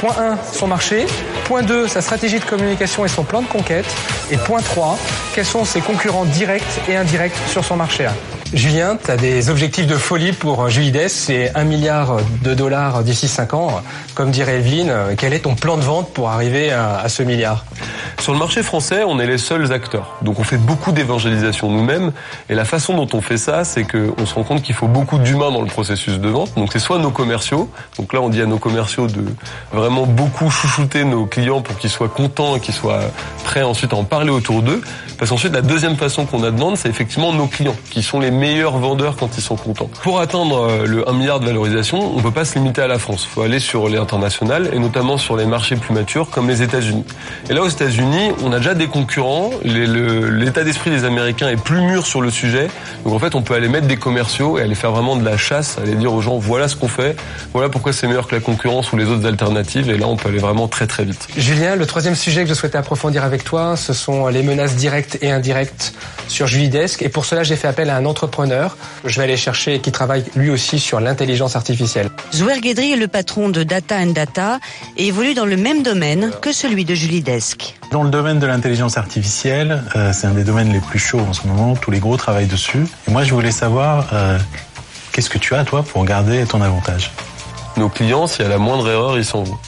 Point 0.00 0.16
1, 0.16 0.38
son 0.54 0.68
marché. 0.68 1.04
Point 1.44 1.64
2, 1.64 1.86
sa 1.86 2.00
stratégie 2.00 2.38
de 2.38 2.44
communication 2.46 3.04
et 3.04 3.08
son 3.08 3.24
plan 3.24 3.42
de 3.42 3.46
conquête. 3.46 3.94
Et 4.30 4.38
point 4.38 4.62
3, 4.62 4.98
quels 5.34 5.44
sont 5.44 5.66
ses 5.66 5.82
concurrents 5.82 6.24
directs 6.24 6.80
et 6.88 6.96
indirects 6.96 7.36
sur 7.46 7.62
son 7.62 7.76
marché. 7.76 8.06
Julien, 8.54 8.96
tu 8.96 9.10
as 9.10 9.18
des 9.18 9.50
objectifs 9.50 9.86
de 9.86 9.96
folie 9.96 10.32
pour 10.32 10.70
Julides, 10.70 11.08
c'est 11.08 11.54
1 11.54 11.64
milliard 11.64 12.16
de 12.42 12.54
dollars 12.54 13.02
d'ici 13.02 13.28
5 13.28 13.52
ans. 13.52 13.82
Comme 14.14 14.30
dirait 14.30 14.56
Evelyne, 14.56 14.90
quel 15.18 15.34
est 15.34 15.40
ton 15.40 15.54
plan 15.54 15.76
de 15.76 15.82
vente 15.82 16.14
pour 16.14 16.30
arriver 16.30 16.70
à, 16.72 16.98
à 16.98 17.10
ce 17.10 17.22
milliard? 17.22 17.66
Sur 18.18 18.32
le 18.32 18.38
marché 18.38 18.62
français, 18.62 19.04
on 19.06 19.20
est 19.20 19.26
les 19.26 19.38
seuls 19.38 19.70
acteurs. 19.72 20.16
Donc 20.22 20.40
on 20.40 20.44
fait 20.44 20.56
beaucoup 20.56 20.92
d'évangélisation 20.92 21.70
nous-mêmes. 21.70 22.12
Et 22.48 22.54
la 22.54 22.64
façon 22.64 22.94
dont 22.94 23.08
on 23.12 23.20
fait 23.20 23.36
ça, 23.36 23.64
c'est 23.64 23.84
qu'on 23.84 24.26
se 24.26 24.34
rend 24.34 24.44
compte 24.44 24.62
qu'il 24.62 24.74
faut 24.74 24.88
beaucoup 24.88 25.18
d'humains 25.18 25.52
dans 25.52 25.60
le 25.60 25.68
processus 25.68 26.18
de 26.18 26.28
vente. 26.28 26.52
Donc 26.56 26.70
c'est 26.72 26.78
soit 26.78 26.98
nos 26.98 27.10
commerciaux. 27.10 27.70
Donc 27.98 28.12
là, 28.12 28.20
on 28.20 28.28
dit 28.28 28.40
à 28.40 28.46
nos 28.46 28.58
commerciaux 28.58 29.06
de 29.06 29.24
vraiment 29.72 30.04
beaucoup 30.06 30.50
chouchouter 30.50 31.04
nos 31.04 31.26
clients 31.26 31.60
pour 31.60 31.78
qu'ils 31.78 31.90
soient 31.90 32.08
contents 32.08 32.56
et 32.56 32.60
qu'ils 32.60 32.74
soient 32.74 33.02
prêts 33.44 33.62
ensuite 33.62 33.92
à 33.92 33.96
en 33.96 34.04
parler 34.04 34.30
autour 34.30 34.62
d'eux. 34.62 34.80
Parce 35.18 35.30
qu'ensuite, 35.30 35.52
la 35.52 35.62
deuxième 35.62 35.96
façon 35.96 36.26
qu'on 36.26 36.42
a 36.44 36.50
de 36.50 36.58
vendre, 36.58 36.76
c'est 36.76 36.88
effectivement 36.88 37.32
nos 37.32 37.46
clients, 37.46 37.76
qui 37.90 38.02
sont 38.02 38.20
les 38.20 38.30
meilleurs 38.38 38.78
vendeurs 38.78 39.16
quand 39.16 39.36
ils 39.36 39.42
sont 39.42 39.56
contents. 39.56 39.90
Pour 40.02 40.20
atteindre 40.20 40.68
euh, 40.68 40.86
le 40.86 41.08
1 41.08 41.12
milliard 41.12 41.40
de 41.40 41.46
valorisation, 41.46 42.16
on 42.16 42.20
peut 42.20 42.30
pas 42.30 42.44
se 42.44 42.54
limiter 42.54 42.80
à 42.80 42.86
la 42.86 42.98
France. 42.98 43.26
Il 43.28 43.34
faut 43.34 43.42
aller 43.42 43.60
sur 43.60 43.88
les 43.88 43.98
internationales 43.98 44.70
et 44.72 44.78
notamment 44.78 45.18
sur 45.18 45.36
les 45.36 45.46
marchés 45.46 45.76
plus 45.76 45.92
matures 45.92 46.30
comme 46.30 46.48
les 46.48 46.62
États-Unis. 46.62 47.04
Et 47.50 47.54
là, 47.54 47.62
aux 47.62 47.68
États-Unis, 47.68 48.32
on 48.44 48.52
a 48.52 48.58
déjà 48.58 48.74
des 48.74 48.86
concurrents. 48.86 49.50
L'état 49.62 50.64
d'esprit 50.64 50.90
des 50.90 51.04
Américains 51.04 51.48
est 51.48 51.60
plus 51.62 51.80
mûr 51.80 52.06
sur 52.06 52.20
le 52.20 52.30
sujet. 52.30 52.68
Donc 53.04 53.14
en 53.14 53.18
fait, 53.18 53.34
on 53.34 53.42
peut 53.42 53.54
aller 53.54 53.68
mettre 53.68 53.86
des 53.86 53.96
commerciaux 53.96 54.58
et 54.58 54.62
aller 54.62 54.74
faire 54.74 54.92
vraiment 54.92 55.16
de 55.16 55.24
la 55.24 55.36
chasse, 55.36 55.78
aller 55.78 55.94
dire 55.94 56.12
aux 56.12 56.20
gens 56.20 56.38
voilà 56.38 56.68
ce 56.68 56.76
qu'on 56.76 56.88
fait, 56.88 57.16
voilà 57.52 57.68
pourquoi 57.68 57.92
c'est 57.92 58.06
meilleur 58.06 58.26
que 58.26 58.34
la 58.34 58.40
concurrence 58.40 58.92
ou 58.92 58.96
les 58.96 59.06
autres 59.06 59.26
alternatives. 59.26 59.90
Et 59.90 59.98
là, 59.98 60.06
on 60.06 60.16
peut 60.16 60.28
aller 60.28 60.38
vraiment 60.38 60.68
très 60.68 60.86
très 60.86 61.04
vite. 61.04 61.28
Julien, 61.36 61.76
le 61.76 61.86
troisième 61.86 62.14
sujet 62.14 62.42
que 62.44 62.48
je 62.48 62.54
souhaitais 62.54 62.78
approfondir 62.78 63.24
avec 63.24 63.44
toi, 63.44 63.76
ce 63.76 63.92
sont 63.92 64.28
les 64.28 64.42
menaces 64.42 64.76
directes 64.76 65.18
et 65.22 65.30
indirectes 65.30 65.94
sur 66.28 66.46
Julidesk. 66.46 67.02
Et 67.02 67.08
pour 67.08 67.24
cela, 67.24 67.42
j'ai 67.42 67.56
fait 67.56 67.68
appel 67.68 67.90
à 67.90 67.96
un 67.96 68.04
entrepreneur. 68.04 68.27
Je 69.04 69.16
vais 69.16 69.24
aller 69.24 69.36
chercher 69.36 69.80
qui 69.80 69.92
travaille 69.92 70.24
lui 70.36 70.50
aussi 70.50 70.78
sur 70.78 71.00
l'intelligence 71.00 71.56
artificielle. 71.56 72.08
Zouer 72.32 72.60
Guédry 72.60 72.92
est 72.92 72.96
le 72.96 73.08
patron 73.08 73.48
de 73.48 73.62
Data 73.62 73.96
and 73.98 74.12
Data 74.12 74.58
et 74.96 75.08
évolue 75.08 75.34
dans 75.34 75.46
le 75.46 75.56
même 75.56 75.82
domaine 75.82 76.30
que 76.40 76.52
celui 76.52 76.84
de 76.84 76.94
Julie 76.94 77.22
Desk. 77.22 77.74
Dans 77.90 78.02
le 78.02 78.10
domaine 78.10 78.38
de 78.38 78.46
l'intelligence 78.46 78.98
artificielle, 78.98 79.82
euh, 79.96 80.12
c'est 80.12 80.26
un 80.26 80.32
des 80.32 80.44
domaines 80.44 80.72
les 80.72 80.80
plus 80.80 80.98
chauds 80.98 81.20
en 81.20 81.32
ce 81.32 81.46
moment. 81.46 81.74
Tous 81.74 81.90
les 81.90 82.00
gros 82.00 82.16
travaillent 82.16 82.46
dessus. 82.46 82.86
Et 83.06 83.10
moi, 83.10 83.24
je 83.24 83.32
voulais 83.32 83.50
savoir 83.50 84.08
euh, 84.12 84.38
qu'est-ce 85.12 85.30
que 85.30 85.38
tu 85.38 85.54
as 85.54 85.64
toi 85.64 85.82
pour 85.82 86.04
garder 86.04 86.44
ton 86.44 86.60
avantage? 86.60 87.12
Nos 87.76 87.88
clients, 87.88 88.26
s'il 88.26 88.42
y 88.42 88.46
a 88.46 88.48
la 88.48 88.58
moindre 88.58 88.88
erreur, 88.90 89.16
ils 89.16 89.24
s'en 89.24 89.42
vont. 89.42 89.58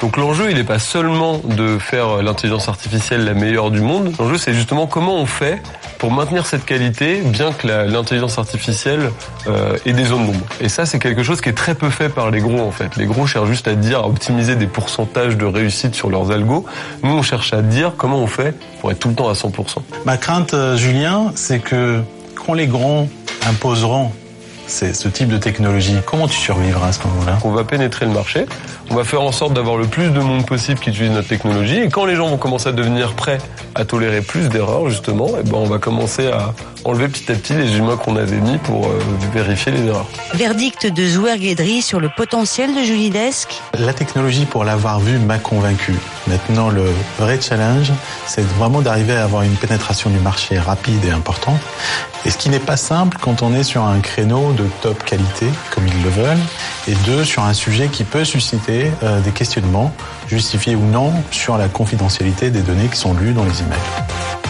Donc 0.00 0.16
l'enjeu, 0.16 0.50
il 0.50 0.56
n'est 0.56 0.64
pas 0.64 0.78
seulement 0.78 1.40
de 1.44 1.78
faire 1.78 2.22
l'intelligence 2.22 2.68
artificielle 2.68 3.24
la 3.24 3.34
meilleure 3.34 3.70
du 3.70 3.82
monde. 3.82 4.14
L'enjeu, 4.18 4.38
c'est 4.38 4.54
justement 4.54 4.86
comment 4.86 5.16
on 5.16 5.26
fait 5.26 5.62
pour 5.98 6.10
maintenir 6.10 6.46
cette 6.46 6.64
qualité, 6.64 7.20
bien 7.20 7.52
que 7.52 7.66
l'intelligence 7.66 8.38
artificielle 8.38 9.10
euh, 9.46 9.76
ait 9.84 9.92
des 9.92 10.06
zones 10.06 10.24
d'ombre. 10.24 10.46
Et 10.60 10.70
ça, 10.70 10.86
c'est 10.86 10.98
quelque 10.98 11.22
chose 11.22 11.42
qui 11.42 11.50
est 11.50 11.54
très 11.54 11.74
peu 11.74 11.90
fait 11.90 12.08
par 12.08 12.30
les 12.30 12.40
gros, 12.40 12.60
en 12.60 12.70
fait. 12.70 12.96
Les 12.96 13.04
gros 13.04 13.26
cherchent 13.26 13.48
juste 13.48 13.68
à 13.68 13.74
dire, 13.74 14.00
à 14.00 14.08
optimiser 14.08 14.56
des 14.56 14.66
pourcentages 14.66 15.36
de 15.36 15.44
réussite 15.44 15.94
sur 15.94 16.08
leurs 16.08 16.30
algos. 16.30 16.64
Nous, 17.02 17.12
on 17.12 17.22
cherche 17.22 17.52
à 17.52 17.60
dire 17.60 17.92
comment 17.98 18.18
on 18.18 18.26
fait 18.26 18.54
pour 18.80 18.90
être 18.90 18.98
tout 18.98 19.10
le 19.10 19.14
temps 19.14 19.28
à 19.28 19.34
100%. 19.34 19.80
Ma 20.06 20.16
crainte, 20.16 20.54
euh, 20.54 20.78
Julien, 20.78 21.32
c'est 21.34 21.58
que 21.58 22.00
quand 22.34 22.54
les 22.54 22.66
grands 22.66 23.06
imposeront 23.46 24.12
ce 24.70 25.08
type 25.08 25.28
de 25.28 25.36
technologie. 25.36 25.96
Comment 26.06 26.28
tu 26.28 26.38
survivras 26.38 26.88
à 26.88 26.92
ce 26.92 27.06
moment-là? 27.06 27.38
On 27.44 27.50
va 27.50 27.64
pénétrer 27.64 28.06
le 28.06 28.12
marché, 28.12 28.46
on 28.90 28.96
va 28.96 29.04
faire 29.04 29.22
en 29.22 29.30
sorte 29.30 29.52
d'avoir 29.52 29.76
le 29.76 29.86
plus 29.86 30.10
de 30.10 30.20
monde 30.20 30.44
possible 30.44 30.80
qui 30.80 30.90
utilise 30.90 31.12
notre 31.12 31.28
technologie, 31.28 31.78
et 31.78 31.88
quand 31.88 32.04
les 32.04 32.16
gens 32.16 32.28
vont 32.28 32.36
commencer 32.36 32.68
à 32.68 32.72
devenir 32.72 33.14
prêts 33.14 33.38
à 33.76 33.84
tolérer 33.84 34.20
plus 34.20 34.48
d'erreurs, 34.48 34.90
justement, 34.90 35.28
et 35.28 35.40
eh 35.40 35.48
ben 35.48 35.58
on 35.58 35.66
va 35.66 35.78
commencer 35.78 36.26
à 36.26 36.52
enlever 36.84 37.08
petit 37.08 37.30
à 37.30 37.34
petit 37.34 37.52
les 37.52 37.76
humains 37.76 37.96
qu'on 37.96 38.16
avait 38.16 38.40
mis 38.40 38.58
pour 38.58 38.86
euh, 38.86 38.98
vérifier 39.32 39.70
les 39.70 39.86
erreurs. 39.86 40.06
Verdict 40.34 40.86
de 40.86 41.06
Zouer 41.06 41.38
Guédry 41.38 41.82
sur 41.82 42.00
le 42.00 42.08
potentiel 42.08 42.74
de 42.74 42.82
Julie 42.82 43.10
Desk 43.10 43.60
La 43.78 43.92
technologie, 43.92 44.44
pour 44.44 44.64
l'avoir 44.64 44.98
vue, 44.98 45.18
m'a 45.18 45.38
convaincu. 45.38 45.94
Maintenant, 46.26 46.68
le 46.68 46.84
vrai 47.18 47.40
challenge, 47.40 47.92
c'est 48.26 48.44
vraiment 48.56 48.80
d'arriver 48.80 49.14
à 49.14 49.24
avoir 49.24 49.42
une 49.42 49.54
pénétration 49.54 50.10
du 50.10 50.18
marché 50.18 50.58
rapide 50.58 51.04
et 51.04 51.10
importante. 51.10 51.60
Et 52.24 52.30
ce 52.30 52.38
qui 52.38 52.48
n'est 52.48 52.58
pas 52.58 52.76
simple 52.76 53.18
quand 53.20 53.42
on 53.42 53.54
est 53.54 53.62
sur 53.62 53.84
un 53.84 54.00
créneau 54.00 54.52
de 54.52 54.64
top 54.82 55.04
qualité, 55.04 55.46
comme 55.70 55.86
ils 55.86 56.02
le 56.02 56.10
veulent, 56.10 56.38
et 56.88 56.94
deux, 57.06 57.24
sur 57.24 57.44
un 57.44 57.54
sujet 57.54 57.88
qui 57.88 58.04
peut 58.04 58.24
susciter 58.24 58.79
euh, 59.02 59.20
des 59.20 59.30
questionnements, 59.30 59.92
justifiés 60.28 60.74
ou 60.74 60.84
non, 60.84 61.12
sur 61.30 61.56
la 61.56 61.68
confidentialité 61.68 62.50
des 62.50 62.62
données 62.62 62.88
qui 62.88 62.96
sont 62.96 63.14
lues 63.14 63.32
dans 63.32 63.44
les 63.44 63.60
emails. 63.60 63.78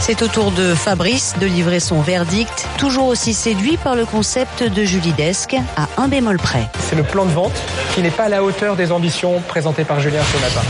C'est 0.01 0.23
au 0.23 0.29
tour 0.29 0.51
de 0.51 0.75
Fabrice 0.75 1.35
de 1.41 1.47
livrer 1.47 1.81
son 1.81 2.01
verdict, 2.01 2.67
toujours 2.79 3.09
aussi 3.09 3.35
séduit 3.35 3.77
par 3.77 3.95
le 3.95 4.07
concept 4.07 4.63
de 4.63 4.85
Julie 4.85 5.13
Desk, 5.13 5.57
à 5.77 5.89
un 5.99 6.09
bémol 6.09 6.39
près. 6.39 6.69
C'est 6.89 6.97
le 6.97 7.03
plan 7.03 7.27
de 7.27 7.31
vente 7.31 7.63
qui 7.95 8.03
n'est 8.03 8.11
pas 8.11 8.25
à 8.25 8.29
la 8.29 8.43
hauteur 8.43 8.77
des 8.77 8.93
ambitions 8.93 9.41
présentées 9.47 9.85
par 9.85 10.01
Julien 10.01 10.23
ce 10.23 10.41
matin. 10.41 10.67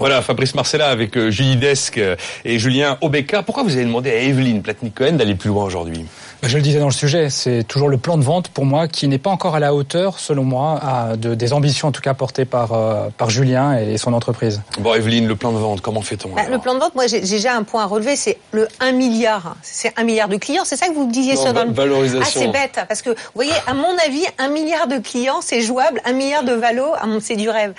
Voilà, 0.00 0.22
Fabrice 0.22 0.54
Marcella 0.54 0.88
avec 0.88 1.14
euh, 1.18 1.30
Julie 1.30 1.56
Desk 1.56 1.98
euh, 1.98 2.16
et 2.46 2.58
Julien 2.58 2.96
Obeka. 3.02 3.42
Pourquoi 3.42 3.64
vous 3.64 3.76
avez 3.76 3.84
demandé 3.84 4.10
à 4.10 4.14
Evelyne 4.14 4.62
Platnik-Cohen 4.62 5.12
d'aller 5.12 5.34
plus 5.34 5.48
loin 5.48 5.64
aujourd'hui? 5.64 6.06
Je 6.42 6.56
le 6.56 6.62
disais 6.62 6.78
dans 6.78 6.86
le 6.86 6.92
sujet, 6.92 7.28
c'est 7.28 7.64
toujours 7.64 7.88
le 7.88 7.98
plan 7.98 8.16
de 8.16 8.22
vente 8.22 8.48
pour 8.48 8.64
moi 8.64 8.88
qui 8.88 9.08
n'est 9.08 9.18
pas 9.18 9.30
encore 9.30 9.54
à 9.54 9.60
la 9.60 9.74
hauteur, 9.74 10.18
selon 10.18 10.44
moi, 10.44 10.80
à 10.82 11.16
de, 11.16 11.34
des 11.34 11.52
ambitions 11.52 11.88
en 11.88 11.92
tout 11.92 12.00
cas 12.00 12.14
portées 12.14 12.46
par, 12.46 12.72
euh, 12.72 13.08
par 13.16 13.28
Julien 13.28 13.76
et 13.76 13.98
son 13.98 14.14
entreprise. 14.14 14.62
Bon, 14.78 14.94
Evelyne, 14.94 15.26
le 15.26 15.36
plan 15.36 15.52
de 15.52 15.58
vente, 15.58 15.82
comment 15.82 16.00
fait-on 16.00 16.30
bah, 16.30 16.42
Le 16.50 16.58
plan 16.58 16.74
de 16.74 16.80
vente, 16.80 16.94
moi 16.94 17.06
j'ai 17.06 17.20
déjà 17.20 17.54
un 17.54 17.62
point 17.62 17.82
à 17.82 17.86
relever, 17.86 18.16
c'est 18.16 18.38
le 18.52 18.68
1 18.80 18.92
milliard. 18.92 19.56
C'est 19.62 19.92
1 19.98 20.04
milliard 20.04 20.28
de 20.28 20.36
clients, 20.36 20.64
c'est 20.64 20.76
ça 20.76 20.88
que 20.88 20.94
vous 20.94 21.10
disiez 21.10 21.36
ça 21.36 21.52
dans 21.52 21.64
le... 21.64 21.72
Valorisation. 21.72 22.20
Ah, 22.22 22.44
c'est 22.44 22.48
bête, 22.48 22.80
parce 22.88 23.02
que 23.02 23.10
vous 23.10 23.16
voyez, 23.34 23.52
à 23.66 23.74
mon 23.74 23.96
avis, 24.06 24.24
1 24.38 24.48
milliard 24.48 24.88
de 24.88 24.96
clients, 24.96 25.40
c'est 25.42 25.60
jouable, 25.60 26.00
1 26.06 26.12
milliard 26.12 26.44
de 26.44 26.52
valo, 26.52 26.86
c'est 27.20 27.36
du 27.36 27.50
rêve. 27.50 27.74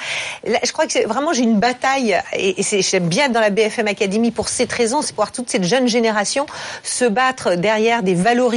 Là, 0.45 0.59
je 0.63 0.71
crois 0.71 0.85
que 0.85 0.91
c'est 0.91 1.05
vraiment, 1.05 1.33
j'ai 1.33 1.43
une 1.43 1.59
bataille, 1.59 2.19
et, 2.33 2.59
et 2.59 2.81
j'aime 2.81 3.07
bien 3.07 3.25
être 3.25 3.31
dans 3.31 3.39
la 3.39 3.49
BFM 3.49 3.87
Academy 3.87 4.29
pour 4.29 4.49
cette 4.49 4.71
raison, 4.71 5.01
c'est 5.01 5.15
voir 5.15 5.31
toute 5.31 5.49
cette 5.49 5.63
jeune 5.63 5.87
génération 5.87 6.45
se 6.83 7.05
battre 7.05 7.55
derrière 7.55 8.03
des 8.03 8.13
valorisations 8.13 8.50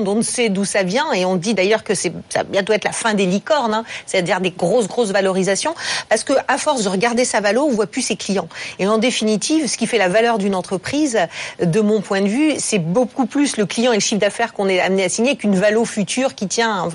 dont 0.00 0.18
on 0.18 0.22
sait 0.22 0.48
d'où 0.48 0.64
ça 0.64 0.82
vient. 0.82 1.12
Et 1.12 1.24
on 1.24 1.36
dit 1.36 1.54
d'ailleurs 1.54 1.84
que 1.84 1.94
ça 1.94 2.08
va 2.34 2.42
bientôt 2.44 2.72
être 2.72 2.84
la 2.84 2.92
fin 2.92 3.14
des 3.14 3.26
licornes, 3.26 3.74
hein, 3.74 3.84
c'est-à-dire 4.06 4.40
des 4.40 4.50
grosses 4.50 4.88
grosses 4.88 5.10
valorisations, 5.10 5.74
parce 6.08 6.24
que 6.24 6.32
à 6.48 6.58
force 6.58 6.82
de 6.82 6.88
regarder 6.88 7.24
sa 7.24 7.40
valo, 7.40 7.62
on 7.62 7.70
voit 7.70 7.86
plus 7.86 8.02
ses 8.02 8.16
clients. 8.16 8.48
Et 8.78 8.86
en 8.86 8.98
définitive, 8.98 9.68
ce 9.68 9.76
qui 9.76 9.86
fait 9.86 9.98
la 9.98 10.08
valeur 10.08 10.38
d'une 10.38 10.54
entreprise, 10.54 11.18
de 11.62 11.80
mon 11.80 12.00
point 12.00 12.20
de 12.20 12.28
vue, 12.28 12.54
c'est 12.58 12.78
beaucoup 12.78 13.26
plus 13.26 13.56
le 13.56 13.66
client 13.66 13.92
et 13.92 13.96
le 13.96 14.00
chiffre 14.00 14.20
d'affaires 14.20 14.52
qu'on 14.52 14.68
est 14.68 14.80
amené 14.80 15.04
à 15.04 15.08
signer 15.08 15.36
qu'une 15.36 15.56
valo 15.56 15.84
future 15.84 16.34
qui 16.34 16.48
tient 16.48 16.88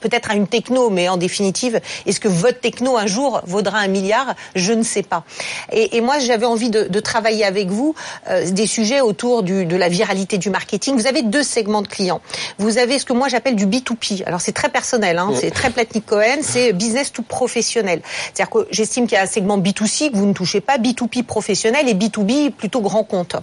peut-être 0.00 0.30
à 0.30 0.34
une 0.34 0.46
techno, 0.46 0.90
mais 0.90 1.08
en 1.08 1.16
définitive, 1.16 1.80
est-ce 2.06 2.20
que 2.20 2.28
votre 2.28 2.60
techno 2.60 2.96
un 2.96 3.06
jour 3.06 3.40
vaudra 3.46 3.78
un 3.78 3.88
milliard? 3.88 4.34
Je 4.54 4.72
ne 4.72 4.82
sais 4.82 5.02
pas. 5.02 5.24
Et, 5.72 5.96
et 5.96 6.00
moi, 6.00 6.18
j'avais 6.18 6.46
envie 6.46 6.70
de, 6.70 6.84
de, 6.84 7.00
travailler 7.00 7.44
avec 7.44 7.68
vous 7.68 7.94
euh, 8.30 8.50
des 8.50 8.66
sujets 8.66 9.00
autour 9.00 9.42
du, 9.42 9.66
de 9.66 9.76
la 9.76 9.88
viralité 9.88 10.38
du 10.38 10.50
marketing. 10.50 10.96
Vous 10.96 11.06
avez 11.06 11.22
deux 11.22 11.42
segments 11.42 11.82
de 11.82 11.88
clients. 11.88 12.20
Vous 12.58 12.78
avez 12.78 12.98
ce 12.98 13.04
que 13.04 13.12
moi 13.12 13.28
j'appelle 13.28 13.56
du 13.56 13.66
B2P. 13.66 14.24
Alors 14.26 14.40
c'est 14.40 14.52
très 14.52 14.68
personnel, 14.68 15.18
hein, 15.18 15.30
c'est 15.38 15.50
très 15.50 15.70
Platnik 15.70 16.06
Cohen, 16.06 16.38
c'est 16.42 16.72
business 16.72 17.12
to 17.12 17.22
professionnel. 17.22 18.00
C'est-à-dire 18.32 18.50
que 18.50 18.66
j'estime 18.70 19.06
qu'il 19.06 19.16
y 19.16 19.18
a 19.18 19.22
un 19.22 19.26
segment 19.26 19.58
B2C 19.58 20.10
que 20.10 20.16
vous 20.16 20.26
ne 20.26 20.32
touchez 20.32 20.60
pas, 20.60 20.78
B2P 20.78 21.22
professionnel 21.24 21.88
et 21.88 21.94
B2B 21.94 22.50
plutôt 22.50 22.80
grand 22.80 23.04
compte. 23.04 23.36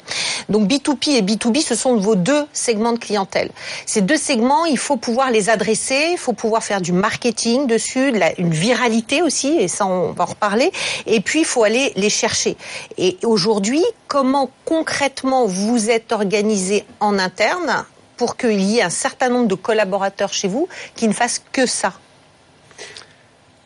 Donc 0.50 0.68
B2P 0.68 1.12
et 1.12 1.22
B2B, 1.22 1.62
ce 1.62 1.76
sont 1.76 1.98
vos 1.98 2.16
deux 2.16 2.46
segments 2.54 2.94
de 2.94 3.00
clientèle. 3.00 3.52
Ces 3.86 4.02
deux 4.02 4.18
segments, 4.18 4.66
il 4.66 4.78
faut 4.78 4.98
pouvoir 4.98 5.32
les 5.32 5.50
adresser 5.50 6.18
faut 6.22 6.34
pouvoir 6.34 6.64
faire 6.64 6.82
du 6.82 6.94
marketing 6.94 7.68
dessus, 7.68 8.14
une 8.38 8.52
viralité 8.52 9.22
aussi, 9.22 9.58
et 9.60 9.68
ça 9.68 9.86
on 9.86 10.12
va 10.12 10.24
en 10.24 10.28
reparler. 10.28 10.72
Et 11.06 11.20
puis 11.20 11.40
il 11.40 11.46
faut 11.46 11.64
aller 11.64 11.92
les 11.96 12.10
chercher. 12.10 12.56
Et 12.98 13.18
aujourd'hui, 13.24 13.84
comment 14.08 14.50
concrètement 14.66 15.46
vous 15.46 15.90
êtes 15.90 16.12
organisé 16.12 16.86
en 17.00 17.20
interne 17.20 17.86
pour 18.18 18.38
qu'il 18.38 18.62
y 18.62 18.78
ait 18.78 18.84
un 18.84 18.90
certain 18.90 19.30
nombre 19.30 19.48
de 19.48 19.56
collaborateurs 19.56 20.34
chez 20.34 20.48
vous 20.48 20.68
qui 20.96 21.08
ne 21.08 21.14
fassent 21.14 21.44
que 21.52 21.66
ça? 21.66 21.94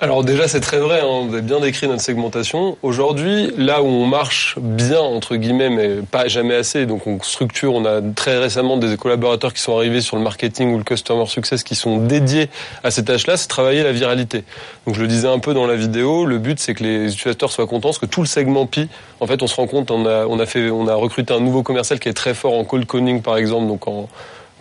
Alors 0.01 0.25
déjà 0.25 0.49
c'est 0.49 0.59
très 0.59 0.79
vrai, 0.79 0.99
hein, 0.99 1.25
vous 1.25 1.33
avez 1.33 1.41
bien 1.41 1.61
décrit 1.61 1.87
notre 1.87 2.01
segmentation. 2.01 2.77
Aujourd'hui, 2.83 3.51
là 3.57 3.81
où 3.81 3.85
on 3.85 4.05
marche 4.05 4.59
bien 4.59 4.99
entre 4.99 5.37
guillemets, 5.37 5.69
mais 5.69 6.01
pas 6.01 6.27
jamais 6.27 6.55
assez, 6.55 6.85
donc 6.85 7.07
on 7.07 7.21
structure, 7.21 7.73
on 7.73 7.85
a 7.85 8.01
très 8.01 8.37
récemment 8.37 8.75
des 8.75 8.97
collaborateurs 8.97 9.53
qui 9.53 9.61
sont 9.61 9.77
arrivés 9.77 10.01
sur 10.01 10.17
le 10.17 10.23
marketing 10.23 10.73
ou 10.73 10.77
le 10.77 10.83
customer 10.83 11.25
success 11.27 11.63
qui 11.63 11.75
sont 11.75 11.97
dédiés 11.97 12.49
à 12.83 12.91
ces 12.91 13.05
tâches-là, 13.05 13.37
c'est 13.37 13.47
travailler 13.47 13.83
la 13.83 13.93
viralité. 13.93 14.43
Donc 14.85 14.95
je 14.95 15.01
le 15.01 15.07
disais 15.07 15.29
un 15.29 15.39
peu 15.39 15.53
dans 15.53 15.65
la 15.65 15.75
vidéo, 15.75 16.25
le 16.25 16.39
but 16.39 16.59
c'est 16.59 16.73
que 16.73 16.83
les 16.83 17.13
utilisateurs 17.13 17.51
soient 17.51 17.65
contents, 17.65 17.89
parce 17.89 17.99
que 17.99 18.05
tout 18.05 18.21
le 18.21 18.27
segment 18.27 18.65
PI, 18.65 18.89
en 19.21 19.27
fait 19.27 19.41
on 19.43 19.47
se 19.47 19.55
rend 19.55 19.67
compte, 19.67 19.91
on 19.91 20.05
a, 20.05 20.45
fait, 20.45 20.69
on 20.71 20.89
a 20.89 20.95
recruté 20.95 21.33
un 21.33 21.39
nouveau 21.39 21.63
commercial 21.63 22.01
qui 22.01 22.09
est 22.09 22.13
très 22.13 22.33
fort 22.33 22.53
en 22.53 22.65
cold 22.65 22.85
calling 22.85 23.21
par 23.21 23.37
exemple, 23.37 23.67
donc 23.67 23.87
en 23.87 24.09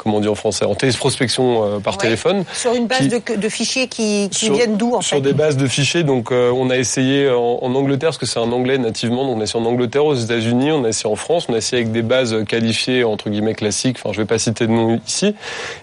comment 0.05 0.19
on 0.19 0.21
dit 0.21 0.29
en 0.29 0.35
français, 0.35 0.65
en 0.65 0.75
téléprospection 0.75 1.65
euh, 1.65 1.79
par 1.81 1.99
téléphone. 1.99 2.45
Sur 2.53 2.75
une 2.75 2.87
base 2.87 3.09
de, 3.09 3.21
de, 3.35 3.49
fichiers 3.49 3.89
qui, 3.89 4.29
qui 4.31 4.51
viennent 4.51 4.77
d'où 4.77 4.95
en 4.95 5.01
fait 5.01 5.09
Sur 5.09 5.21
des 5.23 5.33
bases 5.33 5.57
de 5.57 5.67
fichiers. 5.67 6.05
Donc 6.05 6.31
euh, 6.31 6.53
on 6.55 6.71
a 6.71 6.77
essayé 6.77 7.31
en, 7.31 7.59
en, 7.63 7.75
Angleterre, 7.75 8.11
parce 8.11 8.19
que 8.19 8.27
c'est 8.27 8.39
un 8.39 8.53
anglais 8.53 8.79
nativement, 8.79 9.25
donc 9.25 9.39
on 9.39 9.41
a 9.41 9.45
essayé 9.45 9.65
en 9.65 9.67
Angleterre, 9.67 10.05
aux 10.05 10.15
États-Unis, 10.15 10.71
on 10.71 10.85
a 10.85 10.91
essayé 10.91 11.11
en 11.11 11.17
France, 11.17 11.47
on 11.49 11.55
a 11.55 11.57
essayé 11.57 11.83
avec 11.83 11.93
des 11.93 12.03
bases 12.03 12.45
qualifiées 12.47 13.03
entre 13.03 13.31
guillemets 13.31 13.55
classiques. 13.55 13.97
Enfin, 13.99 14.13
je 14.13 14.19
vais 14.21 14.27
pas 14.27 14.39
citer 14.39 14.67
de 14.67 14.73
nom 14.73 15.01
ici. 15.07 15.35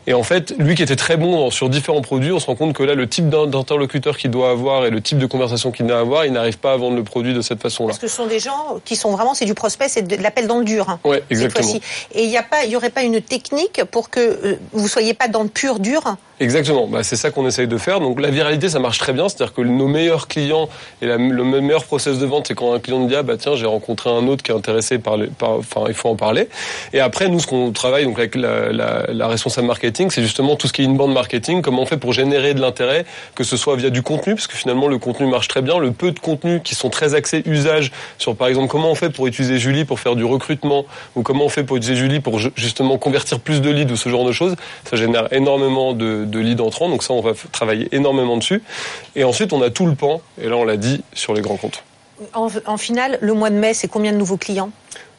Et 0.08 0.14
en 0.14 0.24
fait, 0.24 0.54
lui 0.60 0.76
qui 0.76 0.84
était 0.84 0.96
très 0.96 1.18
bon 1.18 1.50
sur 1.50 1.70
différents 1.70 2.02
produits, 2.02 2.32
on 2.32 2.40
se 2.40 2.46
rend 2.46 2.56
compte 2.56 2.74
que 2.74 2.84
là, 2.84 2.94
le 2.94 3.08
type 3.08 3.28
d'interlocuteur 3.30 4.18
qu'il 4.18 4.32
doit 4.32 4.52
avoir 4.52 4.86
et 4.86 4.92
le 4.92 5.02
type 5.02 5.18
de 5.18 5.26
conversation 5.26 5.72
qu'il 5.72 5.88
doit 5.88 6.00
avoir, 6.00 6.26
il 6.26 6.34
n'arrive 6.34 6.60
pas 6.60 6.74
à 6.74 6.78
vendre 6.78 6.96
le 6.96 7.04
produit 7.04 7.34
de 7.34 7.42
cette 7.42 7.62
façon-là. 7.62 7.90
Parce 7.90 8.00
que 8.00 8.08
ce 8.08 8.16
sont 8.16 8.28
des 8.28 8.40
gens 8.40 8.80
qui 8.86 8.96
sont 8.96 9.12
vraiment, 9.12 9.34
c'est 9.34 9.46
du 9.46 9.56
prospect, 9.56 9.90
c'est 9.90 10.04
de 10.04 10.16
l'appel 10.22 10.48
dans 10.48 10.60
le 10.60 10.66
dur. 10.66 10.90
Hein, 10.90 11.00
ouais, 11.04 11.24
exactement. 11.32 11.74
Et 12.14 12.24
il 12.24 12.30
n'y 12.30 12.38
a 12.38 12.44
pas, 12.44 12.66
il 12.66 12.72
y 12.72 12.76
aurait 12.76 12.92
pas 12.92 13.04
une 13.04 13.22
technique 13.22 13.82
pour 13.90 14.11
que 14.12 14.20
euh, 14.20 14.56
vous 14.74 14.88
soyez 14.88 15.14
pas 15.14 15.28
dans 15.28 15.44
le 15.44 15.50
pur 15.50 15.80
dur 15.80 16.16
Exactement, 16.42 16.88
bah, 16.88 17.04
c'est 17.04 17.18
ça 17.18 17.30
qu'on 17.30 17.46
essaye 17.46 17.68
de 17.68 17.78
faire. 17.78 18.00
Donc 18.00 18.20
la 18.20 18.32
viralité, 18.32 18.68
ça 18.68 18.80
marche 18.80 18.98
très 18.98 19.14
bien, 19.14 19.30
c'est-à-dire 19.30 19.54
que 19.54 19.62
nos 19.62 19.88
meilleurs 19.88 20.28
clients 20.28 20.70
et 21.04 21.06
le 21.06 21.44
meilleur 21.44 21.84
process 21.84 22.18
de 22.18 22.26
vente, 22.26 22.48
c'est 22.48 22.56
quand 22.56 22.74
un 22.74 22.80
client 22.80 23.06
dit 23.06 23.16
ah 23.16 23.22
bah 23.22 23.38
tiens 23.38 23.56
j'ai 23.56 23.68
rencontré 23.68 24.10
un 24.10 24.26
autre 24.28 24.42
qui 24.42 24.52
est 24.52 24.56
intéressé 24.56 24.98
par, 24.98 25.18
les, 25.18 25.28
par 25.28 25.52
enfin 25.52 25.84
il 25.88 25.94
faut 25.94 26.10
en 26.10 26.16
parler. 26.16 26.50
Et 26.94 27.00
après 27.00 27.30
nous 27.30 27.40
ce 27.40 27.46
qu'on 27.46 27.72
travaille 27.72 28.06
donc 28.06 28.18
avec 28.18 28.34
la, 28.34 28.72
la, 28.72 29.06
la 29.14 29.28
responsable 29.28 29.68
marketing, 29.68 30.10
c'est 30.10 30.24
justement 30.24 30.56
tout 30.56 30.68
ce 30.68 30.74
qui 30.74 30.82
est 30.82 30.88
bande 30.88 31.14
marketing, 31.14 31.62
comment 31.62 31.84
on 31.84 31.86
fait 31.86 31.98
pour 31.98 32.12
générer 32.12 32.56
de 32.56 32.60
l'intérêt, 32.60 33.06
que 33.36 33.44
ce 33.44 33.56
soit 33.56 33.76
via 33.76 33.92
du 33.92 34.02
contenu, 34.02 34.34
parce 34.34 34.48
que 34.48 34.58
finalement 34.58 34.88
le 34.88 34.98
contenu 34.98 35.28
marche 35.28 35.48
très 35.48 35.62
bien, 35.62 35.78
le 35.78 35.92
peu 35.92 36.12
de 36.12 36.20
contenus 36.20 36.62
qui 36.64 36.74
sont 36.74 36.90
très 36.90 37.14
axés 37.14 37.44
usage 37.46 37.92
sur 38.18 38.36
par 38.36 38.48
exemple 38.48 38.68
comment 38.68 38.90
on 38.90 38.96
fait 38.96 39.12
pour 39.12 39.28
utiliser 39.28 39.60
Julie 39.60 39.86
pour 39.86 40.00
faire 40.00 40.16
du 40.16 40.26
recrutement 40.26 40.86
ou 41.16 41.22
comment 41.22 41.46
on 41.46 41.50
fait 41.50 41.64
pour 41.64 41.78
utiliser 41.78 42.02
Julie 42.02 42.20
pour 42.20 42.40
justement 42.56 42.98
convertir 42.98 43.40
plus 43.40 43.62
de 43.62 43.70
leads 43.70 43.94
ou 43.94 43.96
ce 43.96 44.10
genre 44.10 44.26
de 44.26 44.32
choses, 44.32 44.56
ça 44.90 44.98
génère 44.98 45.32
énormément 45.32 45.94
de 45.94 46.31
leads 46.40 46.62
entrants. 46.62 46.90
Donc 46.90 47.04
ça, 47.04 47.14
on 47.14 47.22
va 47.22 47.34
travailler 47.52 47.88
énormément 47.92 48.38
dessus. 48.38 48.64
Et 49.16 49.24
ensuite, 49.24 49.54
on 49.54 49.62
a 49.62 49.70
tout 49.70 49.86
le 49.86 49.96
pan, 49.96 50.22
et 50.42 50.48
là, 50.48 50.56
on 50.56 50.64
l'a 50.64 50.78
dit, 50.78 51.04
sur 51.14 51.34
les 51.34 51.42
grands 51.42 51.58
comptes. 51.58 51.84
En, 52.34 52.50
en 52.66 52.78
finale, 52.78 53.18
le 53.22 53.34
mois 53.34 53.50
de 53.50 53.56
mai, 53.56 53.74
c'est 53.74 53.88
combien 53.88 54.12
de 54.12 54.18
nouveaux 54.18 54.38
clients? 54.38 54.72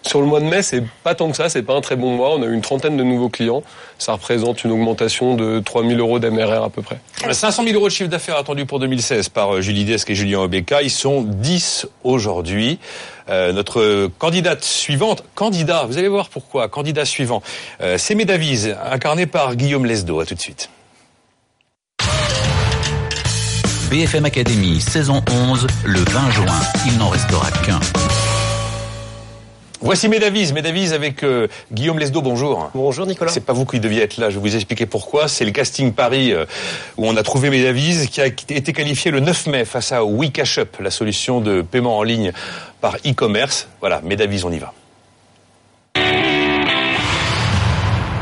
Sur 0.05 0.21
le 0.21 0.27
mois 0.27 0.41
de 0.41 0.47
mai, 0.47 0.63
c'est 0.63 0.83
pas 1.05 1.15
tant 1.15 1.31
que 1.31 1.37
ça, 1.37 1.49
c'est 1.49 1.63
pas 1.63 1.75
un 1.75 1.81
très 1.81 1.95
bon 1.95 2.17
mois. 2.17 2.35
On 2.35 2.43
a 2.43 2.47
eu 2.47 2.55
une 2.55 2.61
trentaine 2.61 2.97
de 2.97 3.05
nouveaux 3.05 3.29
clients. 3.29 3.63
Ça 3.99 4.13
représente 4.13 4.65
une 4.65 4.73
augmentation 4.73 5.37
de 5.37 5.61
3 5.61 5.87
000 5.87 6.01
euros 6.01 6.19
d'MRR 6.19 6.65
à 6.65 6.71
peu 6.71 6.83
près. 6.83 6.99
500 7.31 7.63
000 7.63 7.77
euros 7.77 7.87
de 7.87 7.93
chiffre 7.93 8.11
d'affaires 8.11 8.37
attendu 8.37 8.67
pour 8.67 8.81
2016 8.81 9.29
par 9.29 9.55
euh, 9.55 9.61
Julie 9.61 9.85
Desque 9.85 10.11
et 10.11 10.17
Julien 10.17 10.41
Obeka. 10.41 10.83
Ils 10.83 10.91
sont 10.91 11.23
10 11.23 11.87
aujourd'hui. 12.03 12.81
Euh, 13.29 13.53
notre 13.53 14.11
candidate 14.19 14.65
suivante, 14.65 15.23
candidat, 15.37 15.85
vous 15.87 15.97
allez 15.99 16.09
voir 16.09 16.29
pourquoi, 16.29 16.69
candidat 16.69 17.05
suivant, 17.05 17.41
euh, 17.81 17.97
c'est 17.97 18.17
Médavise, 18.17 18.77
incarné 18.91 19.27
par 19.27 19.55
Guillaume 19.55 19.87
Lesdo. 19.87 20.19
À 20.19 20.27
tout 20.27 20.35
de 20.35 20.41
suite. 20.41 20.69
BFM 23.93 24.25
Academy, 24.25 24.81
saison 24.81 25.23
11, 25.31 25.67
le 25.85 25.99
20 25.99 26.31
juin. 26.31 26.61
Il 26.87 26.97
n'en 26.97 27.11
restera 27.11 27.51
qu'un. 27.63 27.79
Voici 29.83 30.09
Médavise, 30.09 30.55
Médavise 30.55 30.95
avec 30.95 31.23
euh, 31.23 31.47
Guillaume 31.71 31.99
Lesdo, 31.99 32.23
bonjour. 32.23 32.71
Bonjour 32.75 33.05
Nicolas. 33.05 33.31
C'est 33.31 33.45
pas 33.45 33.53
vous 33.53 33.67
qui 33.67 33.81
deviez 33.81 34.01
être 34.01 34.17
là, 34.17 34.31
je 34.31 34.37
vais 34.37 34.49
vous 34.49 34.57
expliquer 34.57 34.87
pourquoi. 34.87 35.29
C'est 35.29 35.45
le 35.45 35.51
casting 35.51 35.93
Paris 35.93 36.33
euh, 36.33 36.47
où 36.97 37.07
on 37.07 37.15
a 37.19 37.23
trouvé 37.23 37.51
Médavise 37.51 38.07
qui 38.07 38.23
a 38.23 38.29
été 38.29 38.73
qualifié 38.73 39.11
le 39.11 39.21
9 39.21 39.49
mai 39.49 39.67
face 39.67 39.93
à 39.93 40.03
WeCashUp, 40.03 40.81
la 40.81 40.91
solution 40.91 41.43
de 41.43 41.61
paiement 41.61 41.99
en 41.99 42.03
ligne 42.03 42.33
par 42.81 42.97
e-commerce. 43.07 43.69
Voilà, 43.81 44.01
Médavise, 44.01 44.47
on 44.47 44.53
y 44.53 44.59
va. 44.59 44.73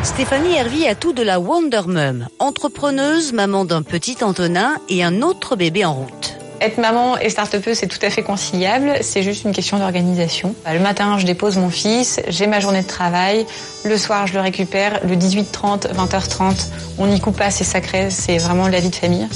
Stéphanie 0.03 0.55
Hervy 0.55 0.87
a 0.87 0.95
tout 0.95 1.13
de 1.13 1.23
la 1.23 1.39
Wonder 1.39 1.83
Mum, 1.87 2.27
entrepreneuse, 2.39 3.35
maman 3.35 3.67
d'un 3.67 3.83
petit 3.83 4.17
Antonin 4.23 4.77
et 4.89 5.05
un 5.05 5.21
autre 5.21 5.57
bébé 5.57 5.85
en 5.85 5.93
route. 5.93 6.37
Être 6.63 6.79
maman 6.79 7.19
et 7.19 7.29
start 7.29 7.55
c'est 7.75 7.87
tout 7.87 7.99
à 8.03 8.09
fait 8.09 8.23
conciliable. 8.23 8.95
C'est 9.03 9.23
juste 9.23 9.45
une 9.45 9.53
question 9.53 9.79
d'organisation. 9.79 10.55
Bah, 10.65 10.73
le 10.73 10.81
matin, 10.81 11.19
je 11.19 11.27
dépose 11.27 11.59
mon 11.59 11.71
fils, 11.71 12.21
j'ai 12.29 12.47
ma 12.47 12.61
journée 12.61 12.83
de 12.83 12.87
travail. 12.87 13.47
Le 13.85 13.97
soir, 13.99 14.27
je 14.27 14.33
le 14.35 14.41
récupère. 14.41 15.01
Le 15.07 15.17
18h30, 15.17 15.93
20h30, 15.95 16.69
on 16.99 17.07
n'y 17.07 17.21
coupe 17.21 17.37
pas, 17.37 17.51
c'est 17.51 17.65
sacré, 17.65 18.09
c'est 18.11 18.39
vraiment 18.39 18.69
la 18.69 18.81
vie 18.81 18.91
de 18.91 18.97
famille. 18.97 19.29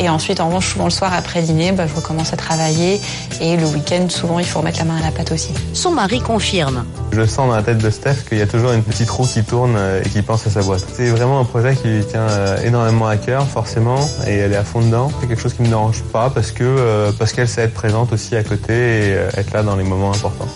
Et 0.00 0.08
ensuite, 0.08 0.40
en 0.40 0.46
revanche, 0.46 0.72
souvent 0.72 0.84
le 0.84 0.90
soir 0.90 1.12
après 1.12 1.42
dîner, 1.42 1.72
bah, 1.72 1.86
je 1.86 1.94
recommence 1.94 2.32
à 2.32 2.36
travailler. 2.36 3.00
Et 3.40 3.56
le 3.56 3.66
week-end, 3.66 4.08
souvent, 4.08 4.38
il 4.38 4.44
faut 4.44 4.60
remettre 4.60 4.78
la 4.78 4.84
main 4.84 4.96
à 4.96 5.00
la 5.00 5.10
pâte 5.10 5.32
aussi. 5.32 5.52
Son 5.72 5.90
mari 5.90 6.20
confirme. 6.20 6.84
Je 7.12 7.24
sens 7.26 7.48
dans 7.48 7.56
la 7.56 7.62
tête 7.62 7.78
de 7.78 7.90
Steph 7.90 8.24
qu'il 8.28 8.38
y 8.38 8.42
a 8.42 8.46
toujours 8.46 8.72
une 8.72 8.82
petite 8.82 9.10
roue 9.10 9.26
qui 9.26 9.42
tourne 9.42 9.74
euh, 9.76 10.02
et 10.04 10.08
qui 10.08 10.22
pense 10.22 10.46
à 10.46 10.50
sa 10.50 10.62
boîte. 10.62 10.86
C'est 10.92 11.10
vraiment 11.10 11.40
un 11.40 11.44
projet 11.44 11.74
qui 11.74 11.88
lui 11.88 12.04
tient 12.04 12.28
euh, 12.28 12.62
énormément 12.64 13.08
à 13.08 13.16
cœur, 13.16 13.46
forcément, 13.46 13.98
et 14.26 14.36
elle 14.36 14.52
est 14.52 14.56
à 14.56 14.64
fond 14.64 14.80
dedans. 14.80 15.10
C'est 15.20 15.26
quelque 15.26 15.40
chose 15.40 15.54
qui 15.54 15.62
ne 15.62 15.66
me 15.66 15.72
dérange 15.72 16.02
pas 16.12 16.30
parce 16.30 16.52
que 16.52 16.64
euh, 16.64 17.10
parce 17.18 17.32
qu'elle 17.32 17.48
sait 17.48 17.62
être 17.62 17.74
présente 17.74 18.12
aussi 18.12 18.36
à 18.36 18.44
côté 18.44 18.74
et 18.74 19.10
être 19.36 19.52
là 19.52 19.62
dans 19.62 19.76
les 19.76 19.84
moments 19.84 20.10
importants. 20.10 20.48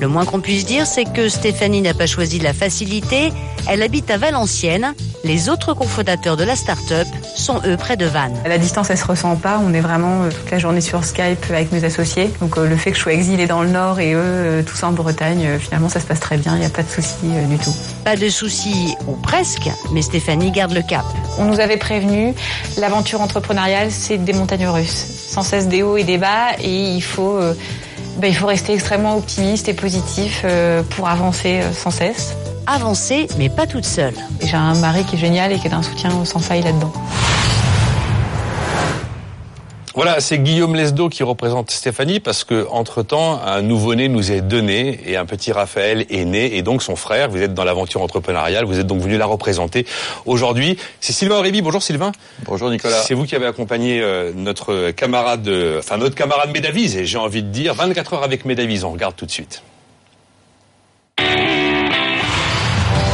Le 0.00 0.08
moins 0.08 0.24
qu'on 0.24 0.40
puisse 0.40 0.64
dire, 0.64 0.86
c'est 0.86 1.04
que 1.04 1.28
Stéphanie 1.28 1.80
n'a 1.80 1.94
pas 1.94 2.06
choisi 2.06 2.38
la 2.38 2.52
facilité. 2.52 3.32
Elle 3.68 3.82
habite 3.82 4.10
à 4.10 4.18
Valenciennes. 4.18 4.94
Les 5.22 5.48
autres 5.48 5.72
cofondateurs 5.72 6.36
de 6.36 6.44
la 6.44 6.56
start-up 6.56 7.06
sont 7.34 7.62
eux 7.66 7.76
près 7.76 7.96
de 7.96 8.04
Vannes. 8.04 8.36
La 8.44 8.58
distance, 8.58 8.90
elle 8.90 8.98
se 8.98 9.06
ressent 9.06 9.36
pas. 9.36 9.60
On 9.64 9.72
est 9.72 9.80
vraiment 9.80 10.24
euh, 10.24 10.30
toute 10.30 10.50
la 10.50 10.58
journée 10.58 10.80
sur 10.80 11.04
Skype 11.04 11.44
avec 11.48 11.72
mes 11.72 11.84
associés. 11.84 12.30
Donc 12.40 12.58
euh, 12.58 12.68
le 12.68 12.76
fait 12.76 12.90
que 12.90 12.96
je 12.96 13.02
sois 13.02 13.12
exilée 13.12 13.46
dans 13.46 13.62
le 13.62 13.70
Nord 13.70 14.00
et 14.00 14.12
eux 14.12 14.18
euh, 14.20 14.62
tous 14.62 14.82
en 14.82 14.92
Bretagne, 14.92 15.58
finalement 15.58 15.88
ça 15.88 16.00
se 16.00 16.06
passe 16.06 16.20
très 16.20 16.36
bien. 16.36 16.54
Il 16.56 16.60
n'y 16.60 16.66
a 16.66 16.70
pas 16.70 16.82
de 16.82 16.90
souci 16.90 17.26
du 17.48 17.56
tout. 17.56 17.74
Pas 18.04 18.16
de 18.16 18.28
souci 18.28 18.94
ou 19.06 19.12
presque, 19.12 19.70
mais 19.92 20.02
Stéphanie 20.02 20.50
garde 20.50 20.72
le 20.72 20.82
cap. 20.82 21.04
On 21.38 21.44
nous 21.44 21.60
avait 21.60 21.78
prévenu, 21.78 22.34
l'aventure 22.76 23.22
entrepreneuriale, 23.22 23.90
c'est 23.90 24.18
des 24.18 24.32
montagnes 24.32 24.68
russes, 24.68 25.06
sans 25.28 25.42
cesse 25.42 25.68
des 25.68 25.82
hauts 25.82 25.96
et 25.96 26.04
des 26.04 26.18
bas, 26.18 26.52
et 26.62 26.94
il 26.94 27.02
faut 27.02 27.40
ben, 28.18 28.28
il 28.28 28.34
faut 28.34 28.46
rester 28.46 28.74
extrêmement 28.74 29.16
optimiste 29.16 29.68
et 29.68 29.74
positif 29.74 30.42
euh, 30.44 30.82
pour 30.82 31.08
avancer 31.08 31.60
euh, 31.60 31.72
sans 31.72 31.90
cesse. 31.90 32.34
Avancer, 32.66 33.28
mais 33.38 33.48
pas 33.48 33.66
toute 33.66 33.84
seule. 33.84 34.14
J'ai 34.40 34.56
un 34.56 34.74
mari 34.74 35.04
qui 35.04 35.16
est 35.16 35.18
génial 35.18 35.52
et 35.52 35.58
qui 35.58 35.66
est 35.66 35.74
un 35.74 35.82
soutien 35.82 36.24
sans 36.24 36.38
faille 36.38 36.62
là-dedans. 36.62 36.92
Voilà, 39.94 40.20
c'est 40.20 40.38
Guillaume 40.38 40.74
Lesdo 40.74 41.08
qui 41.08 41.22
représente 41.22 41.70
Stéphanie 41.70 42.18
parce 42.18 42.42
que 42.42 42.66
entre 42.72 43.04
temps, 43.04 43.40
un 43.46 43.62
nouveau-né 43.62 44.08
nous 44.08 44.32
est 44.32 44.40
donné 44.40 44.98
et 45.06 45.16
un 45.16 45.24
petit 45.24 45.52
Raphaël 45.52 46.04
est 46.10 46.24
né 46.24 46.56
et 46.56 46.62
donc 46.62 46.82
son 46.82 46.96
frère. 46.96 47.30
Vous 47.30 47.40
êtes 47.40 47.54
dans 47.54 47.62
l'aventure 47.62 48.02
entrepreneuriale, 48.02 48.64
vous 48.64 48.80
êtes 48.80 48.88
donc 48.88 49.00
venu 49.00 49.18
la 49.18 49.26
représenter 49.26 49.86
aujourd'hui. 50.26 50.76
C'est 50.98 51.12
Sylvain 51.12 51.36
Aurébi. 51.36 51.62
Bonjour 51.62 51.80
Sylvain. 51.80 52.10
Bonjour 52.44 52.70
Nicolas. 52.70 53.02
C'est 53.02 53.14
vous 53.14 53.24
qui 53.24 53.36
avez 53.36 53.46
accompagné 53.46 54.00
euh, 54.00 54.32
notre 54.34 54.90
camarade, 54.90 55.48
enfin 55.78 55.96
notre 55.96 56.16
camarade 56.16 56.50
Médavise 56.52 56.96
et 56.96 57.06
j'ai 57.06 57.18
envie 57.18 57.44
de 57.44 57.50
dire 57.50 57.74
24 57.74 58.14
heures 58.14 58.24
avec 58.24 58.44
Médavise. 58.46 58.82
On 58.82 58.90
regarde 58.90 59.14
tout 59.14 59.26
de 59.26 59.30
suite. 59.30 59.62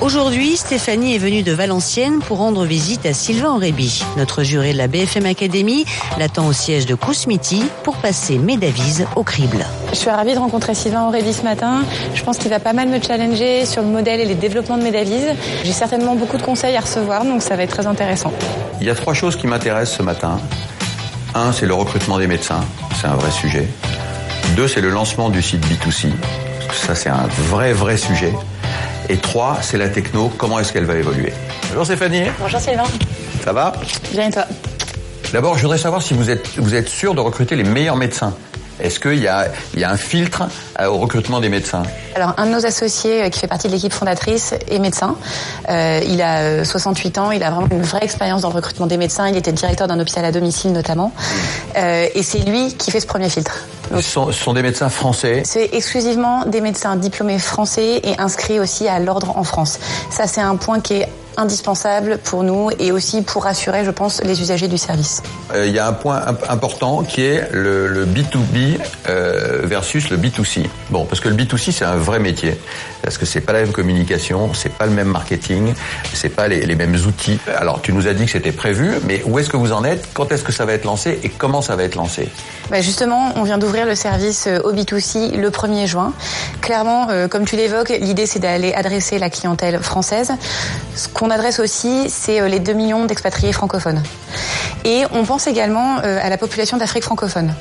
Aujourd'hui, 0.00 0.56
Stéphanie 0.56 1.14
est 1.14 1.18
venue 1.18 1.42
de 1.42 1.52
Valenciennes 1.52 2.20
pour 2.20 2.38
rendre 2.38 2.64
visite 2.64 3.04
à 3.04 3.12
Sylvain 3.12 3.50
Aurébi. 3.50 4.02
Notre 4.16 4.42
juré 4.42 4.72
de 4.72 4.78
la 4.78 4.88
BFM 4.88 5.26
Academy 5.26 5.84
l'attend 6.18 6.46
au 6.46 6.54
siège 6.54 6.86
de 6.86 6.94
Kousmiti 6.94 7.62
pour 7.82 7.96
passer 7.96 8.38
Médavise 8.38 9.06
au 9.14 9.24
crible. 9.24 9.66
Je 9.90 9.96
suis 9.96 10.08
ravie 10.08 10.32
de 10.32 10.38
rencontrer 10.38 10.74
Sylvain 10.74 11.06
Aurébi 11.06 11.34
ce 11.34 11.42
matin. 11.42 11.82
Je 12.14 12.22
pense 12.22 12.38
qu'il 12.38 12.48
va 12.48 12.60
pas 12.60 12.72
mal 12.72 12.88
me 12.88 12.98
challenger 12.98 13.66
sur 13.66 13.82
le 13.82 13.88
modèle 13.88 14.20
et 14.20 14.24
les 14.24 14.34
développements 14.34 14.78
de 14.78 14.82
Médavise. 14.84 15.34
J'ai 15.64 15.72
certainement 15.72 16.14
beaucoup 16.14 16.38
de 16.38 16.42
conseils 16.42 16.76
à 16.76 16.80
recevoir, 16.80 17.26
donc 17.26 17.42
ça 17.42 17.54
va 17.56 17.64
être 17.64 17.74
très 17.74 17.86
intéressant. 17.86 18.32
Il 18.80 18.86
y 18.86 18.90
a 18.90 18.94
trois 18.94 19.12
choses 19.12 19.36
qui 19.36 19.46
m'intéressent 19.46 19.98
ce 19.98 20.02
matin. 20.02 20.40
Un, 21.34 21.52
c'est 21.52 21.66
le 21.66 21.74
recrutement 21.74 22.18
des 22.18 22.26
médecins. 22.26 22.64
C'est 22.98 23.06
un 23.06 23.16
vrai 23.16 23.30
sujet. 23.30 23.68
Deux, 24.56 24.66
c'est 24.66 24.80
le 24.80 24.88
lancement 24.88 25.28
du 25.28 25.42
site 25.42 25.62
B2C. 25.66 26.08
Ça, 26.72 26.94
c'est 26.94 27.10
un 27.10 27.26
vrai, 27.50 27.74
vrai 27.74 27.98
sujet. 27.98 28.32
Et 29.10 29.16
trois, 29.16 29.58
c'est 29.60 29.76
la 29.76 29.88
techno. 29.88 30.30
Comment 30.38 30.60
est-ce 30.60 30.72
qu'elle 30.72 30.84
va 30.84 30.94
évoluer 30.94 31.32
Bonjour 31.70 31.84
Stéphanie. 31.84 32.22
Bonjour 32.38 32.60
Sylvain. 32.60 32.84
Ça 33.42 33.52
va 33.52 33.72
Bien 34.12 34.28
et 34.28 34.30
toi 34.30 34.44
D'abord, 35.32 35.56
je 35.56 35.62
voudrais 35.62 35.78
savoir 35.78 36.00
si 36.00 36.14
vous 36.14 36.30
êtes, 36.30 36.46
vous 36.58 36.76
êtes 36.76 36.88
sûr 36.88 37.12
de 37.16 37.20
recruter 37.20 37.56
les 37.56 37.64
meilleurs 37.64 37.96
médecins. 37.96 38.36
Est-ce 38.82 39.00
qu'il 39.00 39.18
y 39.20 39.28
a, 39.28 39.48
il 39.74 39.80
y 39.80 39.84
a 39.84 39.90
un 39.90 39.96
filtre 39.96 40.44
euh, 40.80 40.86
au 40.86 40.98
recrutement 40.98 41.40
des 41.40 41.48
médecins? 41.48 41.82
Alors, 42.14 42.34
un 42.38 42.46
de 42.46 42.52
nos 42.52 42.66
associés 42.66 43.22
euh, 43.24 43.28
qui 43.28 43.38
fait 43.38 43.46
partie 43.46 43.68
de 43.68 43.72
l'équipe 43.72 43.92
fondatrice 43.92 44.54
est 44.68 44.78
médecin. 44.78 45.16
Euh, 45.68 46.00
il 46.06 46.20
a 46.22 46.64
68 46.64 47.18
ans, 47.18 47.30
il 47.30 47.42
a 47.42 47.50
vraiment 47.50 47.68
une 47.70 47.82
vraie 47.82 48.02
expérience 48.02 48.42
dans 48.42 48.48
le 48.48 48.56
recrutement 48.56 48.86
des 48.86 48.96
médecins. 48.96 49.28
Il 49.28 49.36
était 49.36 49.52
directeur 49.52 49.86
d'un 49.86 50.00
hôpital 50.00 50.24
à 50.24 50.32
domicile 50.32 50.72
notamment. 50.72 51.12
Euh, 51.76 52.06
et 52.14 52.22
c'est 52.22 52.40
lui 52.40 52.74
qui 52.74 52.90
fait 52.90 53.00
ce 53.00 53.06
premier 53.06 53.28
filtre. 53.28 53.64
ce, 53.94 54.00
sont, 54.00 54.32
ce 54.32 54.42
sont 54.42 54.54
des 54.54 54.62
médecins 54.62 54.88
français 54.88 55.42
C'est 55.44 55.70
exclusivement 55.72 56.44
des 56.46 56.60
médecins 56.60 56.96
diplômés 56.96 57.38
français 57.38 58.00
et 58.02 58.18
inscrits 58.18 58.58
aussi 58.58 58.88
à 58.88 58.98
l'ordre 58.98 59.36
en 59.36 59.44
France. 59.44 59.78
Ça, 60.10 60.26
c'est 60.26 60.40
un 60.40 60.56
point 60.56 60.80
qui 60.80 60.94
est 60.94 61.08
indispensable 61.40 62.18
pour 62.22 62.42
nous 62.42 62.70
et 62.78 62.92
aussi 62.92 63.22
pour 63.22 63.44
rassurer, 63.44 63.84
je 63.84 63.90
pense, 63.90 64.22
les 64.22 64.40
usagers 64.40 64.68
du 64.68 64.78
service. 64.78 65.22
Euh, 65.54 65.66
il 65.66 65.74
y 65.74 65.78
a 65.78 65.86
un 65.86 65.92
point 65.92 66.22
important 66.48 67.02
qui 67.02 67.22
est 67.22 67.48
le, 67.52 67.88
le 67.88 68.06
B2B 68.06 68.78
euh, 69.08 69.60
versus 69.64 70.10
le 70.10 70.16
B2C. 70.16 70.66
Bon, 70.90 71.04
parce 71.04 71.20
que 71.20 71.28
le 71.28 71.34
B2C 71.34 71.72
c'est 71.72 71.84
un 71.84 71.96
vrai 71.96 72.18
métier, 72.18 72.58
parce 73.02 73.18
que 73.18 73.26
c'est 73.26 73.40
pas 73.40 73.52
la 73.52 73.60
même 73.62 73.72
communication, 73.72 74.52
c'est 74.54 74.72
pas 74.72 74.86
le 74.86 74.92
même 74.92 75.08
marketing, 75.08 75.74
c'est 76.12 76.28
pas 76.28 76.48
les, 76.48 76.66
les, 76.66 76.74
mêmes 76.76 76.96
outils. 77.06 77.38
Alors, 77.56 77.80
tu 77.80 77.92
nous 77.92 78.06
as 78.06 78.14
dit 78.14 78.26
que 78.26 78.30
c'était 78.30 78.52
prévu, 78.52 78.92
mais 79.06 79.22
où 79.24 79.38
est-ce 79.38 79.48
que 79.48 79.56
vous 79.56 79.72
en 79.72 79.84
êtes? 79.84 80.08
Quand 80.14 80.30
est-ce 80.32 80.44
que 80.44 80.52
ça 80.52 80.64
va 80.64 80.74
être 80.74 80.84
lancé 80.84 81.18
et 81.22 81.28
comment 81.28 81.62
ça 81.62 81.76
va 81.76 81.84
être 81.84 81.96
lancé? 81.96 82.28
Bah 82.70 82.80
Justement, 82.80 83.32
on 83.36 83.42
vient 83.42 83.58
d'ouvrir 83.58 83.86
le 83.86 83.94
service 83.94 84.46
euh, 84.46 84.60
au 84.62 84.72
B2C 84.72 85.36
le 85.36 85.50
1er 85.50 85.86
juin. 85.86 86.12
Clairement, 86.60 87.08
euh, 87.10 87.28
comme 87.28 87.44
tu 87.44 87.56
l'évoques, 87.56 87.88
l'idée 87.88 88.26
c'est 88.26 88.38
d'aller 88.38 88.72
adresser 88.74 89.18
la 89.18 89.30
clientèle 89.30 89.78
française. 89.80 90.32
Ce 90.94 91.08
qu'on 91.08 91.29
adresse 91.30 91.60
aussi, 91.60 92.08
c'est 92.10 92.40
euh, 92.40 92.48
les 92.48 92.60
2 92.60 92.72
millions 92.72 93.06
d'expatriés 93.06 93.52
francophones. 93.52 94.02
Et 94.84 95.04
on 95.12 95.24
pense 95.24 95.46
également 95.46 95.98
à 95.98 96.30
la 96.30 96.38
population 96.38 96.78
d'Afrique 96.78 97.02
francophone. 97.02 97.52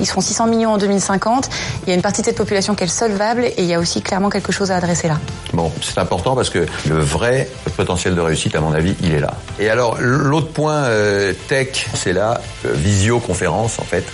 Ils 0.00 0.06
seront 0.06 0.20
600 0.20 0.48
millions 0.48 0.72
en 0.72 0.78
2050. 0.78 1.48
Il 1.82 1.90
y 1.90 1.92
a 1.92 1.94
une 1.94 2.02
partie 2.02 2.22
de 2.22 2.26
cette 2.26 2.36
population 2.36 2.74
qui 2.74 2.84
est 2.84 2.88
solvable 2.88 3.44
et 3.44 3.54
il 3.58 3.66
y 3.66 3.74
a 3.74 3.78
aussi 3.78 4.02
clairement 4.02 4.28
quelque 4.28 4.50
chose 4.50 4.72
à 4.72 4.76
adresser 4.76 5.06
là. 5.06 5.18
Bon, 5.52 5.70
c'est 5.80 5.98
important 5.98 6.34
parce 6.34 6.50
que 6.50 6.66
le 6.88 6.98
vrai 6.98 7.48
potentiel 7.76 8.14
de 8.14 8.20
réussite, 8.20 8.56
à 8.56 8.60
mon 8.60 8.72
avis, 8.72 8.96
il 9.02 9.14
est 9.14 9.20
là. 9.20 9.34
Et 9.58 9.68
alors, 9.68 9.98
l'autre 10.00 10.48
point 10.48 10.84
euh, 10.84 11.32
tech, 11.48 11.86
c'est 11.94 12.12
la 12.12 12.40
euh, 12.64 12.72
visioconférence, 12.72 13.78
en 13.78 13.84
fait. 13.84 14.04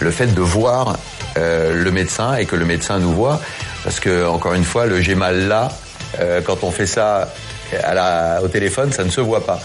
Le 0.00 0.10
fait 0.10 0.34
de 0.34 0.40
voir 0.40 0.96
euh, 1.38 1.82
le 1.82 1.90
médecin 1.90 2.34
et 2.36 2.44
que 2.44 2.56
le 2.56 2.64
médecin 2.64 2.98
nous 2.98 3.12
voit. 3.12 3.40
Parce 3.82 3.98
que, 3.98 4.26
encore 4.26 4.54
une 4.54 4.64
fois, 4.64 4.86
le 4.86 5.00
j'ai 5.00 5.14
mal 5.14 5.48
là, 5.48 5.72
quand 6.44 6.64
on 6.64 6.70
fait 6.70 6.88
ça 6.88 7.32
à 7.82 7.94
la, 7.94 8.40
au 8.42 8.48
téléphone, 8.48 8.92
ça 8.92 9.04
ne 9.04 9.10
se 9.10 9.20
voit 9.20 9.44
pas. 9.44 9.60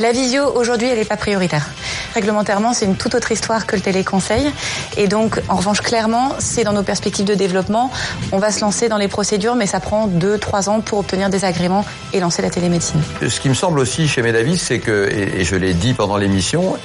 La 0.00 0.12
visio, 0.12 0.44
aujourd'hui, 0.54 0.88
elle 0.88 0.98
n'est 0.98 1.04
pas 1.04 1.16
prioritaire. 1.16 1.68
Réglementairement, 2.14 2.72
c'est 2.72 2.86
une 2.86 2.96
toute 2.96 3.14
autre 3.14 3.30
histoire 3.30 3.66
que 3.66 3.76
le 3.76 3.82
téléconseil. 3.82 4.50
Et 4.96 5.06
donc, 5.06 5.40
en 5.48 5.56
revanche, 5.56 5.80
clairement, 5.80 6.34
c'est 6.38 6.64
dans 6.64 6.72
nos 6.72 6.82
perspectives 6.82 7.24
de 7.24 7.34
développement. 7.34 7.90
On 8.32 8.38
va 8.38 8.50
se 8.50 8.60
lancer 8.60 8.88
dans 8.88 8.96
les 8.96 9.08
procédures, 9.08 9.54
mais 9.54 9.66
ça 9.66 9.80
prend 9.80 10.08
2-3 10.08 10.68
ans 10.68 10.80
pour 10.80 10.98
obtenir 10.98 11.30
des 11.30 11.44
agréments 11.44 11.84
et 12.12 12.20
lancer 12.20 12.42
la 12.42 12.50
télémédecine. 12.50 13.00
Ce 13.20 13.40
qui 13.40 13.48
me 13.48 13.54
semble 13.54 13.78
aussi 13.78 14.08
chez 14.08 14.22
Medavis, 14.22 14.58
c'est 14.58 14.78
que, 14.78 15.08
et 15.10 15.44
je 15.44 15.56
l'ai 15.56 15.74
dit 15.74 15.94
pendant 15.94 16.16
l'émission, 16.16 16.76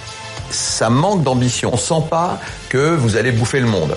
ça 0.50 0.90
manque 0.90 1.24
d'ambition. 1.24 1.72
On 1.74 1.78
sent 1.78 2.04
pas 2.10 2.40
que 2.70 2.96
vous 2.96 3.18
allez 3.18 3.32
bouffer 3.32 3.60
le 3.60 3.68
monde. 3.68 3.96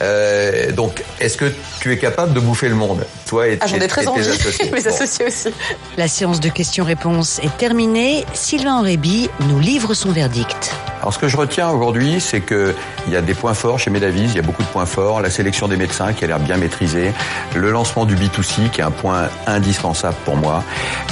Euh, 0.00 0.72
donc, 0.72 1.04
est-ce 1.20 1.36
que 1.36 1.52
tu 1.88 1.94
es 1.94 1.98
capable 1.98 2.34
de 2.34 2.40
bouffer 2.40 2.68
le 2.68 2.74
monde 2.74 3.04
Toi 3.26 3.48
et, 3.48 3.58
ah, 3.60 3.66
j'en 3.66 3.76
ai 3.76 3.88
très 3.88 4.06
envie. 4.06 4.20
Associés. 4.20 4.70
Mes 4.72 4.86
associés 4.86 5.26
aussi. 5.26 5.48
La 5.96 6.06
séance 6.06 6.40
de 6.40 6.48
questions-réponses 6.50 7.38
est 7.38 7.56
terminée. 7.56 8.26
Sylvain 8.34 8.80
Aurébi 8.80 9.30
nous 9.48 9.58
livre 9.58 9.94
son 9.94 10.12
verdict. 10.12 10.74
Alors 11.00 11.14
ce 11.14 11.18
que 11.18 11.28
je 11.28 11.36
retiens 11.36 11.70
aujourd'hui, 11.70 12.20
c'est 12.20 12.40
que 12.40 12.74
il 13.06 13.12
y 13.12 13.16
a 13.16 13.22
des 13.22 13.34
points 13.34 13.54
forts 13.54 13.78
chez 13.78 13.88
Medavis, 13.88 14.24
il 14.24 14.34
y 14.34 14.38
a 14.38 14.42
beaucoup 14.42 14.62
de 14.62 14.68
points 14.68 14.84
forts, 14.84 15.22
la 15.22 15.30
sélection 15.30 15.68
des 15.68 15.76
médecins 15.76 16.12
qui 16.12 16.24
a 16.24 16.26
l'air 16.26 16.40
bien 16.40 16.56
maîtrisée, 16.56 17.12
le 17.54 17.70
lancement 17.70 18.04
du 18.04 18.16
B2C 18.16 18.68
qui 18.70 18.80
est 18.80 18.84
un 18.84 18.90
point 18.90 19.28
indispensable 19.46 20.16
pour 20.24 20.36
moi. 20.36 20.64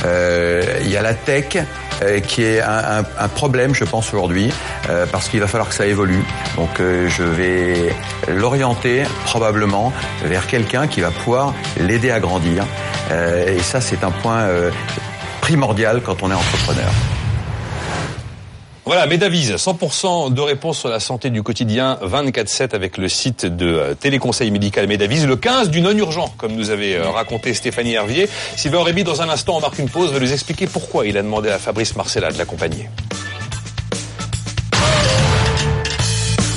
Euh, 0.05 0.63
il 0.83 0.91
y 0.91 0.97
a 0.97 1.03
la 1.03 1.15
tech 1.15 1.57
euh, 2.03 2.21
qui 2.21 2.43
est 2.43 2.61
un, 2.61 2.99
un, 2.99 3.05
un, 3.19 3.29
problème, 3.29 3.75
je 3.75 3.85
pense 3.85 4.13
aujourd'hui, 4.13 4.53
euh, 4.91 5.07
parce 5.11 5.31
qu'il 5.31 5.41
va 5.41 5.47
falloir 5.47 5.71
que 5.71 5.75
ça 5.75 5.87
évolue. 5.87 6.23
Donc 6.57 6.79
euh, 6.79 7.09
je 7.09 7.23
vais 7.23 7.95
l'orienter 8.29 9.05
probablement 9.25 9.95
vers 10.25 10.47
quelqu'un 10.67 10.89
qui 10.89 11.01
va 11.01 11.11
pouvoir 11.11 11.55
l'aider 11.79 12.11
à 12.11 12.21
grandir. 12.21 12.65
Euh, 13.11 13.57
et 13.57 13.61
ça, 13.61 13.81
c'est 13.81 14.03
un 14.03 14.11
point 14.11 14.43
euh, 14.43 14.71
primordial 15.41 16.03
quand 16.03 16.23
on 16.23 16.31
est 16.31 16.35
entrepreneur. 16.35 16.91
Voilà, 18.85 19.07
Medavise, 19.07 19.53
100% 19.53 20.33
de 20.33 20.41
réponses 20.41 20.79
sur 20.79 20.89
la 20.89 21.01
santé 21.01 21.31
du 21.31 21.43
quotidien, 21.43 21.99
24-7 22.05 22.73
avec 22.75 22.99
le 22.99 23.09
site 23.09 23.45
de 23.45 23.67
euh, 23.67 23.95
téléconseil 23.95 24.51
médical 24.51 24.87
Medavise, 24.87 25.27
le 25.27 25.37
15 25.37 25.71
du 25.71 25.81
non-urgent, 25.81 26.33
comme 26.37 26.53
nous 26.53 26.71
avait 26.71 27.01
raconté 27.01 27.55
Stéphanie 27.55 27.95
Hervier. 27.95 28.29
Sylvain 28.57 28.83
Réby, 28.83 29.05
dans 29.05 29.23
un 29.23 29.29
instant, 29.29 29.57
on 29.57 29.61
marque 29.61 29.79
une 29.79 29.89
pause, 29.89 30.13
va 30.13 30.21
nous 30.21 30.33
expliquer 30.33 30.67
pourquoi 30.67 31.07
il 31.07 31.17
a 31.17 31.23
demandé 31.23 31.51
à 31.51 31.59
Fabrice 31.59 31.97
Marcella 31.97 32.31
de 32.31 32.39
l'accompagner. 32.39 32.89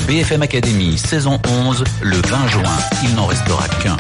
BFM 0.10 0.42
Academy, 0.42 0.98
saison 0.98 1.40
11, 1.48 1.84
le 2.02 2.18
20 2.18 2.48
juin. 2.48 2.78
Il 3.04 3.14
n'en 3.14 3.28
restera 3.28 3.68
qu'un. 3.84 3.96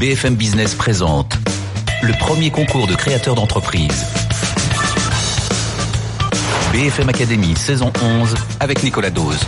BFM 0.00 0.34
Business 0.34 0.74
présente 0.74 1.38
le 2.02 2.12
premier 2.14 2.50
concours 2.50 2.88
de 2.88 2.96
créateurs 2.96 3.36
d'entreprise. 3.36 4.04
BFM 6.72 7.08
Academy, 7.08 7.54
saison 7.54 7.92
11, 8.02 8.34
avec 8.58 8.82
Nicolas 8.82 9.10
Dose. 9.10 9.38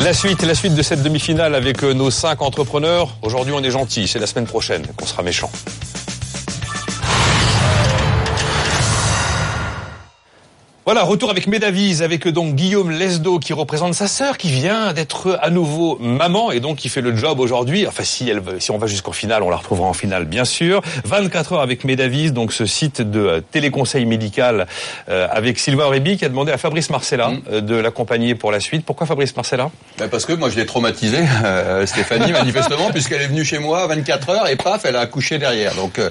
La 0.00 0.14
suite, 0.14 0.44
la 0.44 0.54
suite 0.54 0.74
de 0.74 0.82
cette 0.82 1.02
demi-finale 1.02 1.54
avec 1.54 1.84
euh, 1.84 1.92
nos 1.92 2.10
cinq 2.10 2.40
entrepreneurs. 2.40 3.18
Aujourd'hui, 3.20 3.52
on 3.54 3.62
est 3.62 3.70
gentil. 3.70 4.08
C'est 4.08 4.18
la 4.18 4.26
semaine 4.26 4.46
prochaine 4.46 4.86
qu'on 4.96 5.04
sera 5.04 5.22
méchant. 5.22 5.50
Voilà, 10.92 11.06
retour 11.06 11.30
avec 11.30 11.46
Médavise, 11.46 12.02
avec 12.02 12.28
donc 12.28 12.54
Guillaume 12.54 12.90
Lesdo 12.90 13.38
qui 13.38 13.54
représente 13.54 13.94
sa 13.94 14.08
sœur, 14.08 14.36
qui 14.36 14.50
vient 14.50 14.92
d'être 14.92 15.38
à 15.40 15.48
nouveau 15.48 15.96
maman 15.98 16.52
et 16.52 16.60
donc 16.60 16.76
qui 16.76 16.90
fait 16.90 17.00
le 17.00 17.16
job 17.16 17.40
aujourd'hui. 17.40 17.86
Enfin, 17.86 18.04
si 18.04 18.28
elle, 18.28 18.42
si 18.58 18.70
on 18.72 18.76
va 18.76 18.86
jusqu'en 18.86 19.12
finale, 19.12 19.42
on 19.42 19.48
la 19.48 19.56
retrouvera 19.56 19.88
en 19.88 19.94
finale, 19.94 20.26
bien 20.26 20.44
sûr. 20.44 20.82
24 21.06 21.54
heures 21.54 21.60
avec 21.62 21.84
Médavise, 21.84 22.34
donc 22.34 22.52
ce 22.52 22.66
site 22.66 23.00
de 23.00 23.20
euh, 23.20 23.40
téléconseil 23.40 24.04
médical 24.04 24.66
euh, 25.08 25.26
avec 25.30 25.58
Sylvain 25.58 25.88
Réby 25.88 26.18
qui 26.18 26.26
a 26.26 26.28
demandé 26.28 26.52
à 26.52 26.58
Fabrice 26.58 26.90
Marcella 26.90 27.28
Mmh. 27.30 27.40
euh, 27.50 27.60
de 27.62 27.74
l'accompagner 27.76 28.34
pour 28.34 28.52
la 28.52 28.60
suite. 28.60 28.84
Pourquoi 28.84 29.06
Fabrice 29.06 29.34
Marcella? 29.34 29.70
Ben 29.98 30.10
parce 30.10 30.26
que 30.26 30.34
moi 30.34 30.50
je 30.50 30.56
l'ai 30.56 30.66
traumatisé, 30.66 31.20
euh, 31.42 31.86
Stéphanie, 31.86 32.32
manifestement, 32.42 32.90
puisqu'elle 32.90 33.22
est 33.22 33.28
venue 33.28 33.46
chez 33.46 33.58
moi 33.58 33.84
à 33.84 33.86
24 33.86 34.28
heures 34.28 34.46
et 34.48 34.56
paf, 34.56 34.84
elle 34.84 34.96
a 34.96 35.00
accouché 35.00 35.38
derrière. 35.38 35.74
Donc 35.74 35.98
euh, 35.98 36.10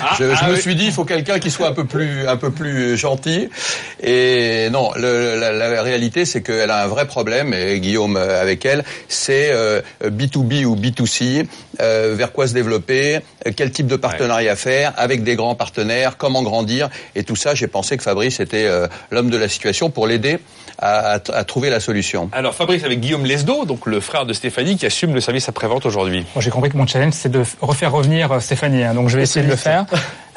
Ah, 0.00 0.14
je, 0.20 0.24
je 0.24 0.38
ah 0.40 0.48
me 0.50 0.54
oui. 0.54 0.60
suis 0.60 0.76
dit, 0.76 0.84
il 0.84 0.92
faut 0.92 1.04
quelqu'un 1.04 1.40
qui 1.40 1.50
soit 1.50 1.66
un 1.66 1.72
peu 1.72 1.84
plus, 1.84 2.28
un 2.28 2.36
peu 2.36 2.52
plus 2.52 2.96
gentil. 2.96 3.48
Et 4.00 4.19
non, 4.70 4.90
le- 4.96 5.38
la, 5.38 5.52
la 5.52 5.82
réalité, 5.82 6.24
c'est 6.24 6.42
qu'elle 6.42 6.70
a 6.70 6.82
un 6.82 6.86
vrai 6.86 7.06
problème, 7.06 7.54
et 7.54 7.80
Guillaume 7.80 8.16
euh, 8.16 8.40
avec 8.40 8.64
elle, 8.64 8.84
c'est 9.08 9.50
euh, 9.52 9.80
B2B 10.04 10.64
ou 10.64 10.76
B2C, 10.76 11.46
euh, 11.80 12.14
vers 12.16 12.32
quoi 12.32 12.46
se 12.46 12.54
développer, 12.54 13.16
euh, 13.46 13.52
quel 13.56 13.70
type 13.70 13.86
de 13.86 13.96
partenariat 13.96 14.56
faire, 14.56 14.92
avec 14.96 15.22
des 15.22 15.36
grands 15.36 15.54
partenaires, 15.54 16.16
comment 16.16 16.42
grandir. 16.42 16.88
Et 17.14 17.22
tout 17.24 17.36
ça, 17.36 17.54
j'ai 17.54 17.66
pensé 17.66 17.96
que 17.96 18.02
Fabrice 18.02 18.40
était 18.40 18.66
euh, 18.66 18.86
l'homme 19.10 19.30
de 19.30 19.36
la 19.36 19.48
situation 19.48 19.90
pour 19.90 20.06
l'aider 20.06 20.38
à, 20.78 21.14
à- 21.16 21.20
à 21.32 21.44
trouver 21.44 21.70
la 21.70 21.80
solution. 21.80 22.28
Alors 22.32 22.54
Fabrice 22.54 22.84
avec 22.84 23.00
Guillaume 23.00 23.24
Lesdo, 23.26 23.64
donc 23.64 23.86
le 23.86 24.00
frère 24.00 24.26
de 24.26 24.32
Stéphanie 24.32 24.76
qui 24.76 24.86
assume 24.86 25.14
le 25.14 25.20
service 25.20 25.48
après-vente 25.48 25.86
aujourd'hui. 25.86 26.24
Bon, 26.34 26.40
J'ai 26.40 26.50
compris 26.50 26.70
que 26.70 26.76
mon 26.76 26.86
challenge, 26.86 27.12
c'est 27.14 27.28
de 27.30 27.42
refaire 27.60 27.92
revenir 27.92 28.32
euh, 28.32 28.40
Stéphanie, 28.40 28.82
hein, 28.84 28.94
donc 28.94 29.08
je 29.08 29.16
vais 29.16 29.22
essayer 29.24 29.44
de 29.44 29.50
le 29.50 29.56
faire. 29.56 29.86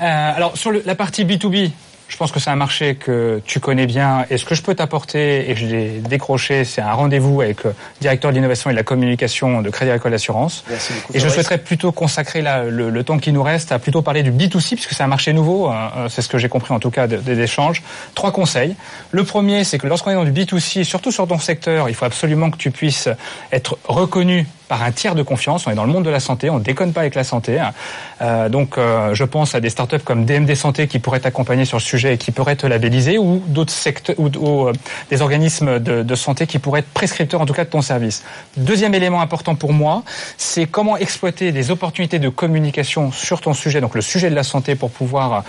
Euh, 0.02 0.32
alors, 0.36 0.58
sur 0.58 0.72
le- 0.72 0.84
la 0.86 0.96
partie 0.96 1.24
B2B, 1.24 1.72
je 2.14 2.18
pense 2.20 2.32
que 2.32 2.40
c'est 2.40 2.52
un 2.52 2.56
marché 2.56 2.94
que 2.94 3.42
tu 3.44 3.60
connais 3.60 3.88
bien. 3.88 4.26
Et 4.30 4.38
ce 4.38 4.46
que 4.46 4.54
je 4.54 4.62
peux 4.62 4.76
t'apporter, 4.76 5.50
et 5.50 5.56
je 5.56 5.66
l'ai 5.66 5.88
décroché, 6.00 6.64
c'est 6.64 6.80
un 6.80 6.94
rendez-vous 6.94 7.42
avec 7.42 7.64
le 7.64 7.74
directeur 8.02 8.30
de 8.30 8.36
l'innovation 8.36 8.70
et 8.70 8.74
de 8.74 8.78
la 8.78 8.84
communication 8.84 9.64
de 9.64 9.70
Crédit 9.72 9.90
Agricole 9.90 10.14
Assurance. 10.14 10.64
Merci 10.70 10.94
beaucoup, 10.94 11.14
Et 11.16 11.20
je 11.20 11.28
souhaiterais 11.28 11.58
plutôt 11.58 11.92
consacrer 11.92 12.44
le, 12.70 12.92
le 12.92 13.04
temps 13.04 13.18
qui 13.18 13.32
nous 13.32 13.42
reste 13.42 13.72
à 13.72 13.80
plutôt 13.80 14.04
parler 14.04 14.22
du 14.22 14.32
B2C, 14.32 14.76
puisque 14.76 14.92
c'est 14.94 15.02
un 15.02 15.08
marché 15.08 15.34
nouveau. 15.34 15.70
euh, 15.70 15.74
euh, 15.98 16.08
c'est 16.08 16.22
ce 16.22 16.30
que 16.30 16.38
j'ai 16.38 16.50
compris 16.50 16.72
en 16.72 16.80
tout 16.80 16.92
cas 16.92 17.08
de- 17.08 17.18
des 17.18 17.40
échanges. 17.40 17.82
Trois 18.14 18.32
conseils. 18.32 18.76
Le 19.10 19.24
premier, 19.24 19.64
c'est 19.64 19.80
que 19.80 19.88
lorsqu'on 19.88 20.12
est 20.12 20.16
dans 20.16 20.24
du 20.24 20.32
B2C, 20.32 20.84
surtout 20.84 21.12
sur 21.12 21.28
ton 21.28 21.40
secteur, 21.40 21.90
il 21.90 21.96
faut 21.96 22.06
absolument 22.06 22.52
que 22.52 22.58
tu 22.58 22.70
puisses 22.70 23.10
être 23.52 23.80
reconnu 23.86 24.46
un 24.82 24.92
tiers 24.92 25.16
de 25.16 25.22
confiance. 25.24 25.68
On 25.68 25.72
est 25.72 25.76
dans 25.76 25.86
le 25.86 25.92
monde 25.92 26.06
de 26.06 26.10
la 26.10 26.20
santé, 26.20 26.50
on 26.50 26.60
déconne 26.60 26.94
pas 26.94 27.02
avec 27.02 27.16
la 27.16 27.24
santé. 27.24 27.60
hein. 27.60 27.74
Euh, 28.22 28.50
donc, 28.50 28.78
euh, 28.78 29.14
je 29.14 29.24
pense 29.24 29.54
à 29.56 29.60
des 29.60 29.70
startups 29.70 30.00
comme 30.00 30.26
DMD 30.26 30.56
Santé 30.56 30.88
qui 30.88 31.00
pourraient 31.00 31.20
t'accompagner 31.20 31.66
sur 31.66 31.78
le 31.78 31.84
sujet 31.84 32.16
et 32.16 32.18
qui 32.18 32.32
pourraient 32.32 32.56
te 32.56 32.66
labelliser, 32.66 33.18
ou 33.18 33.44
d'autres 33.46 33.74
secteurs 33.74 34.16
ou, 34.18 34.30
euh, 34.68 34.74
des 35.10 35.22
organismes 35.22 35.80
de, 35.80 36.04
de 36.04 36.16
santé 36.16 36.48
qui 36.48 36.60
pourraient 36.60 36.80
être 36.80 36.94
prescripteurs 36.94 37.42
en 37.42 37.46
tout 37.46 37.54
cas 37.54 37.66
de 37.66 37.70
ton 37.70 37.82
service. 37.82 38.24
Deuxième 38.58 38.94
élément 38.94 39.22
important 39.22 39.56
pour 39.56 39.74
moi, 39.74 40.04
c'est 40.38 40.66
comment 40.66 40.98
exploiter 40.98 41.52
des 41.52 41.72
opportunités 41.72 42.20
de 42.20 42.30
communication 42.30 43.12
sur 43.12 43.42
ton 43.42 43.54
sujet, 43.54 43.82
donc 43.82 43.96
le 43.96 44.02
sujet 44.02 44.30
de 44.30 44.36
la 44.36 44.44
santé, 44.44 44.76
pour 44.76 44.90
pouvoir 44.90 45.44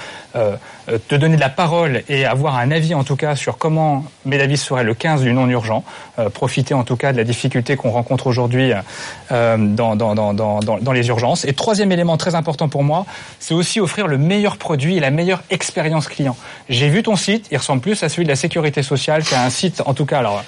te 1.09 1.15
donner 1.15 1.37
de 1.37 1.41
la 1.41 1.49
parole 1.49 2.03
et 2.09 2.25
avoir 2.27 2.57
un 2.57 2.71
avis 2.71 2.95
en 2.95 3.05
tout 3.05 3.17
cas 3.17 3.37
sur 3.37 3.59
comment 3.59 4.05
Médavis 4.25 4.59
serait 4.59 4.85
le 4.85 4.95
15 4.95 5.23
du 5.23 5.33
non 5.33 5.49
urgent. 5.49 5.85
Euh, 6.19 6.31
profiter 6.31 6.75
en 6.75 6.85
tout 6.85 6.97
cas 6.97 7.13
de 7.13 7.17
la 7.17 7.25
difficulté 7.25 7.77
qu'on 7.77 7.91
rencontre 7.91 8.27
aujourd'hui 8.27 8.73
euh, 9.33 9.57
dans, 9.59 9.97
dans, 9.97 10.15
dans, 10.15 10.33
dans, 10.33 10.93
les 10.93 11.09
urgences. 11.09 11.45
Et 11.45 11.53
troisième 11.53 11.91
élément 11.91 12.17
très 12.17 12.35
important 12.35 12.69
pour 12.69 12.85
moi, 12.85 13.07
c'est 13.41 13.55
aussi 13.55 13.81
offrir 13.81 14.07
le 14.07 14.19
meilleur 14.19 14.57
produit 14.57 14.97
et 14.97 15.01
la 15.01 15.11
meilleure 15.11 15.43
expérience 15.51 16.07
client. 16.07 16.37
J'ai 16.69 16.89
vu 16.89 17.03
ton 17.03 17.17
site, 17.17 17.49
il 17.51 17.57
ressemble 17.57 17.81
plus 17.81 18.03
à 18.03 18.09
celui 18.09 18.25
de 18.25 18.29
la 18.29 18.37
sécurité 18.37 18.83
sociale, 18.83 19.25
qui 19.25 19.35
a 19.35 19.43
un 19.43 19.51
site, 19.51 19.83
en 19.87 19.95
tout 19.95 20.07
cas, 20.07 20.19
alors, 20.19 20.45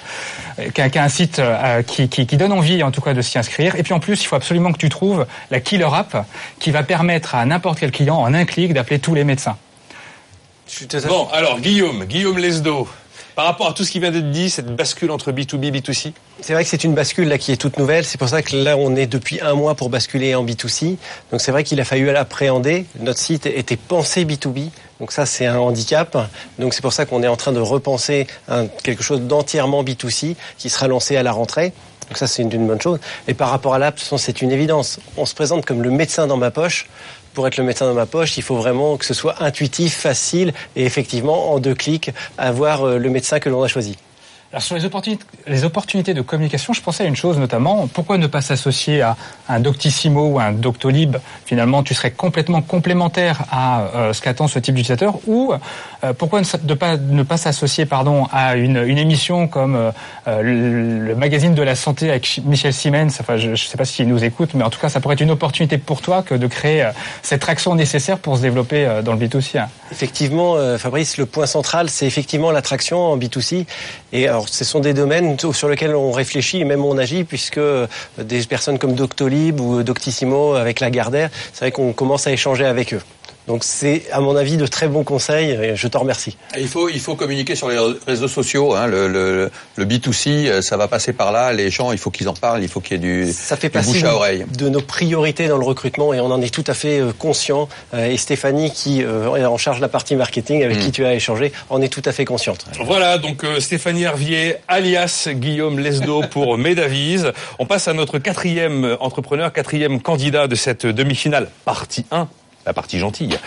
euh, 0.59 0.69
qui 0.69 0.81
a 0.81 1.03
un 1.03 1.09
site 1.09 1.39
euh, 1.39 1.81
qui, 1.81 2.07
qui, 2.07 2.25
qui 2.25 2.37
donne 2.37 2.53
envie, 2.53 2.81
en 2.83 2.91
tout 2.91 3.01
cas, 3.01 3.13
de 3.13 3.21
s'y 3.21 3.37
inscrire. 3.37 3.75
Et 3.75 3.83
puis 3.83 3.93
en 3.93 3.99
plus, 3.99 4.21
il 4.21 4.25
faut 4.25 4.35
absolument 4.35 4.71
que 4.71 4.77
tu 4.77 4.89
trouves 4.89 5.25
la 5.51 5.59
killer 5.59 5.89
app 5.93 6.25
qui 6.59 6.71
va 6.71 6.83
permettre 6.83 7.35
à 7.35 7.45
n'importe 7.45 7.79
quel 7.79 7.91
client, 7.91 8.17
en 8.17 8.33
un 8.33 8.45
clic, 8.45 8.73
d'appeler 8.73 8.99
tous 8.99 9.15
les 9.15 9.23
médecins. 9.23 9.57
Bon, 11.07 11.27
alors 11.31 11.59
Guillaume, 11.59 12.05
Guillaume 12.05 12.37
Lesdo, 12.37 12.87
par 13.35 13.45
rapport 13.45 13.67
à 13.69 13.73
tout 13.73 13.83
ce 13.83 13.91
qui 13.91 13.99
vient 13.99 14.11
d'être 14.11 14.31
dit, 14.31 14.49
cette 14.49 14.75
bascule 14.75 15.11
entre 15.11 15.31
B2B 15.31 15.65
et 15.65 15.71
B2C 15.71 16.11
C'est 16.41 16.53
vrai 16.53 16.63
que 16.63 16.69
c'est 16.69 16.83
une 16.83 16.93
bascule 16.95 17.27
là 17.27 17.37
qui 17.37 17.51
est 17.51 17.57
toute 17.57 17.77
nouvelle. 17.77 18.03
C'est 18.03 18.17
pour 18.17 18.29
ça 18.29 18.41
que 18.41 18.55
là, 18.55 18.75
on 18.77 18.95
est 18.95 19.05
depuis 19.07 19.39
un 19.41 19.53
mois 19.53 19.75
pour 19.75 19.89
basculer 19.89 20.33
en 20.35 20.43
B2C. 20.43 20.97
Donc 21.31 21.39
c'est 21.41 21.51
vrai 21.51 21.63
qu'il 21.63 21.79
a 21.79 21.85
fallu 21.85 22.11
l'appréhender. 22.11 22.85
Notre 22.99 23.19
site 23.19 23.45
était 23.45 23.75
pensé 23.77 24.25
B2B. 24.25 24.69
Donc 24.99 25.11
ça, 25.11 25.25
c'est 25.27 25.45
un 25.45 25.59
handicap. 25.59 26.17
Donc 26.57 26.73
c'est 26.73 26.81
pour 26.81 26.93
ça 26.93 27.05
qu'on 27.05 27.21
est 27.21 27.27
en 27.27 27.35
train 27.37 27.51
de 27.51 27.59
repenser 27.59 28.25
un- 28.47 28.65
quelque 28.67 29.03
chose 29.03 29.21
d'entièrement 29.21 29.83
B2C 29.83 30.35
qui 30.57 30.69
sera 30.69 30.87
lancé 30.87 31.15
à 31.15 31.21
la 31.23 31.31
rentrée. 31.31 31.73
Donc 32.09 32.17
ça, 32.17 32.27
c'est 32.27 32.41
une, 32.41 32.67
bonne 32.67 32.81
chose. 32.81 32.99
Et 33.27 33.33
par 33.33 33.49
rapport 33.49 33.73
à 33.73 33.91
façon, 33.91 34.17
c'est 34.17 34.41
une 34.41 34.51
évidence. 34.51 34.99
On 35.17 35.25
se 35.25 35.35
présente 35.35 35.65
comme 35.65 35.81
le 35.83 35.91
médecin 35.91 36.27
dans 36.27 36.37
ma 36.37 36.51
poche. 36.51 36.87
Pour 37.33 37.47
être 37.47 37.57
le 37.57 37.63
médecin 37.63 37.85
dans 37.85 37.93
ma 37.93 38.07
poche, 38.07 38.37
il 38.37 38.43
faut 38.43 38.55
vraiment 38.55 38.97
que 38.97 39.05
ce 39.05 39.13
soit 39.13 39.43
intuitif, 39.43 39.95
facile 39.95 40.53
et 40.75 40.85
effectivement, 40.85 41.51
en 41.53 41.59
deux 41.59 41.75
clics, 41.75 42.11
avoir 42.37 42.87
euh, 42.87 42.97
le 42.97 43.09
médecin 43.09 43.39
que 43.39 43.49
l'on 43.49 43.61
a 43.61 43.67
choisi. 43.67 43.95
Alors 44.53 44.61
sur 44.63 44.77
les 44.77 44.85
opportunités, 45.65 46.13
de 46.13 46.21
communication, 46.21 46.71
je 46.71 46.81
pensais 46.81 47.03
à 47.03 47.05
une 47.05 47.17
chose 47.17 47.37
notamment, 47.37 47.85
pourquoi 47.87 48.17
ne 48.17 48.27
pas 48.27 48.39
s'associer 48.39 49.01
à 49.01 49.17
un 49.49 49.59
Doctissimo 49.59 50.25
ou 50.25 50.39
un 50.39 50.53
Doctolib? 50.53 51.17
Finalement, 51.45 51.83
tu 51.83 51.93
serais 51.93 52.11
complètement 52.11 52.61
complémentaire 52.61 53.43
à 53.51 53.81
euh, 53.81 54.13
ce 54.13 54.21
qu'attend 54.21 54.47
ce 54.47 54.57
type 54.59 54.75
d'utilisateur. 54.75 55.15
Ou 55.27 55.53
euh, 56.05 56.13
pourquoi 56.13 56.39
ne, 56.41 56.73
pas, 56.75 56.95
ne 56.95 57.23
pas 57.23 57.35
s'associer 57.35 57.85
pardon, 57.85 58.25
à 58.31 58.55
une, 58.55 58.77
émission 58.77 59.49
comme 59.49 59.91
euh, 60.27 60.41
le, 60.41 61.13
magazine 61.15 61.53
de 61.53 61.61
la 61.61 61.75
santé 61.75 62.09
avec 62.09 62.25
Ch- 62.25 62.45
Michel 62.45 62.73
Siemens? 62.73 63.17
Enfin, 63.19 63.35
je 63.35 63.49
ne 63.49 63.55
sais 63.57 63.77
pas 63.77 63.83
s'il 63.83 64.07
nous 64.07 64.23
écoute, 64.23 64.51
mais 64.53 64.63
en 64.63 64.69
tout 64.69 64.79
cas, 64.79 64.87
ça 64.87 65.01
pourrait 65.01 65.15
être 65.15 65.21
une 65.21 65.31
opportunité 65.31 65.77
pour 65.77 66.01
toi 66.01 66.23
que 66.23 66.33
de 66.35 66.47
créer 66.47 66.89
cette 67.21 67.41
traction 67.41 67.75
nécessaire 67.75 68.17
pour 68.17 68.37
se 68.37 68.43
développer 68.43 69.01
dans 69.03 69.11
le 69.11 69.19
B2C. 69.19 69.59
hein. 69.59 69.67
Effectivement, 69.91 70.55
Fabrice, 70.77 71.17
le 71.17 71.25
point 71.25 71.45
central, 71.47 71.89
c'est 71.89 72.05
effectivement 72.05 72.51
l'attraction 72.51 73.11
en 73.11 73.17
B2C. 73.17 73.65
Et 74.13 74.27
alors, 74.37 74.49
ce 74.49 74.63
sont 74.63 74.81
des 74.81 74.93
domaines 74.93 75.35
sur 75.51 75.67
lesquels 75.67 75.95
on 75.95 76.11
réfléchit 76.11 76.59
et 76.59 76.63
même 76.63 76.85
on 76.85 76.95
agit, 76.99 77.23
puisque 77.23 77.57
euh, 77.57 77.87
des 78.19 78.43
personnes 78.43 78.77
comme 78.77 78.93
Doctolib 78.93 79.59
ou 79.59 79.81
Doctissimo 79.81 80.53
avec 80.53 80.79
Lagardère, 80.79 81.31
c'est 81.53 81.61
vrai 81.61 81.71
qu'on 81.71 81.91
commence 81.91 82.27
à 82.27 82.31
échanger 82.31 82.63
avec 82.63 82.93
eux. 82.93 83.01
Donc 83.47 83.63
c'est 83.63 84.03
à 84.11 84.19
mon 84.19 84.35
avis 84.35 84.57
de 84.57 84.67
très 84.67 84.87
bons 84.87 85.03
conseils 85.03 85.51
et 85.51 85.75
je 85.75 85.87
t'en 85.87 85.99
remercie. 85.99 86.37
Il 86.57 86.67
faut, 86.67 86.89
il 86.89 86.99
faut 86.99 87.15
communiquer 87.15 87.55
sur 87.55 87.69
les 87.69 87.77
réseaux 88.05 88.27
sociaux. 88.27 88.75
Hein, 88.75 88.87
le, 88.87 89.07
le, 89.07 89.49
le 89.77 89.85
B2C, 89.85 90.47
euh, 90.47 90.61
ça 90.61 90.75
va 90.77 90.87
passer 90.87 91.13
par 91.13 91.31
là. 91.31 91.53
Les 91.53 91.71
gens, 91.71 91.91
il 91.91 91.97
faut 91.97 92.11
qu'ils 92.11 92.27
en 92.27 92.33
parlent. 92.33 92.61
Il 92.61 92.67
faut 92.69 92.81
qu'il 92.81 92.93
y 92.93 92.95
ait 92.95 93.25
du, 93.25 93.31
ça 93.31 93.55
fait 93.55 93.69
du 93.69 93.79
bouche 93.79 94.03
à 94.03 94.13
oreille. 94.15 94.45
de 94.57 94.67
nos 94.69 94.81
priorités 94.81 95.47
dans 95.47 95.57
le 95.57 95.65
recrutement 95.65 96.13
et 96.13 96.19
on 96.19 96.25
en 96.31 96.41
est 96.41 96.53
tout 96.53 96.63
à 96.67 96.73
fait 96.73 96.99
euh, 96.99 97.13
conscient. 97.17 97.69
Euh, 97.93 98.07
Et 98.09 98.17
Stéphanie, 98.17 98.71
qui 98.71 99.01
est 99.01 99.05
en 99.45 99.57
charge 99.57 99.77
de 99.77 99.81
la 99.81 99.87
partie 99.89 100.15
marketing, 100.15 100.63
avec 100.63 100.77
Mm. 100.77 100.81
qui 100.81 100.91
tu 100.91 101.05
as 101.05 101.13
échangé, 101.13 101.51
en 101.69 101.81
est 101.81 101.87
tout 101.87 102.01
à 102.05 102.11
fait 102.11 102.25
consciente. 102.25 102.65
Voilà, 102.85 103.17
donc 103.17 103.45
Stéphanie 103.59 104.03
Hervier, 104.03 104.57
alias 104.67 105.29
Guillaume 105.31 105.79
Lesdo 105.79 106.21
pour 106.31 106.57
Medavise. 106.57 107.31
On 107.59 107.65
passe 107.65 107.87
à 107.87 107.93
notre 107.93 108.19
quatrième 108.19 108.97
entrepreneur, 108.99 109.51
quatrième 109.53 110.01
candidat 110.01 110.47
de 110.47 110.55
cette 110.55 110.85
demi-finale, 110.85 111.49
partie 111.65 112.05
1, 112.11 112.27
la 112.67 112.73
partie 112.73 112.99
gentille. 112.99 113.39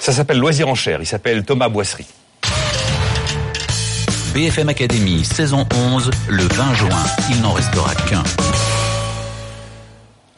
Ça 0.00 0.12
s'appelle 0.12 0.38
Loisir 0.38 0.68
en 0.68 0.74
chair, 0.74 1.00
il 1.00 1.06
s'appelle 1.06 1.44
Thomas 1.44 1.68
Boisserie. 1.68 2.06
BFM 4.32 4.68
Academy, 4.68 5.24
saison 5.24 5.66
11, 5.92 6.10
le 6.28 6.44
20 6.44 6.74
juin. 6.74 7.04
Il 7.30 7.40
n'en 7.42 7.52
restera 7.52 7.92
qu'un. 8.08 8.22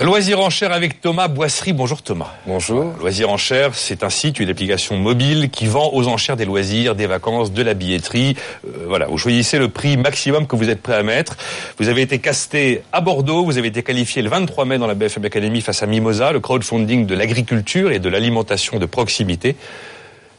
Loisir 0.01 0.41
en 0.41 0.51
chair 0.51 0.73
avec 0.73 1.01
Thomas 1.01 1.29
Boisserie. 1.29 1.73
Bonjour 1.73 2.03
Thomas. 2.03 2.33
Bonjour. 2.47 2.93
Loisir 2.99 3.31
en 3.31 3.37
chair, 3.37 3.75
c'est 3.75 4.03
un 4.03 4.11
site, 4.11 4.41
une 4.41 4.49
application 4.49 4.97
mobile 4.97 5.49
qui 5.51 5.67
vend 5.67 5.91
aux 5.93 6.09
enchères 6.09 6.37
des 6.37 6.45
loisirs, 6.45 6.97
des 6.97 7.07
vacances, 7.07 7.53
de 7.53 7.63
la 7.63 7.75
billetterie. 7.75 8.35
Euh, 8.67 8.87
voilà, 8.89 9.07
vous 9.07 9.19
choisissez 9.19 9.59
le 9.59 9.69
prix 9.69 9.97
maximum 9.97 10.49
que 10.49 10.57
vous 10.57 10.71
êtes 10.71 10.83
prêt 10.83 10.97
à 10.97 11.03
mettre. 11.05 11.37
Vous 11.79 11.89
avez 11.89 12.03
été 12.03 12.19
casté 12.19 12.83
à 12.93 13.01
Bordeaux, 13.01 13.45
vous 13.45 13.59
avez 13.59 13.69
été 13.69 13.85
qualifié 13.85 14.23
le 14.23 14.31
23 14.31 14.65
mai 14.65 14.79
dans 14.79 14.89
la 14.89 14.95
BFM 14.95 15.25
Academy 15.27 15.61
face 15.61 15.85
à 15.85 15.87
Mimosa, 15.87 16.33
le 16.33 16.41
crowdfunding 16.41 17.07
de 17.07 17.15
l'agriculture 17.15 17.93
et 17.93 18.01
de 18.01 18.09
l'alimentation 18.09 18.79
de 18.79 18.87
proximité. 18.87 19.55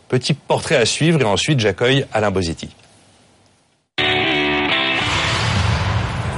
Petit 0.10 0.34
portrait 0.34 0.76
à 0.76 0.86
suivre 0.86 1.22
et 1.22 1.26
ensuite 1.26 1.62
j'accueille 1.62 2.06
Alain 2.12 2.32
Bosetti. 2.32 2.70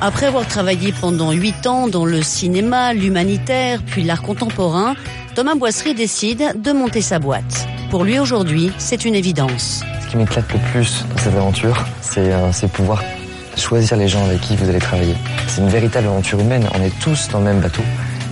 Après 0.01 0.25
avoir 0.25 0.45
travaillé 0.45 0.93
pendant 0.99 1.31
huit 1.31 1.65
ans 1.67 1.88
dans 1.88 2.05
le 2.05 2.21
cinéma, 2.21 2.93
l'humanitaire, 2.93 3.79
puis 3.86 4.03
l'art 4.03 4.21
contemporain, 4.21 4.95
Thomas 5.36 5.55
Boisserie 5.55 5.95
décide 5.95 6.62
de 6.62 6.71
monter 6.71 7.01
sa 7.01 7.17
boîte. 7.19 7.67
Pour 7.89 8.03
lui 8.03 8.19
aujourd'hui, 8.19 8.71
c'est 8.77 9.05
une 9.05 9.15
évidence. 9.15 9.84
Ce 10.01 10.08
qui 10.08 10.17
m'éclate 10.17 10.51
le 10.51 10.60
plus 10.71 11.05
dans 11.10 11.17
cette 11.17 11.34
aventure, 11.34 11.86
c'est 12.01 12.31
euh, 12.31 12.51
c'est 12.51 12.71
pouvoir 12.71 13.01
choisir 13.58 13.97
les 13.97 14.08
gens 14.08 14.23
avec 14.25 14.41
qui 14.41 14.55
vous 14.55 14.69
allez 14.69 14.79
travailler. 14.79 15.15
C'est 15.47 15.62
une 15.62 15.69
véritable 15.69 16.08
aventure 16.08 16.39
humaine. 16.39 16.67
On 16.77 16.84
est 16.84 16.97
tous 16.99 17.29
dans 17.29 17.39
le 17.39 17.45
même 17.45 17.62
bateau 17.62 17.84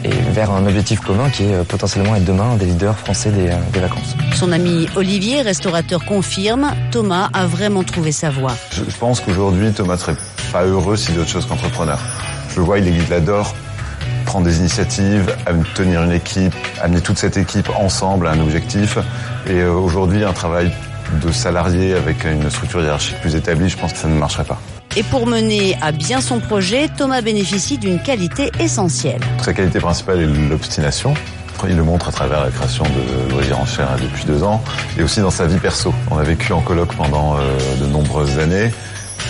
et 0.04 0.10
vers 0.32 0.52
un 0.52 0.66
objectif 0.66 1.00
commun 1.00 1.30
qui 1.30 1.44
est 1.44 1.56
euh, 1.56 1.64
potentiellement 1.64 2.16
être 2.16 2.26
demain 2.26 2.56
des 2.58 2.66
leaders 2.66 2.98
français 2.98 3.32
des, 3.32 3.48
euh, 3.50 3.56
des 3.72 3.80
vacances. 3.80 4.16
Son 4.36 4.52
ami 4.52 4.88
Olivier, 4.96 5.42
restaurateur, 5.42 6.04
confirme, 6.06 6.74
Thomas 6.92 7.30
a 7.34 7.48
vraiment 7.48 7.84
trouvé 7.84 8.12
sa 8.12 8.30
voie. 8.30 8.54
Je, 8.72 8.84
je 8.84 8.98
pense 8.98 9.22
qu'aujourd'hui, 9.22 9.72
Thomas 9.72 9.98
serait 9.98 10.16
pas 10.54 10.64
heureux 10.66 10.96
s'il 10.96 11.16
est 11.16 11.20
autre 11.20 11.30
chose 11.30 11.48
qu'entrepreneur. 11.48 12.00
Je 12.52 12.58
le 12.58 12.62
vois, 12.62 12.78
il, 12.78 13.12
adore 13.12 13.56
prendre 14.26 14.46
des 14.46 14.60
initiatives, 14.60 15.36
tenir 15.76 16.04
une 16.04 16.12
équipe, 16.12 16.54
amener 16.82 17.02
toute 17.02 17.18
cette 17.18 17.38
équipe 17.38 17.70
ensemble 17.78 18.28
à 18.28 18.32
un 18.32 18.40
objectif. 18.40 18.98
Et 19.48 19.60
euh, 19.60 19.74
aujourd'hui, 19.74 20.24
un 20.24 20.32
travail 20.32 20.72
de 21.22 21.32
salarié 21.32 21.96
avec 21.96 22.24
une 22.24 22.50
structure 22.50 22.82
hiérarchique 22.82 23.20
plus 23.22 23.36
établie, 23.36 23.68
je 23.68 23.78
pense 23.78 23.94
que 23.94 24.00
ça 24.00 24.08
ne 24.08 24.18
marcherait 24.18 24.46
pas. 24.46 24.60
Et 24.96 25.04
pour 25.04 25.26
mener 25.26 25.76
à 25.82 25.92
bien 25.92 26.22
son 26.22 26.40
projet, 26.40 26.88
Thomas 26.88 27.22
bénéficie 27.22 27.80
d'une 27.80 28.00
qualité 28.00 28.52
essentielle. 28.60 29.22
Sa 29.42 29.54
qualité 29.54 29.80
principale 29.80 30.22
est 30.22 30.50
l'obstination. 30.50 31.16
Il 31.68 31.78
le 31.78 31.84
montre 31.84 32.10
à 32.10 32.12
travers 32.12 32.44
la 32.44 32.50
création 32.50 32.84
de 32.84 33.32
Loisirs 33.32 33.60
en 33.60 33.66
chair 33.66 33.88
depuis 34.02 34.26
deux 34.26 34.44
ans 34.44 34.62
et 34.98 35.04
aussi 35.04 35.22
dans 35.22 35.32
sa 35.32 35.48
vie 35.48 35.60
perso. 35.60 35.94
On 36.12 36.18
a 36.18 36.24
vécu 36.24 36.52
en 36.52 36.60
colloque 36.60 36.94
pendant 36.94 37.38
euh, 37.38 37.40
de 37.80 37.86
nombreuses 37.86 38.38
années 38.38 38.70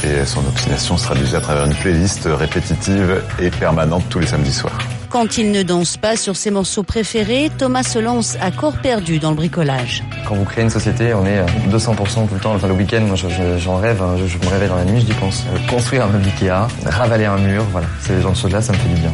et 0.04 0.26
son 0.26 0.40
obstination 0.48 0.98
se 0.98 1.04
traduisait 1.06 1.38
à 1.38 1.42
travers 1.42 1.66
une 1.66 1.76
playlist 1.76 2.28
répétitive 2.32 3.22
et 3.40 3.50
permanente 3.50 4.04
tous 4.10 4.20
les 4.20 4.28
samedis 4.28 4.54
soirs. 4.54 4.78
Quand 5.10 5.38
il 5.38 5.52
ne 5.52 5.62
danse 5.62 5.96
pas 5.98 6.16
sur 6.16 6.36
ses 6.36 6.50
morceaux 6.50 6.82
préférés, 6.82 7.52
Thomas 7.56 7.84
se 7.84 8.00
lance 8.00 8.36
à 8.42 8.50
corps 8.50 8.78
perdu 8.82 9.20
dans 9.20 9.30
le 9.30 9.36
bricolage. 9.36 10.04
Quand 10.28 10.34
vous 10.34 10.44
créez 10.44 10.64
une 10.64 10.72
société, 10.72 11.14
on 11.14 11.24
est 11.28 11.38
euh, 11.38 11.46
200% 11.72 12.28
tout 12.28 12.34
le 12.34 12.40
temps. 12.40 12.56
Enfin, 12.56 12.68
le 12.68 12.74
week-end, 12.74 13.02
moi, 13.02 13.16
je- 13.16 13.30
je- 13.30 13.60
j'en 13.60 13.78
rêve. 13.78 14.02
hein. 14.02 14.16
Je, 14.20 14.26
je 14.26 14.38
me 14.40 14.48
réveille 14.52 14.70
dans 14.70 14.76
la 14.76 14.86
nuit, 14.86 15.02
j'y 15.06 15.14
pense. 15.14 15.44
Euh, 15.54 15.58
Construire 15.70 16.06
un 16.06 16.08
meuble 16.08 16.26
Ikea, 16.26 16.68
ravaler 16.88 17.26
un 17.26 17.38
mur, 17.38 17.64
voilà. 17.72 17.86
C'est 18.02 18.16
les 18.16 18.22
gens 18.24 18.32
de 18.32 18.38
choses-là, 18.38 18.62
ça 18.62 18.74
me 18.74 18.78
fait 18.80 18.90
du 18.90 19.00
bien. 19.02 19.14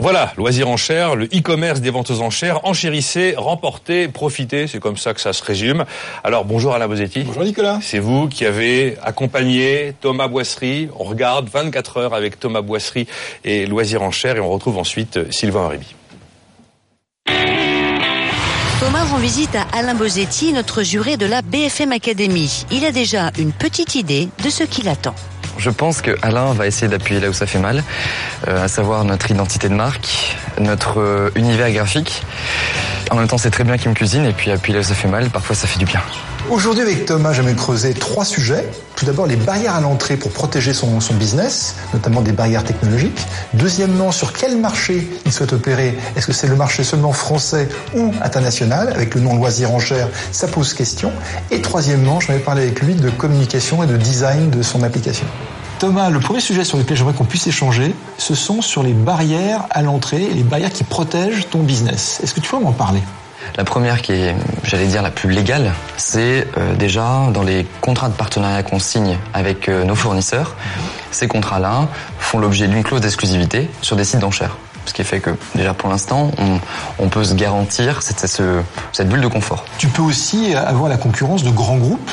Voilà, 0.00 0.32
loisir 0.38 0.66
en 0.70 0.78
chair, 0.78 1.14
le 1.14 1.26
e-commerce 1.26 1.82
des 1.82 1.90
ventes 1.90 2.10
aux 2.10 2.22
enchères, 2.22 2.64
enchérissez, 2.64 3.34
remportez, 3.36 4.08
profitez, 4.08 4.66
c'est 4.66 4.80
comme 4.80 4.96
ça 4.96 5.12
que 5.12 5.20
ça 5.20 5.34
se 5.34 5.44
résume. 5.44 5.84
Alors 6.24 6.46
bonjour 6.46 6.72
Alain 6.72 6.88
Bosetti. 6.88 7.24
Bonjour 7.24 7.44
Nicolas. 7.44 7.80
C'est 7.82 7.98
vous 7.98 8.26
qui 8.26 8.46
avez 8.46 8.96
accompagné 9.02 9.92
Thomas 10.00 10.26
Boisserie. 10.26 10.88
On 10.98 11.04
regarde 11.04 11.50
24 11.50 11.98
heures 11.98 12.14
avec 12.14 12.40
Thomas 12.40 12.62
Boisserie 12.62 13.08
et 13.44 13.66
loisir 13.66 14.00
en 14.00 14.10
chair 14.10 14.36
et 14.36 14.40
on 14.40 14.48
retrouve 14.48 14.78
ensuite 14.78 15.18
euh, 15.18 15.30
Sylvain 15.30 15.68
Réby. 15.68 15.94
Thomas 18.80 19.04
rend 19.04 19.18
visite 19.18 19.54
à 19.54 19.66
Alain 19.76 19.94
Bosetti, 19.94 20.54
notre 20.54 20.82
juré 20.82 21.18
de 21.18 21.26
la 21.26 21.42
BFM 21.42 21.92
Academy. 21.92 22.64
Il 22.70 22.86
a 22.86 22.92
déjà 22.92 23.32
une 23.38 23.52
petite 23.52 23.94
idée 23.96 24.30
de 24.42 24.48
ce 24.48 24.64
qui 24.64 24.80
l'attend. 24.80 25.14
Je 25.60 25.68
pense 25.68 26.00
que 26.00 26.16
Alain 26.22 26.54
va 26.54 26.66
essayer 26.66 26.88
d'appuyer 26.88 27.20
là 27.20 27.28
où 27.28 27.34
ça 27.34 27.46
fait 27.46 27.58
mal, 27.58 27.84
euh, 28.48 28.64
à 28.64 28.68
savoir 28.68 29.04
notre 29.04 29.30
identité 29.30 29.68
de 29.68 29.74
marque, 29.74 30.38
notre 30.58 31.00
euh, 31.00 31.30
univers 31.34 31.70
graphique. 31.70 32.22
En 33.10 33.16
même 33.16 33.28
temps, 33.28 33.36
c'est 33.36 33.50
très 33.50 33.64
bien 33.64 33.76
qu'il 33.76 33.90
me 33.90 33.94
cuisine 33.94 34.24
et 34.24 34.32
puis 34.32 34.50
appuyer 34.50 34.78
là 34.78 34.80
où 34.80 34.88
ça 34.88 34.94
fait 34.94 35.08
mal, 35.08 35.28
parfois 35.28 35.54
ça 35.54 35.66
fait 35.66 35.78
du 35.78 35.84
bien. 35.84 36.00
Aujourd'hui 36.50 36.82
avec 36.82 37.04
Thomas, 37.06 37.32
j'aimerais 37.32 37.54
creuser 37.54 37.94
trois 37.94 38.24
sujets. 38.24 38.68
Tout 38.96 39.04
d'abord, 39.04 39.28
les 39.28 39.36
barrières 39.36 39.76
à 39.76 39.80
l'entrée 39.80 40.16
pour 40.16 40.32
protéger 40.32 40.74
son, 40.74 40.98
business, 41.12 41.76
notamment 41.94 42.22
des 42.22 42.32
barrières 42.32 42.64
technologiques. 42.64 43.24
Deuxièmement, 43.54 44.10
sur 44.10 44.32
quel 44.32 44.56
marché 44.56 45.08
il 45.24 45.32
souhaite 45.32 45.52
opérer? 45.52 45.96
Est-ce 46.16 46.26
que 46.26 46.32
c'est 46.32 46.48
le 46.48 46.56
marché 46.56 46.82
seulement 46.82 47.12
français 47.12 47.68
ou 47.94 48.12
international? 48.20 48.88
Avec 48.92 49.14
le 49.14 49.20
nom 49.20 49.36
loisir 49.36 49.72
en 49.72 49.78
chair, 49.78 50.08
ça 50.32 50.48
pose 50.48 50.74
question. 50.74 51.12
Et 51.52 51.62
troisièmement, 51.62 52.18
j'aimerais 52.18 52.42
parler 52.42 52.62
avec 52.62 52.80
lui 52.80 52.96
de 52.96 53.10
communication 53.10 53.84
et 53.84 53.86
de 53.86 53.96
design 53.96 54.50
de 54.50 54.62
son 54.62 54.82
application. 54.82 55.26
Thomas, 55.78 56.10
le 56.10 56.18
premier 56.18 56.40
sujet 56.40 56.64
sur 56.64 56.78
lequel 56.78 56.96
j'aimerais 56.96 57.14
qu'on 57.14 57.24
puisse 57.24 57.46
échanger, 57.46 57.94
ce 58.18 58.34
sont 58.34 58.60
sur 58.60 58.82
les 58.82 58.92
barrières 58.92 59.66
à 59.70 59.82
l'entrée, 59.82 60.28
les 60.34 60.42
barrières 60.42 60.72
qui 60.72 60.82
protègent 60.82 61.48
ton 61.48 61.60
business. 61.60 62.18
Est-ce 62.24 62.34
que 62.34 62.40
tu 62.40 62.50
peux 62.50 62.58
m'en 62.58 62.72
parler? 62.72 63.02
La 63.56 63.64
première 63.64 64.02
qui 64.02 64.12
est, 64.12 64.34
j'allais 64.64 64.86
dire, 64.86 65.02
la 65.02 65.10
plus 65.10 65.30
légale, 65.30 65.72
c'est 65.96 66.46
euh, 66.56 66.74
déjà 66.76 67.28
dans 67.32 67.42
les 67.42 67.66
contrats 67.80 68.08
de 68.08 68.14
partenariat 68.14 68.62
qu'on 68.62 68.78
signe 68.78 69.18
avec 69.34 69.68
euh, 69.68 69.84
nos 69.84 69.94
fournisseurs. 69.94 70.56
Ces 71.10 71.28
contrats-là 71.28 71.88
font 72.18 72.38
l'objet 72.38 72.68
d'une 72.68 72.82
clause 72.82 73.00
d'exclusivité 73.00 73.70
sur 73.82 73.96
des 73.96 74.04
sites 74.04 74.20
d'enchères. 74.20 74.56
Ce 74.86 74.94
qui 74.94 75.04
fait 75.04 75.20
que, 75.20 75.30
déjà 75.54 75.74
pour 75.74 75.90
l'instant, 75.90 76.30
on, 76.38 76.58
on 76.98 77.08
peut 77.08 77.24
se 77.24 77.34
garantir 77.34 78.02
cette, 78.02 78.20
cette, 78.20 78.42
cette 78.92 79.08
bulle 79.08 79.20
de 79.20 79.28
confort. 79.28 79.64
Tu 79.78 79.88
peux 79.88 80.02
aussi 80.02 80.54
avoir 80.54 80.88
la 80.88 80.96
concurrence 80.96 81.42
de 81.42 81.50
grands 81.50 81.76
groupes 81.76 82.10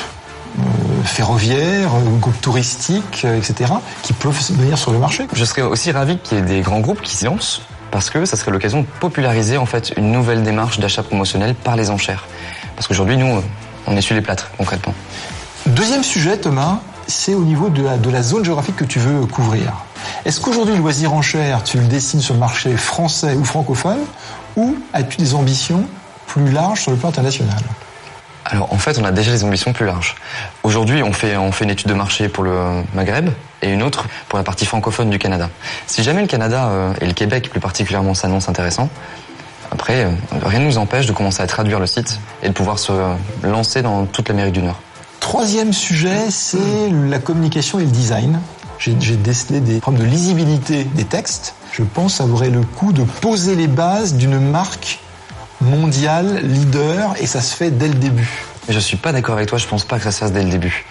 euh, 0.58 0.62
ferroviaires, 1.04 1.90
groupes 2.20 2.40
touristiques, 2.40 3.24
etc., 3.24 3.72
qui 4.02 4.12
peuvent 4.12 4.38
venir 4.50 4.76
sur 4.76 4.92
le 4.92 4.98
marché. 4.98 5.26
Je 5.32 5.44
serais 5.44 5.62
aussi 5.62 5.92
ravi 5.92 6.18
qu'il 6.18 6.38
y 6.38 6.40
ait 6.40 6.44
des 6.44 6.60
grands 6.60 6.80
groupes 6.80 7.00
qui 7.00 7.14
s'y 7.14 7.24
lancent 7.24 7.62
parce 7.90 8.10
que 8.10 8.24
ça 8.24 8.36
serait 8.36 8.50
l'occasion 8.50 8.80
de 8.82 8.86
populariser 9.00 9.56
en 9.56 9.66
fait 9.66 9.92
une 9.96 10.12
nouvelle 10.12 10.42
démarche 10.42 10.78
d'achat 10.78 11.02
promotionnel 11.02 11.54
par 11.54 11.76
les 11.76 11.90
enchères. 11.90 12.26
Parce 12.76 12.86
qu'aujourd'hui, 12.86 13.16
nous, 13.16 13.42
on 13.86 13.96
essuie 13.96 14.14
les 14.14 14.20
plâtres 14.20 14.50
concrètement. 14.56 14.94
Deuxième 15.66 16.04
sujet, 16.04 16.36
Thomas, 16.38 16.80
c'est 17.06 17.34
au 17.34 17.42
niveau 17.42 17.70
de 17.70 17.82
la, 17.82 17.96
de 17.96 18.10
la 18.10 18.22
zone 18.22 18.44
géographique 18.44 18.76
que 18.76 18.84
tu 18.84 18.98
veux 18.98 19.26
couvrir. 19.26 19.72
Est-ce 20.24 20.40
qu'aujourd'hui, 20.40 20.74
le 20.74 20.80
loisir 20.80 21.12
en 21.12 21.22
chair, 21.22 21.64
tu 21.64 21.78
le 21.78 21.86
dessines 21.86 22.20
sur 22.20 22.34
le 22.34 22.40
marché 22.40 22.76
français 22.76 23.34
ou 23.34 23.44
francophone, 23.44 23.98
ou 24.56 24.76
as-tu 24.92 25.16
des 25.16 25.34
ambitions 25.34 25.84
plus 26.26 26.50
larges 26.50 26.82
sur 26.82 26.90
le 26.90 26.96
plan 26.96 27.08
international? 27.08 27.58
Alors 28.44 28.72
en 28.72 28.78
fait, 28.78 28.98
on 28.98 29.04
a 29.04 29.12
déjà 29.12 29.32
des 29.32 29.44
ambitions 29.44 29.72
plus 29.72 29.86
larges. 29.86 30.14
Aujourd'hui, 30.62 31.02
on 31.02 31.12
fait, 31.12 31.36
on 31.36 31.52
fait 31.52 31.64
une 31.64 31.70
étude 31.70 31.88
de 31.88 31.94
marché 31.94 32.28
pour 32.28 32.44
le 32.44 32.82
Maghreb 32.94 33.30
et 33.62 33.72
une 33.72 33.82
autre 33.82 34.06
pour 34.28 34.38
la 34.38 34.44
partie 34.44 34.66
francophone 34.66 35.10
du 35.10 35.18
Canada. 35.18 35.50
Si 35.86 36.02
jamais 36.02 36.20
le 36.20 36.28
Canada 36.28 36.68
euh, 36.68 36.92
et 37.00 37.06
le 37.06 37.12
Québec 37.12 37.50
plus 37.50 37.60
particulièrement 37.60 38.14
s'annoncent 38.14 38.50
intéressants, 38.50 38.88
après, 39.70 40.04
euh, 40.04 40.10
rien 40.44 40.60
ne 40.60 40.64
nous 40.64 40.78
empêche 40.78 41.06
de 41.06 41.12
commencer 41.12 41.42
à 41.42 41.46
traduire 41.46 41.78
le 41.78 41.86
site 41.86 42.20
et 42.42 42.48
de 42.48 42.54
pouvoir 42.54 42.78
se 42.78 42.92
lancer 43.42 43.82
dans 43.82 44.06
toute 44.06 44.28
l'Amérique 44.28 44.54
du 44.54 44.62
Nord. 44.62 44.80
Troisième 45.20 45.72
sujet, 45.72 46.30
c'est 46.30 46.90
la 46.90 47.18
communication 47.18 47.78
et 47.80 47.84
le 47.84 47.90
design. 47.90 48.40
J'ai 48.78 49.16
décelé 49.16 49.60
des 49.60 49.80
problèmes 49.80 50.04
de 50.04 50.08
lisibilité 50.08 50.84
des 50.84 51.04
textes. 51.04 51.54
Je 51.72 51.82
pense 51.82 52.12
que 52.12 52.18
ça 52.18 52.24
vaudrait 52.24 52.50
le 52.50 52.62
coup 52.62 52.92
de 52.92 53.02
poser 53.02 53.56
les 53.56 53.66
bases 53.66 54.14
d'une 54.14 54.38
marque 54.38 55.00
mondiale, 55.60 56.40
leader, 56.44 57.14
et 57.20 57.26
ça 57.26 57.40
se 57.40 57.54
fait 57.54 57.70
dès 57.70 57.88
le 57.88 57.94
début. 57.94 58.47
Mais 58.68 58.74
je 58.74 58.80
suis 58.80 58.96
pas 58.98 59.12
d'accord 59.12 59.36
avec 59.36 59.48
toi, 59.48 59.56
je 59.58 59.66
pense 59.66 59.84
pas 59.84 59.96
que 59.96 60.04
ça 60.04 60.10
se 60.12 60.18
fasse 60.18 60.32
dès 60.32 60.42
le 60.42 60.50
début. 60.50 60.84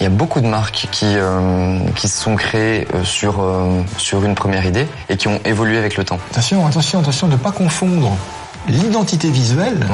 Il 0.00 0.04
y 0.04 0.06
a 0.06 0.10
beaucoup 0.10 0.40
de 0.40 0.46
marques 0.46 0.86
qui, 0.92 1.06
euh, 1.16 1.78
qui 1.96 2.08
se 2.08 2.18
sont 2.22 2.36
créées 2.36 2.86
euh, 2.94 3.02
sur, 3.02 3.40
euh, 3.42 3.82
sur 3.98 4.24
une 4.24 4.34
première 4.36 4.64
idée 4.64 4.86
et 5.08 5.16
qui 5.16 5.26
ont 5.26 5.40
évolué 5.44 5.76
avec 5.78 5.96
le 5.96 6.04
temps. 6.04 6.18
Attention, 6.30 6.64
attention, 6.66 7.00
attention, 7.00 7.26
de 7.26 7.32
ne 7.32 7.38
pas 7.38 7.50
confondre 7.52 8.16
l'identité 8.68 9.30
visuelle 9.30 9.86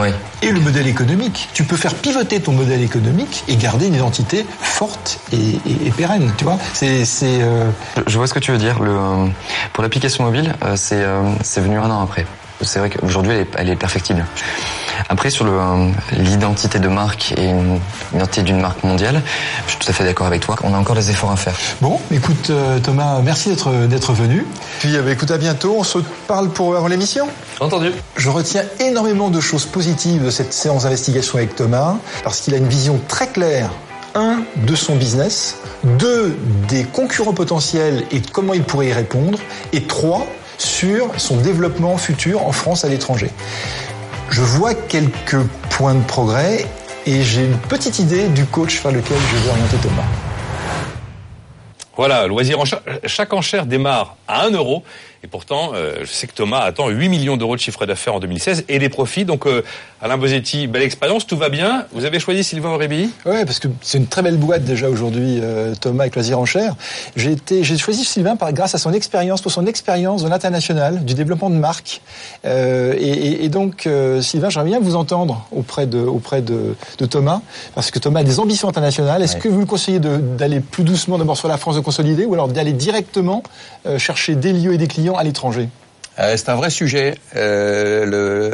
et 0.43 0.51
le 0.51 0.59
modèle 0.61 0.87
économique. 0.87 1.49
Tu 1.55 1.64
peux 1.64 1.76
faire 1.76 1.95
pivoter 1.95 2.41
ton 2.41 2.53
modèle 2.53 2.83
économique 2.83 3.45
et 3.49 3.57
garder 3.57 3.87
une 3.87 3.95
identité 3.95 4.47
forte 4.61 5.18
et, 5.33 5.37
et- 5.37 5.87
et 5.87 5.91
pérenne, 5.91 6.33
tu 6.37 6.45
vois. 6.45 6.59
C'est, 6.74 7.05
euh, 7.24 7.70
Je 8.07 8.16
vois 8.18 8.26
ce 8.26 8.35
que 8.35 8.39
tu 8.41 8.51
veux 8.51 8.59
dire. 8.59 8.78
Le, 8.83 8.95
pour 9.72 9.83
l'application 9.83 10.24
mobile, 10.24 10.55
c'est 10.76 11.61
venu 11.61 11.78
un 11.78 11.91
an 11.91 12.03
après. 12.03 12.26
C'est 12.62 12.78
vrai 12.78 12.91
qu'aujourd'hui, 12.91 13.33
elle 13.59 13.68
est 13.70 13.76
perfectible. 13.76 14.24
Après, 15.09 15.30
sur 15.30 15.46
euh, 15.46 15.88
l'identité 16.12 16.78
de 16.78 16.88
marque 16.88 17.34
et 17.36 17.44
une 17.44 17.80
identité 18.14 18.42
d'une 18.42 18.61
marque 18.61 18.82
mondiale, 18.84 19.22
je 19.66 19.72
suis 19.72 19.80
tout 19.80 19.90
à 19.90 19.92
fait 19.92 20.05
d'accord 20.05 20.26
avec 20.26 20.40
toi. 20.40 20.57
On 20.62 20.74
a 20.74 20.78
encore 20.78 20.96
des 20.96 21.11
efforts 21.11 21.32
à 21.32 21.36
faire. 21.36 21.55
Bon, 21.80 22.00
écoute 22.11 22.50
euh, 22.50 22.78
Thomas, 22.78 23.20
merci 23.22 23.50
d'être 23.50 23.86
d'être 23.86 24.12
venu. 24.12 24.46
Puis 24.80 24.96
euh, 24.96 25.03
bah, 25.03 25.12
écoute, 25.12 25.30
à 25.30 25.38
bientôt. 25.38 25.76
On 25.78 25.84
se 25.84 25.98
parle 26.26 26.50
pour 26.50 26.76
avant 26.76 26.88
l'émission. 26.88 27.28
Entendu. 27.61 27.92
Je 28.16 28.28
retiens 28.28 28.64
énormément 28.80 29.30
de 29.30 29.40
choses 29.40 29.66
positives 29.66 30.24
de 30.24 30.30
cette 30.30 30.53
séance 30.53 30.84
d'investigation 30.84 31.38
avec 31.38 31.55
Thomas, 31.57 31.96
parce 32.24 32.40
qu'il 32.40 32.55
a 32.55 32.57
une 32.57 32.68
vision 32.68 33.00
très 33.09 33.28
claire. 33.28 33.70
Un, 34.14 34.42
de 34.57 34.74
son 34.74 34.96
business. 34.96 35.57
Deux, 35.84 36.36
des 36.68 36.84
concurrents 36.84 37.32
potentiels 37.32 38.05
et 38.12 38.20
comment 38.20 38.53
il 38.53 38.62
pourrait 38.62 38.88
y 38.88 38.92
répondre. 38.92 39.38
Et 39.72 39.84
trois, 39.84 40.26
sur 40.59 41.09
son 41.16 41.36
développement 41.36 41.96
futur 41.96 42.46
en 42.46 42.53
France, 42.53 42.84
à 42.84 42.88
l'étranger. 42.88 43.30
Je 44.33 44.41
vois 44.41 44.72
quelques 44.74 45.43
points 45.68 45.95
de 45.95 46.03
progrès 46.05 46.64
et 47.05 47.22
j'ai 47.22 47.45
une 47.45 47.59
petite 47.59 47.99
idée 47.99 48.28
du 48.28 48.47
coach 48.47 48.83
vers 48.83 48.91
lequel 48.91 49.18
je 49.30 49.37
vais 49.37 49.51
orienter 49.51 49.76
Thomas. 49.76 50.09
Voilà, 51.99 52.26
loisir 52.26 52.59
en 52.59 52.64
chaque 53.05 53.33
enchère 53.35 53.66
démarre 53.66 54.16
à 54.26 54.47
1 54.47 54.53
euro. 54.53 54.85
Et 55.25 55.29
pourtant, 55.29 55.70
euh, 55.75 55.99
je 56.03 56.07
sais 56.11 56.27
que 56.27 56.33
Thomas 56.33 56.59
attend 56.61 56.89
8 56.89 57.09
millions 57.09 57.37
d'euros 57.37 57.55
de 57.55 57.61
chiffre 57.61 57.87
d'affaires 57.87 58.16
en 58.16 58.20
2016 58.20 58.64
et 58.68 58.81
des 58.81 58.89
profits. 58.89 59.25
Donc, 59.25 59.47
euh, 59.47 59.62
Alain 60.01 60.18
Bosetti, 60.18 60.66
belle 60.66 60.83
expérience, 60.83 61.29
tout 61.29 61.37
va 61.37 61.49
bien. 61.49 61.87
Vous 61.93 62.05
avez 62.05 62.18
choisi 62.18 62.43
Sylvain 62.43 62.70
Aurébi 62.70 63.09
Ouais, 63.25 63.45
parce 63.45 63.61
que 63.61 63.68
c'est 63.83 63.99
une 63.99 64.09
très 64.09 64.23
belle 64.23 64.37
boîte 64.37 64.64
déjà 64.64 64.91
aujourd'hui, 64.91 65.39
euh, 65.41 65.75
Thomas 65.81 66.03
avec 66.03 66.16
Loisir 66.16 66.41
en 66.41 66.45
Cher. 66.45 66.75
J'ai 67.14 67.31
été, 67.31 67.62
j'ai 67.62 67.79
choisi 67.79 68.05
Sylvain 68.05 68.35
par, 68.35 68.53
grâce 68.53 68.75
à 68.75 68.79
son 68.79 68.93
expérience, 68.93 69.41
pour 69.43 69.53
son 69.53 69.64
expérience 69.66 70.25
de 70.25 70.29
l'international, 70.29 71.05
du 71.05 71.14
développement 71.14 71.51
de 71.51 71.55
marque. 71.55 72.01
Euh, 72.45 72.95
et, 72.99 73.07
et- 73.09 73.45
et 73.45 73.49
donc, 73.49 73.87
euh, 73.87 74.20
Sylvain, 74.23 74.51
j'aimerais 74.51 74.70
bien 74.70 74.81
vous 74.81 74.97
entendre 74.97 75.47
auprès 75.53 75.87
de, 75.87 76.01
auprès 76.01 76.43
de, 76.43 76.75
de 76.99 77.07
Thomas, 77.07 77.43
parce 77.77 77.93
que 77.93 78.01
Thomas 78.01 78.20
a 78.20 78.25
des 78.25 78.41
ambitions 78.41 78.68
internationales. 78.68 79.23
Est-ce 79.23 79.37
que 79.37 79.49
vous 79.49 79.61
le 79.61 79.66
conseillez 79.66 80.01
d'aller 80.01 80.59
plus 80.59 80.83
doucement 80.83 81.16
d'abord 81.16 81.37
sur 81.37 81.47
la 81.47 81.59
France 81.59 81.77
de 81.77 81.81
consolider, 81.81 82.25
ou 82.25 82.35
alors 82.35 82.49
d'aller 82.49 82.73
directement 82.73 83.45
euh, 83.87 83.99
chercher 84.01 84.35
des 84.35 84.53
lieux 84.53 84.73
et 84.75 84.79
des 84.79 84.89
clients 84.89 85.12
à 85.19 85.25
l'étranger 85.25 85.69
Euh, 86.19 86.37
c'est 86.37 86.49
un 86.49 86.57
vrai 86.57 86.71
sujet. 86.71 87.15
Euh, 87.37 88.51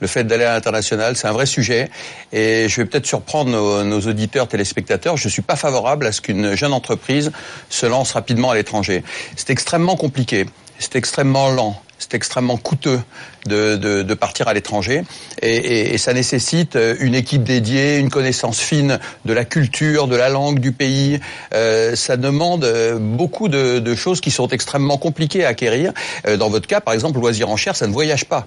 le, 0.00 0.06
fait 0.06 0.24
d'aller 0.24 0.44
à 0.44 0.54
l'international, 0.54 1.16
c'est 1.16 1.26
un 1.26 1.32
vrai 1.32 1.46
sujet. 1.46 1.90
Et 2.32 2.68
je 2.68 2.76
vais 2.80 2.86
peut-être 2.86 3.06
surprendre 3.06 3.50
nos, 3.50 3.82
nos 3.84 4.00
auditeurs, 4.00 4.48
téléspectateurs. 4.48 5.16
Je 5.16 5.28
suis 5.28 5.42
pas 5.42 5.56
favorable 5.56 6.06
à 6.06 6.12
ce 6.12 6.20
qu'une 6.20 6.54
jeune 6.54 6.72
entreprise 6.72 7.32
se 7.70 7.86
lance 7.86 8.12
rapidement 8.12 8.50
à 8.50 8.54
l'étranger. 8.54 9.02
C'est 9.36 9.50
extrêmement 9.50 9.96
compliqué. 9.96 10.46
C'est 10.78 10.96
extrêmement 10.96 11.50
lent. 11.50 11.80
C'est 11.98 12.12
extrêmement 12.14 12.58
coûteux 12.58 13.00
de, 13.46 13.76
de, 13.76 14.02
de 14.02 14.14
partir 14.14 14.48
à 14.48 14.54
l'étranger 14.54 15.02
et, 15.40 15.56
et- 15.56 15.94
et 15.94 15.98
ça 15.98 16.12
nécessite 16.12 16.76
euh, 16.76 16.94
une 17.00 17.14
équipe 17.14 17.42
dédiée, 17.42 17.96
une 17.98 18.10
connaissance 18.10 18.60
fine 18.60 18.98
de 19.24 19.32
la 19.32 19.44
culture, 19.46 20.06
de 20.06 20.14
la 20.16 20.28
langue 20.28 20.58
du 20.58 20.72
pays. 20.72 21.18
Euh, 21.54 21.96
ça 21.96 22.16
demande 22.18 22.64
euh, 22.64 22.98
beaucoup 22.98 23.48
de, 23.48 23.78
de 23.78 23.94
choses 23.94 24.20
qui 24.20 24.30
sont 24.30 24.48
extrêmement 24.48 24.98
compliquées 24.98 25.44
à 25.44 25.48
acquérir. 25.48 25.92
Euh, 26.26 26.36
dans 26.36 26.50
votre 26.50 26.66
cas, 26.66 26.80
par 26.82 26.92
exemple, 26.92 27.18
loisir 27.18 27.48
en 27.48 27.56
chair, 27.56 27.74
ça 27.74 27.86
ne 27.86 27.92
voyage 27.92 28.26
pas. 28.26 28.46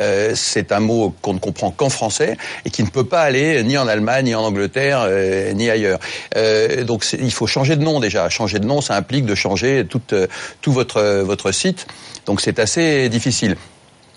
Euh, 0.00 0.34
c'est 0.36 0.70
un 0.70 0.78
mot 0.80 1.12
qu'on 1.20 1.34
ne 1.34 1.38
comprend 1.40 1.70
qu'en 1.72 1.88
français 1.88 2.36
et 2.64 2.70
qui 2.70 2.84
ne 2.84 2.88
peut 2.88 3.04
pas 3.04 3.22
aller 3.22 3.60
ni 3.64 3.76
en 3.76 3.88
Allemagne, 3.88 4.26
ni 4.26 4.34
en 4.36 4.42
Angleterre, 4.44 5.04
euh, 5.04 5.52
ni 5.52 5.68
ailleurs. 5.68 5.98
Euh, 6.36 6.84
donc 6.84 7.04
il 7.18 7.32
faut 7.32 7.46
changer 7.48 7.74
de 7.76 7.82
nom 7.82 7.98
déjà. 7.98 8.28
Changer 8.28 8.60
de 8.60 8.66
nom, 8.66 8.80
ça 8.80 8.94
implique 8.94 9.24
de 9.26 9.34
changer 9.34 9.84
tout, 9.88 10.00
euh, 10.12 10.26
tout 10.60 10.72
votre, 10.72 11.02
votre 11.22 11.50
site. 11.50 11.86
Donc 12.26 12.40
c'est 12.40 12.58
assez 12.58 13.08
difficile. 13.08 13.56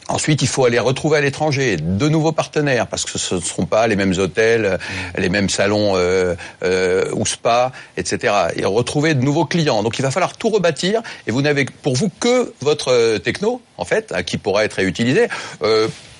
Ensuite, 0.09 0.41
il 0.41 0.47
faut 0.47 0.65
aller 0.65 0.79
retrouver 0.79 1.17
à 1.17 1.21
l'étranger 1.21 1.77
de 1.77 2.09
nouveaux 2.09 2.33
partenaires 2.33 2.87
parce 2.87 3.05
que 3.05 3.17
ce 3.17 3.35
ne 3.35 3.39
seront 3.39 3.65
pas 3.65 3.87
les 3.87 3.95
mêmes 3.95 4.13
hôtels, 4.17 4.65
euh, 4.65 4.77
les 5.17 5.29
mêmes 5.29 5.49
salons 5.49 5.95
euh, 5.95 6.35
euh, 6.63 7.05
ou 7.13 7.25
spa, 7.25 7.71
etc. 7.95 8.33
Et 8.55 8.65
retrouver 8.65 9.13
de 9.13 9.23
nouveaux 9.23 9.45
clients. 9.45 9.81
Donc, 9.81 9.97
il 9.99 10.01
va 10.01 10.11
falloir 10.11 10.35
tout 10.35 10.49
rebâtir. 10.49 11.01
Et 11.25 11.31
vous 11.31 11.41
n'avez 11.41 11.65
pour 11.65 11.95
vous 11.95 12.11
que 12.19 12.53
votre 12.59 13.17
techno, 13.19 13.61
en 13.77 13.85
fait, 13.85 14.11
hein, 14.13 14.23
qui 14.23 14.37
pourra 14.37 14.65
être 14.65 14.73
réutilisé. 14.73 15.29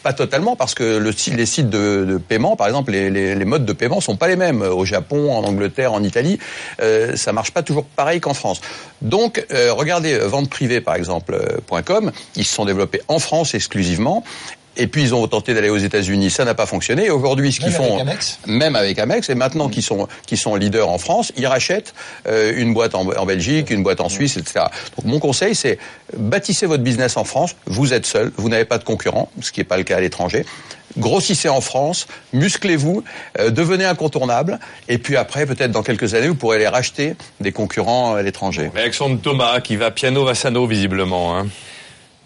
Pas 0.04 0.14
totalement 0.14 0.56
parce 0.56 0.76
que 0.76 0.97
les 1.32 1.45
sites 1.45 1.70
de, 1.70 2.20
paiement, 2.28 2.56
par 2.56 2.68
exemple, 2.68 2.91
les, 2.91 3.45
modes 3.45 3.66
de 3.66 3.74
paiement 3.74 4.01
sont 4.01 4.18
pas 4.18 4.28
les 4.28 4.36
mêmes 4.36 4.62
au 4.62 4.86
Japon, 4.86 5.34
en 5.34 5.43
Angleterre, 5.43 5.93
en 5.93 6.04
Italie. 6.04 6.39
Euh, 6.82 7.16
ça 7.16 7.34
marche 7.34 7.51
pas 7.51 7.64
toujours 7.64 7.86
pareil 7.86 8.20
qu'en 8.20 8.34
France. 8.34 8.62
Donc, 9.01 9.45
euh, 9.51 9.74
regardez 9.74 10.14
euh, 10.14 10.28
vente 10.28 10.49
privée, 10.49 10.82
par 10.82 10.95
exemple, 10.95 11.34
euh, 11.34 11.82
.com, 11.84 12.12
ils 12.36 12.45
se 12.45 12.54
sont 12.54 12.66
développés 12.66 13.01
en 13.08 13.20
France 13.20 13.56
exclusivement. 13.56 14.24
Et 14.76 14.88
puis 14.88 15.04
ils 15.04 15.16
ont 15.16 15.28
tenté 15.28 15.54
d'aller 15.54 15.70
aux 15.70 15.78
États-Unis, 15.78 16.30
ça 16.32 16.46
n'a 16.46 16.56
pas 16.56 16.66
fonctionné. 16.66 17.06
Et 17.06 17.10
aujourd'hui, 17.12 17.52
ce 17.52 17.60
qu'ils 17.60 17.70
Même 17.70 17.78
font, 17.78 17.96
avec 17.96 18.08
Amex 18.08 18.40
même 18.48 18.76
avec 18.76 19.00
Amex, 19.00 19.30
et 19.30 19.36
maintenant 19.36 19.70
qu'ils 19.70 19.84
sont 19.84 20.08
qui 20.26 20.38
sont 20.38 20.56
leaders 20.56 20.90
en 20.90 20.98
France, 20.98 21.32
ils 21.38 21.48
rachètent 21.48 21.94
euh, 22.28 22.54
une 22.56 22.74
boîte 22.74 22.96
en, 22.96 23.08
en 23.08 23.26
Belgique, 23.26 23.70
une 23.70 23.84
boîte 23.84 24.02
en 24.02 24.10
Suisse, 24.10 24.38
etc. 24.38 24.66
Donc 24.98 25.06
mon 25.06 25.20
conseil, 25.20 25.56
c'est 25.56 25.78
bâtissez 26.18 26.66
votre 26.66 26.84
business 26.84 27.18
en 27.18 27.24
France. 27.24 27.56
Vous 27.66 27.94
êtes 27.94 28.06
seul, 28.06 28.32
vous 28.38 28.50
n'avez 28.50 28.66
pas 28.66 28.78
de 28.78 28.84
concurrent, 28.84 29.30
ce 29.42 29.52
qui 29.52 29.60
n'est 29.60 29.66
pas 29.66 29.78
le 29.78 29.84
cas 29.84 29.98
à 29.98 30.02
l'étranger. 30.02 30.46
Grossissez 30.98 31.50
en 31.50 31.62
France, 31.62 32.08
musclez-vous, 32.34 33.04
euh, 33.40 33.50
devenez 33.50 33.86
incontournable, 33.86 34.60
et 34.88 35.00
puis 35.00 35.18
après, 35.18 35.46
peut-être 35.46 35.72
dans 35.72 35.82
quelques 35.82 36.14
années, 36.14 36.28
vous 36.28 36.36
pourrez 36.36 36.58
aller 36.58 36.68
racheter 36.68 37.16
des 37.40 37.52
concurrents 37.52 38.14
à 38.14 38.22
l'étranger. 38.22 38.70
Réaction 38.74 39.10
de 39.10 39.18
Thomas 39.18 39.60
qui 39.62 39.76
va 39.76 39.90
piano 39.90 40.24
vassano 40.24 40.68
visiblement. 40.68 41.38
Hein. 41.38 41.48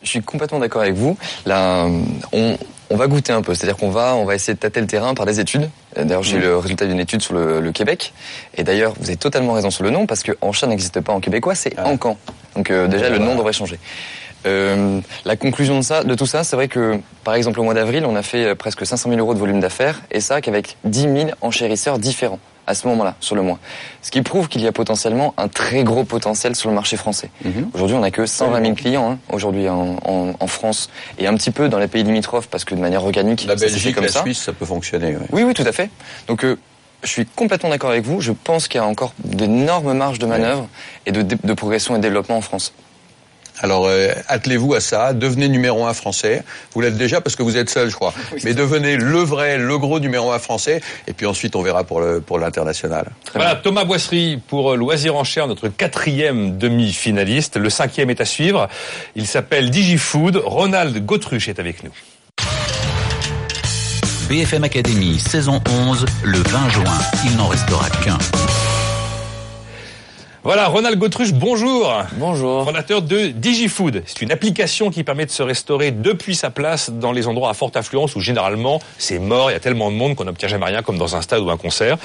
Je 0.04 0.10
suis 0.10 0.22
complètement 0.22 0.60
d'accord 0.60 0.82
avec 0.82 0.96
vous. 0.96 1.18
Là, 1.46 1.88
on, 2.32 2.58
on 2.90 2.96
va 2.96 3.08
goûter 3.08 3.34
un 3.34 3.42
peu. 3.42 3.54
C'est-à-dire 3.54 3.78
qu'on 3.78 3.90
va, 3.90 4.16
on 4.16 4.26
va 4.26 4.36
essayer 4.36 4.54
de 4.54 4.60
tâter 4.60 4.80
le 4.80 4.88
terrain 4.88 5.14
par 5.14 5.26
des 5.26 5.40
études. 5.40 5.70
D'ailleurs, 5.96 6.24
j'ai 6.24 6.38
eu 6.38 6.42
le 6.42 6.58
résultat 6.58 6.86
d'une 6.86 7.00
étude 7.00 7.22
sur 7.22 7.34
le, 7.34 7.60
le 7.60 7.72
Québec. 7.72 8.14
Et 8.56 8.64
d'ailleurs, 8.64 8.94
vous 9.00 9.08
avez 9.08 9.18
totalement 9.18 9.54
raison 9.54 9.72
sur 9.72 9.84
le 9.84 9.90
nom 9.90 10.06
parce 10.06 10.24
que 10.24 10.32
n'existe 10.68 11.02
pas 11.02 11.14
en 11.14 11.20
québécois, 11.20 11.56
c'est 11.56 11.78
Encan. 11.80 12.18
Donc 12.56 12.72
euh, 12.72 12.88
déjà, 12.88 13.10
le 13.10 13.20
nom 13.20 13.36
devrait 13.36 13.54
changer. 13.54 13.80
Euh, 14.46 15.00
la 15.26 15.36
conclusion 15.36 15.78
de 15.78 15.84
ça, 15.84 16.04
de 16.04 16.16
tout 16.16 16.26
ça, 16.26 16.44
c'est 16.44 16.56
vrai 16.56 16.68
que, 16.68 17.00
par 17.24 17.34
exemple, 17.34 17.60
au 17.60 17.64
mois 17.64 17.74
d'avril, 17.74 18.06
on 18.06 18.16
a 18.16 18.22
fait 18.22 18.46
euh, 18.46 18.56
presque 18.56 18.86
500 18.86 19.10
000 19.10 19.20
euros 19.20 19.34
de 19.34 19.40
volume 19.40 19.60
d'affaires, 19.60 20.02
et 20.12 20.20
ça 20.20 20.42
qu'avec 20.42 20.78
10 20.86 21.02
000 21.02 21.16
enchérisseurs 21.42 22.00
différents 22.00 22.40
à 22.68 22.74
ce 22.74 22.86
moment-là, 22.88 23.16
sur 23.22 23.36
le 23.36 23.42
mois. 23.42 23.58
Ce 24.02 24.12
qui 24.12 24.22
prouve 24.22 24.48
qu'il 24.50 24.62
y 24.62 24.68
a 24.68 24.72
potentiellement 24.72 25.34
un 25.38 25.48
très 25.48 25.84
gros 25.84 26.04
potentiel 26.04 26.56
sur 26.56 26.70
le 26.70 26.76
marché 26.76 26.98
français. 26.98 27.30
Aujourd'hui, 27.74 27.96
on 27.96 28.02
n'a 28.02 28.12
que 28.12 28.26
120 28.26 28.62
000 28.62 28.76
clients 28.76 29.12
hein, 29.12 29.20
aujourd'hui 29.32 29.70
en, 29.70 29.96
en- 30.06 30.34
en 30.40 30.48
France 30.48 30.90
et 31.18 31.28
un 31.28 31.34
petit 31.36 31.52
peu 31.52 31.70
dans 31.70 31.80
les 31.80 31.88
pays 31.88 32.04
limitrophes 32.04 32.48
parce 32.48 32.66
que 32.66 32.76
de 32.76 32.80
manière 32.82 33.04
organique, 33.04 33.46
La 33.48 33.54
ça 33.54 33.60
s'est 33.60 33.66
fait 33.68 33.72
Belgique, 33.74 33.96
comme 33.96 34.04
la 34.04 34.12
ça. 34.12 34.22
Suisse, 34.22 34.40
ça 34.44 34.54
peut 34.54 34.66
fonctionner. 34.66 35.16
ouais. 35.16 35.26
Oui, 35.32 35.44
oui, 35.44 35.54
tout 35.54 35.64
à 35.66 35.72
fait. 35.72 35.90
Donc, 36.28 36.44
euh, 36.44 36.58
je 37.04 37.10
suis 37.10 37.26
complètement 37.26 37.70
d'accord 37.70 37.92
avec 37.92 38.04
vous. 38.04 38.22
Je 38.22 38.32
pense 38.34 38.68
qu'il 38.68 38.80
y 38.82 38.84
a 38.84 38.88
encore 38.88 39.14
d'énormes 39.24 39.94
marges 39.94 40.20
de 40.20 40.26
manœuvre 40.26 40.68
et 41.06 41.12
de, 41.12 41.22
de 41.22 41.54
progression 41.54 41.94
et 41.96 42.00
de 42.00 42.04
développement 42.04 42.38
en 42.38 42.42
France. 42.42 42.74
Alors, 43.60 43.88
euh, 43.88 44.10
attelez-vous 44.28 44.74
à 44.74 44.80
ça, 44.80 45.14
devenez 45.14 45.50
numéro 45.50 45.86
un 45.86 45.94
français. 45.94 46.44
Vous 46.74 46.82
l'êtes 46.82 46.98
déjà 46.98 47.22
parce 47.22 47.36
que 47.36 47.44
vous 47.44 47.58
êtes 47.58 47.70
seul, 47.70 47.90
je 47.90 47.96
crois. 47.96 48.14
Mais 48.44 48.54
devenez 48.54 48.98
le 48.98 49.20
vrai, 49.20 49.58
le 49.58 49.78
gros 49.78 50.00
numéro 50.00 50.32
un 50.32 50.40
français. 50.40 50.82
Et 51.08 51.14
puis 51.14 51.26
ensuite, 51.26 51.56
on 51.56 51.62
verra 51.62 51.84
pour 51.84 52.00
le 52.02 52.22
pour 52.22 52.40
l'international. 52.40 53.08
Voilà, 53.34 53.56
Thomas 53.56 53.86
Boisserie 53.86 54.40
pour 54.48 54.74
euh, 54.74 54.76
Loisir 54.76 55.16
en 55.16 55.24
Cher, 55.24 55.48
notre 55.48 55.68
quatrième 55.70 56.58
demi-finaliste. 56.58 57.58
Le 57.58 57.70
cinquième 57.70 58.10
est 58.10 58.22
à 58.22 58.26
suivre. 58.26 58.68
Il 59.16 59.28
s'appelle 59.28 59.70
DigiFood. 59.70 60.42
Ronald 60.44 61.06
Gautruche 61.06 61.48
est 61.50 61.60
avec 61.60 61.84
nous. 61.84 61.92
BFM 64.30 64.66
Academy, 64.66 65.20
saison 65.20 65.62
11, 65.88 66.06
le 66.24 66.40
20 66.40 66.70
juin. 66.70 66.98
Il 67.26 67.38
n'en 67.38 67.48
restera 67.48 67.90
qu'un. 68.04 68.18
Voilà, 70.48 70.68
Ronald 70.68 70.98
Gautruche, 70.98 71.34
bonjour. 71.34 71.94
Bonjour. 72.14 72.64
Fondateur 72.64 73.02
de 73.02 73.28
DigiFood. 73.28 74.04
C'est 74.06 74.22
une 74.22 74.32
application 74.32 74.90
qui 74.90 75.04
permet 75.04 75.26
de 75.26 75.30
se 75.30 75.44
restaurer 75.44 75.92
depuis 75.92 76.36
sa 76.36 76.52
place 76.52 76.90
dans 76.90 77.12
les 77.12 77.28
endroits 77.28 77.50
à 77.50 77.54
forte 77.54 77.76
affluence 77.76 78.16
où 78.16 78.22
généralement 78.22 78.80
c'est 78.98 79.20
mort, 79.20 79.52
il 79.52 79.56
y 79.56 79.58
a 79.58 79.60
tellement 79.60 79.92
de 79.92 79.98
monde 79.98 80.16
qu'on 80.16 80.24
n'obtient 80.24 80.48
jamais 80.48 80.68
rien 80.68 80.84
comme 80.84 80.98
dans 80.98 81.18
un 81.18 81.22
stade 81.22 81.42
ou 81.42 81.50
un 81.50 81.58
concert. 81.58 81.98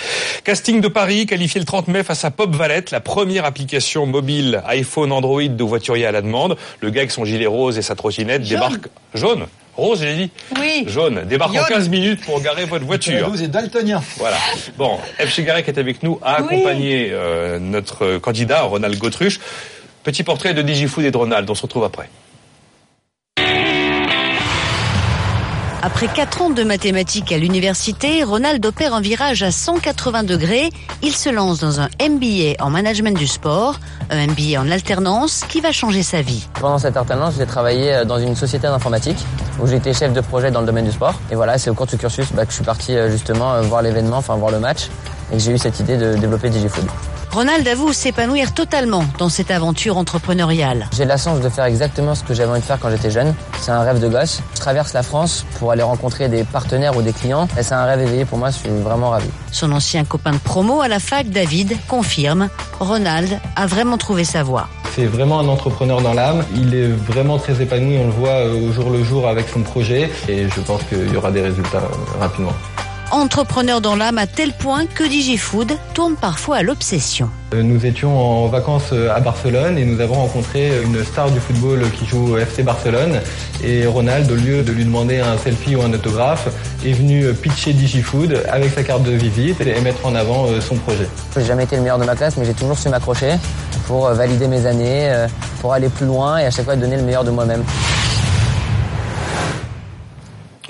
Casting 0.43 0.81
de 0.81 0.89
Paris, 0.89 1.27
qualifié 1.27 1.61
le 1.61 1.67
30 1.67 1.87
mai 1.87 2.03
face 2.03 2.25
à 2.25 2.33
Pop 2.33 2.53
Valette, 2.53 2.91
la 2.91 2.99
première 2.99 3.45
application 3.45 4.07
mobile 4.07 4.61
iPhone 4.67 5.13
Android 5.13 5.45
de 5.45 5.63
voiturier 5.63 6.07
à 6.07 6.11
la 6.11 6.21
demande. 6.21 6.57
Le 6.81 6.91
gars 6.91 7.03
avec 7.03 7.13
son 7.13 7.25
gilet 7.25 7.47
rose 7.47 7.79
et 7.79 7.83
sa 7.83 7.95
trottinette 7.95 8.43
débarque 8.43 8.89
jaune. 9.15 9.47
Rose, 9.77 10.01
j'ai 10.03 10.15
dit 10.17 10.31
Oui. 10.61 10.85
Jaune. 10.87 11.23
Débarque 11.25 11.53
en 11.53 11.61
Jaune. 11.61 11.69
15 11.69 11.89
minutes 11.89 12.21
pour 12.25 12.41
garer 12.43 12.67
votre 12.67 12.85
voiture. 12.85 13.31
Vous 13.31 13.43
êtes 13.43 13.51
daltonien. 13.51 14.03
Voilà. 14.19 14.37
Bon, 14.77 14.99
F. 15.19 15.31
Chegarek 15.33 15.67
est 15.69 15.79
avec 15.79 16.03
nous, 16.03 16.19
a 16.23 16.43
Oui. 16.43 16.47
accompagné 16.49 17.09
euh, 17.13 17.59
notre 17.59 18.19
candidat, 18.19 18.63
Ronald 18.63 18.99
Gautruche. 18.99 19.41
Petit 20.03 20.25
portrait 20.25 20.53
de 20.53 20.63
DigiFood 20.63 21.05
et 21.05 21.11
de 21.11 21.17
Ronald, 21.17 21.49
on 21.49 21.55
se 21.55 21.63
retrouve 21.63 21.85
après. 21.85 22.11
Après 25.85 26.07
4 26.07 26.43
ans 26.43 26.51
de 26.51 26.63
mathématiques 26.63 27.33
à 27.33 27.39
l'université, 27.39 28.23
Ronald 28.23 28.65
opère 28.65 28.95
un 28.95 29.01
virage 29.01 29.43
à 29.43 29.51
180 29.51 30.23
degrés. 30.23 30.71
Il 31.03 31.11
se 31.11 31.29
lance 31.29 31.59
dans 31.59 31.81
un 31.81 31.89
MBA 32.01 32.63
en 32.63 32.71
management 32.71 33.19
du 33.19 33.27
sport, 33.27 33.81
un 34.09 34.29
MBA 34.29 34.61
en 34.61 34.71
alternance 34.71 35.43
qui 35.49 35.61
va 35.61 35.73
changer 35.73 36.05
sa 36.05 36.23
vie. 36.23 36.47
Pendant 36.61 36.79
cette 36.79 36.97
alternance, 36.97 37.35
j'ai 37.37 37.47
travaillé 37.47 37.93
euh, 37.93 38.05
dans 38.05 38.21
une 38.21 38.37
société 38.37 38.69
d'informatique 38.69 39.19
où 39.61 39.67
j'étais 39.67 39.93
chef 39.93 40.13
de 40.13 40.21
projet 40.21 40.53
dans 40.53 40.61
le 40.61 40.67
domaine 40.67 40.85
du 40.85 40.93
sport. 40.93 41.15
Et 41.33 41.35
voilà, 41.35 41.59
c'est 41.59 41.69
au 41.69 41.75
cours 41.75 41.87
du 41.87 41.99
cursus 41.99 42.33
bah, 42.33 42.45
que 42.45 42.53
je 42.53 42.57
suis 42.57 42.65
parti 42.65 42.97
euh, 42.97 43.11
justement 43.11 43.55
euh, 43.55 43.63
voir 43.63 43.83
l'événement, 43.83 44.19
enfin 44.19 44.37
voir 44.37 44.53
le 44.53 44.61
match, 44.61 44.89
et 45.33 45.37
que 45.37 45.43
j'ai 45.43 45.51
eu 45.51 45.59
cette 45.59 45.81
idée 45.81 45.97
de 45.97 46.15
développer 46.15 46.49
DigiFood. 46.49 46.87
Ronald 47.33 47.67
avoue 47.67 47.95
s'épanouir 47.95 48.53
totalement 48.53 49.05
dans 49.17 49.31
cette 49.31 49.51
aventure 49.51 49.97
entrepreneuriale. 49.97 50.87
J'ai 50.95 51.07
la 51.07 51.17
chance 51.17 51.41
de 51.41 51.49
faire 51.49 51.65
exactement 51.65 52.15
ce 52.15 52.23
que 52.25 52.35
j'avais 52.35 52.51
envie 52.51 52.61
de 52.61 52.65
faire 52.67 52.79
quand 52.79 52.91
j'étais 52.91 53.11
jeune. 53.11 53.35
C'est 53.59 53.71
un 53.71 53.81
rêve 53.81 54.01
de 54.01 54.09
gosse. 54.09 54.43
Je 54.55 54.61
traverse 54.61 54.93
la 54.93 55.03
France 55.03 55.47
pour 55.59 55.73
aller 55.73 55.83
rencontrer 55.83 56.29
des 56.29 56.45
partenaires 56.45 56.95
ou 56.95 57.01
des 57.01 57.15
clients. 57.15 57.49
Et 57.59 57.63
c'est 57.63 57.73
un 57.73 57.87
rêve 57.87 58.01
éveillé 58.03 58.27
pour 58.27 58.37
moi, 58.37 58.51
je 58.51 58.59
suis 58.59 58.69
vraiment 58.69 59.09
ravi. 59.09 59.29
Son 59.51 59.73
ancien 59.73 60.05
copain 60.05 60.33
de 60.33 60.37
promo 60.37 60.83
à 60.83 60.89
la 60.89 60.99
fac, 60.99 61.31
David, 61.31 61.75
confirme. 61.89 62.51
Ronald 62.81 63.41
a 63.57 63.67
vraiment 63.67 63.97
trouvé 63.97 64.25
sa 64.25 64.43
voie. 64.43 64.69
C'est 64.95 65.07
vraiment 65.07 65.41
un 65.41 65.49
entrepreneur 65.49 66.03
dans 66.03 66.13
l'âme. 66.13 66.45
Il 66.55 66.75
est 66.75 66.89
vraiment 66.89 67.39
très 67.39 67.63
épanoui, 67.63 67.97
on 67.97 68.09
le 68.09 68.13
voit 68.13 68.45
euh, 68.45 68.69
au 68.69 68.73
jour 68.73 68.91
le 68.91 69.03
jour 69.03 69.27
avec 69.27 69.49
son 69.49 69.63
projet. 69.63 70.11
Et 70.29 70.51
je 70.51 70.61
pense 70.61 70.83
qu'il 70.83 71.11
y 71.11 71.17
aura 71.17 71.31
des 71.31 71.41
résultats 71.41 71.79
euh, 71.79 72.21
rapidement 72.21 72.53
entrepreneur 73.13 73.81
dans 73.81 73.95
l'âme 73.95 74.19
à 74.19 74.27
tel 74.27 74.53
point 74.53 74.87
que 74.87 75.05
DigiFood 75.05 75.77
tourne 75.95 76.17
parfois 76.17 76.57
à 76.57 76.63
l'obsession. 76.63 77.29
Euh, 77.55 77.63
nous 77.63 77.85
étions 77.85 78.19
en 78.19 78.49
vacances 78.49 78.91
euh, 78.93 79.15
à 79.15 79.21
Barcelone 79.21 79.77
et 79.77 79.85
nous 79.85 80.01
avons 80.01 80.15
rencontré 80.15 80.83
une 80.83 81.05
star 81.05 81.31
du 81.31 81.39
football 81.39 81.83
qui 81.91 82.07
joue 82.07 82.33
au 82.33 82.39
FC 82.39 82.63
Barcelone. 82.63 83.21
Et 83.63 83.87
Ronald, 83.87 84.31
au 84.31 84.35
lieu 84.35 84.63
de 84.63 84.73
lui 84.73 84.85
demander 84.85 85.21
un 85.21 85.37
selfie 85.37 85.77
ou 85.77 85.83
un 85.83 85.93
autographe, 85.93 86.49
est 86.85 86.93
venu 86.93 87.33
pitcher 87.35 87.75
DigiFood 87.75 88.43
avec 88.51 88.73
sa 88.73 88.83
carte 88.83 89.03
de 89.03 89.13
visite 89.13 89.61
et 89.61 89.81
mettre 89.83 90.05
en 90.07 90.15
avant 90.15 90.47
euh, 90.47 90.61
son 90.61 90.77
projet. 90.77 91.07
J'ai 91.37 91.45
jamais 91.45 91.65
été 91.65 91.77
le 91.77 91.83
meilleur 91.83 91.99
de 91.99 92.05
ma 92.05 92.17
classe, 92.17 92.37
mais 92.39 92.47
j'ai 92.47 92.55
toujours 92.55 92.79
su 92.79 92.89
m'accrocher 92.89 93.35
pour 93.87 94.09
valider 94.09 94.49
mes 94.49 94.65
années, 94.65 95.27
pour 95.61 95.73
aller 95.75 95.89
plus 95.89 96.07
loin 96.07 96.39
et 96.39 96.47
à 96.47 96.51
chaque 96.51 96.65
fois 96.65 96.77
donner 96.77 96.97
le 96.97 97.03
meilleur 97.03 97.25
de 97.25 97.31
moi-même. 97.31 97.63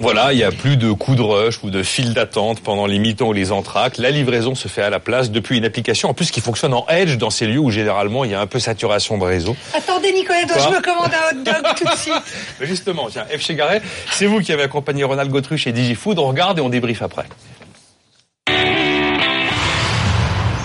Voilà, 0.03 0.32
il 0.32 0.36
n'y 0.36 0.42
a 0.42 0.50
plus 0.50 0.76
de 0.76 0.90
coups 0.90 1.16
de 1.16 1.22
rush 1.22 1.62
ou 1.62 1.70
de 1.70 1.84
file 1.84 2.12
d'attente 2.12 2.61
pendant 2.61 2.86
les 2.86 2.98
mi-temps 2.98 3.28
ou 3.28 3.32
les 3.32 3.53
entractes. 3.53 3.98
La 3.98 4.11
livraison 4.11 4.57
se 4.57 4.66
fait 4.66 4.82
à 4.82 4.90
la 4.90 4.98
place 4.98 5.30
depuis 5.30 5.59
une 5.59 5.64
application, 5.64 6.11
en 6.11 6.14
plus 6.14 6.32
qui 6.32 6.40
fonctionne 6.40 6.74
en 6.74 6.84
edge 6.88 7.18
dans 7.18 7.30
ces 7.30 7.46
lieux 7.46 7.61
où 7.61 7.70
généralement 7.70 8.24
il 8.24 8.32
y 8.32 8.34
a 8.34 8.40
un 8.40 8.48
peu 8.48 8.59
saturation 8.59 9.16
de 9.16 9.22
réseau. 9.22 9.55
Attendez 9.72 10.12
Nicolas, 10.12 10.40
je 10.48 10.74
me 10.74 10.82
commande 10.82 11.12
un 11.14 11.36
hot 11.36 11.44
dog 11.44 11.74
tout 11.76 11.84
de 11.84 11.96
suite. 11.96 12.14
Justement, 12.62 13.07
tiens, 13.12 13.26
F. 13.26 13.40
chez 13.40 13.55
Garret, 13.55 13.80
c'est 14.11 14.26
vous 14.26 14.40
qui 14.40 14.53
avez 14.53 14.64
accompagné 14.64 15.05
Ronald 15.05 15.30
Gautru 15.30 15.57
chez 15.57 15.70
DigiFood. 15.70 16.18
On 16.18 16.26
regarde 16.26 16.59
et 16.59 16.62
on 16.62 16.68
débriefe 16.68 17.03
après. 17.03 17.26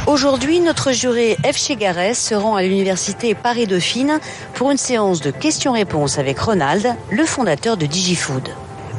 Aujourd'hui, 0.08 0.62
notre 0.62 0.94
juré 0.94 1.38
F. 1.46 1.58
Chegares 1.58 2.16
se 2.16 2.34
rend 2.34 2.56
à 2.56 2.64
l'université 2.64 3.36
Paris-Dauphine 3.36 4.20
pour 4.56 4.72
une 4.72 4.78
séance 4.78 5.22
de 5.22 5.30
questions-réponses 5.30 6.18
avec 6.18 6.40
Ronald, 6.40 6.96
le 7.12 7.26
fondateur 7.26 7.78
de 7.78 7.86
DigiFood. 7.86 8.50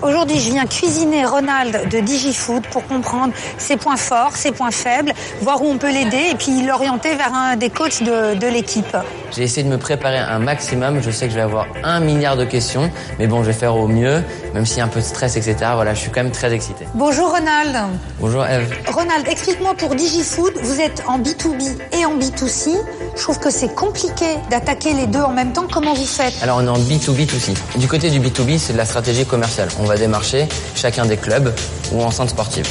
Aujourd'hui, 0.00 0.38
je 0.38 0.52
viens 0.52 0.64
cuisiner 0.64 1.24
Ronald 1.24 1.88
de 1.90 1.98
DigiFood 1.98 2.64
pour 2.68 2.86
comprendre 2.86 3.32
ses 3.58 3.76
points 3.76 3.96
forts, 3.96 4.36
ses 4.36 4.52
points 4.52 4.70
faibles, 4.70 5.12
voir 5.42 5.60
où 5.60 5.66
on 5.66 5.76
peut 5.76 5.90
l'aider 5.90 6.30
et 6.30 6.34
puis 6.36 6.62
l'orienter 6.64 7.16
vers 7.16 7.34
un 7.34 7.56
des 7.56 7.68
coachs 7.68 8.04
de, 8.04 8.48
l'équipe. 8.48 8.96
J'ai 9.34 9.42
essayé 9.42 9.64
de 9.64 9.68
me 9.68 9.76
préparer 9.76 10.18
un 10.18 10.38
maximum. 10.38 11.02
Je 11.02 11.10
sais 11.10 11.26
que 11.26 11.32
je 11.32 11.36
vais 11.36 11.42
avoir 11.42 11.66
un 11.82 11.98
milliard 11.98 12.36
de 12.36 12.44
questions, 12.44 12.90
mais 13.18 13.26
bon, 13.26 13.42
je 13.42 13.48
vais 13.48 13.52
faire 13.52 13.74
au 13.74 13.88
mieux, 13.88 14.22
même 14.54 14.64
s'il 14.64 14.78
y 14.78 14.80
a 14.80 14.84
un 14.84 14.88
peu 14.88 15.00
de 15.00 15.04
stress, 15.04 15.36
etc. 15.36 15.56
Voilà, 15.74 15.94
je 15.94 16.00
suis 16.00 16.10
quand 16.10 16.22
même 16.22 16.32
très 16.32 16.52
excité. 16.52 16.84
Bonjour 16.94 17.30
Ronald. 17.30 17.76
Bonjour 18.20 18.46
Eve. 18.46 18.72
Ronald, 18.86 19.26
explique-moi 19.28 19.74
pour 19.74 19.96
DigiFood, 19.96 20.52
vous 20.62 20.80
êtes 20.80 21.02
en 21.08 21.18
B2B 21.18 21.76
et 21.98 22.06
en 22.06 22.16
B2C. 22.16 22.70
Je 23.16 23.22
trouve 23.22 23.40
que 23.40 23.50
c'est 23.50 23.74
compliqué 23.74 24.26
d'attaquer 24.48 24.92
les 24.92 25.08
deux 25.08 25.20
en 25.20 25.32
même 25.32 25.52
temps. 25.52 25.66
Comment 25.70 25.94
vous 25.94 26.06
faites? 26.06 26.34
Alors 26.40 26.58
on 26.58 26.64
est 26.64 26.68
en 26.68 26.78
B2B 26.78 27.36
aussi. 27.36 27.54
Du 27.76 27.88
côté 27.88 28.10
du 28.10 28.20
B2B, 28.20 28.58
c'est 28.58 28.74
de 28.74 28.78
la 28.78 28.84
stratégie 28.84 29.26
commerciale. 29.26 29.68
On 29.80 29.87
va 29.88 29.96
démarcher 29.96 30.46
chacun 30.74 31.06
des 31.06 31.16
clubs 31.16 31.52
ou 31.92 32.02
enceintes 32.02 32.30
sportives. 32.30 32.68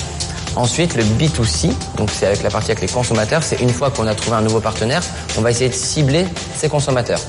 Ensuite, 0.56 0.96
le 0.96 1.04
B2C, 1.04 1.72
donc 1.98 2.10
c'est 2.12 2.26
avec 2.26 2.42
la 2.42 2.50
partie 2.50 2.72
avec 2.72 2.82
les 2.82 2.88
consommateurs, 2.88 3.44
c'est 3.44 3.60
une 3.60 3.70
fois 3.70 3.92
qu'on 3.92 4.08
a 4.08 4.16
trouvé 4.16 4.38
un 4.38 4.42
nouveau 4.42 4.60
partenaire, 4.60 5.02
on 5.38 5.42
va 5.42 5.52
essayer 5.52 5.70
de 5.70 5.76
cibler 5.76 6.26
ces 6.56 6.70
consommateurs. 6.70 7.20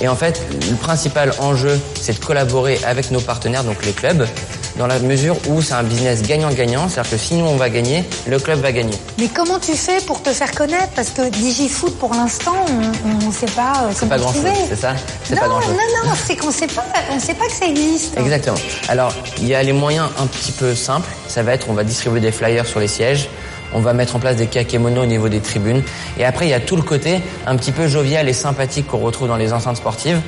Et 0.00 0.08
en 0.08 0.16
fait, 0.16 0.40
le 0.70 0.76
principal 0.76 1.32
enjeu, 1.38 1.80
c'est 2.00 2.18
de 2.18 2.24
collaborer 2.24 2.78
avec 2.84 3.10
nos 3.10 3.20
partenaires, 3.20 3.64
donc 3.64 3.84
les 3.84 3.92
clubs, 3.92 4.26
dans 4.78 4.86
la 4.86 4.98
mesure 5.00 5.36
où 5.48 5.60
c'est 5.60 5.74
un 5.74 5.82
business 5.82 6.22
gagnant-gagnant, 6.22 6.88
c'est-à-dire 6.88 7.10
que 7.10 7.16
si 7.18 7.34
nous 7.34 7.44
on 7.44 7.56
va 7.56 7.68
gagner, 7.68 8.04
le 8.26 8.38
club 8.38 8.60
va 8.60 8.72
gagner. 8.72 8.96
Mais 9.18 9.28
comment 9.28 9.58
tu 9.58 9.72
fais 9.72 9.98
pour 10.06 10.22
te 10.22 10.30
faire 10.30 10.52
connaître? 10.52 10.90
Parce 10.94 11.10
que 11.10 11.28
DigiFoot, 11.28 11.98
pour 11.98 12.14
l'instant, 12.14 12.54
on 13.04 13.26
ne 13.26 13.32
sait 13.32 13.46
pas 13.46 13.72
euh, 13.84 13.90
C'est 13.94 14.08
pas 14.08 14.18
grand-chose, 14.18 14.44
c'est 14.68 14.76
ça? 14.76 14.94
C'est 15.24 15.38
pas 15.38 15.48
grand-chose. 15.48 15.72
Non, 15.72 16.08
non, 16.08 16.12
c'est 16.26 16.36
qu'on 16.36 16.52
sait 16.52 16.68
pas, 16.68 16.84
on 17.12 17.18
sait 17.18 17.34
pas 17.34 17.46
que 17.46 17.52
ça 17.52 17.66
existe. 17.66 18.16
Exactement. 18.16 18.56
Alors, 18.88 19.12
il 19.38 19.48
y 19.48 19.54
a 19.54 19.62
les 19.62 19.72
moyens 19.72 20.08
un 20.18 20.26
petit 20.26 20.52
peu 20.52 20.74
simples. 20.74 21.08
Ça 21.26 21.42
va 21.42 21.54
être, 21.54 21.68
on 21.68 21.74
va 21.74 21.82
distribuer 21.82 22.20
des 22.20 22.32
flyers 22.32 22.66
sur 22.66 22.78
les 22.78 22.88
sièges. 22.88 23.28
On 23.74 23.80
va 23.80 23.92
mettre 23.92 24.16
en 24.16 24.18
place 24.18 24.36
des 24.36 24.46
kakémonos 24.46 25.02
au 25.02 25.06
niveau 25.06 25.28
des 25.28 25.40
tribunes. 25.40 25.82
Et 26.18 26.24
après, 26.24 26.46
il 26.46 26.50
y 26.50 26.54
a 26.54 26.60
tout 26.60 26.76
le 26.76 26.82
côté 26.82 27.20
un 27.46 27.56
petit 27.56 27.72
peu 27.72 27.86
jovial 27.86 28.28
et 28.28 28.32
sympathique 28.32 28.86
qu'on 28.86 28.98
retrouve 28.98 29.28
dans 29.28 29.36
les 29.36 29.52
enceintes 29.52 29.76
sportives. 29.76 30.20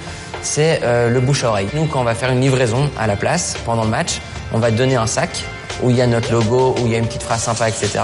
C'est 0.42 0.80
euh, 0.82 1.09
le 1.09 1.20
bouche-oreille. 1.20 1.68
Nous, 1.74 1.86
quand 1.86 2.01
on 2.01 2.05
va 2.05 2.14
faire 2.14 2.30
une 2.30 2.40
livraison 2.40 2.90
à 2.98 3.07
la 3.07 3.16
place 3.16 3.57
pendant 3.64 3.84
le 3.84 3.90
match, 3.90 4.20
on 4.53 4.59
va 4.59 4.70
donner 4.70 4.96
un 4.96 5.07
sac 5.07 5.44
où 5.82 5.90
il 5.90 5.96
y 5.96 6.03
a 6.03 6.07
notre 6.07 6.32
logo, 6.32 6.74
où 6.78 6.86
il 6.86 6.92
y 6.92 6.94
a 6.94 6.98
une 6.98 7.07
petite 7.07 7.22
phrase 7.22 7.42
sympa, 7.42 7.68
etc. 7.68 8.01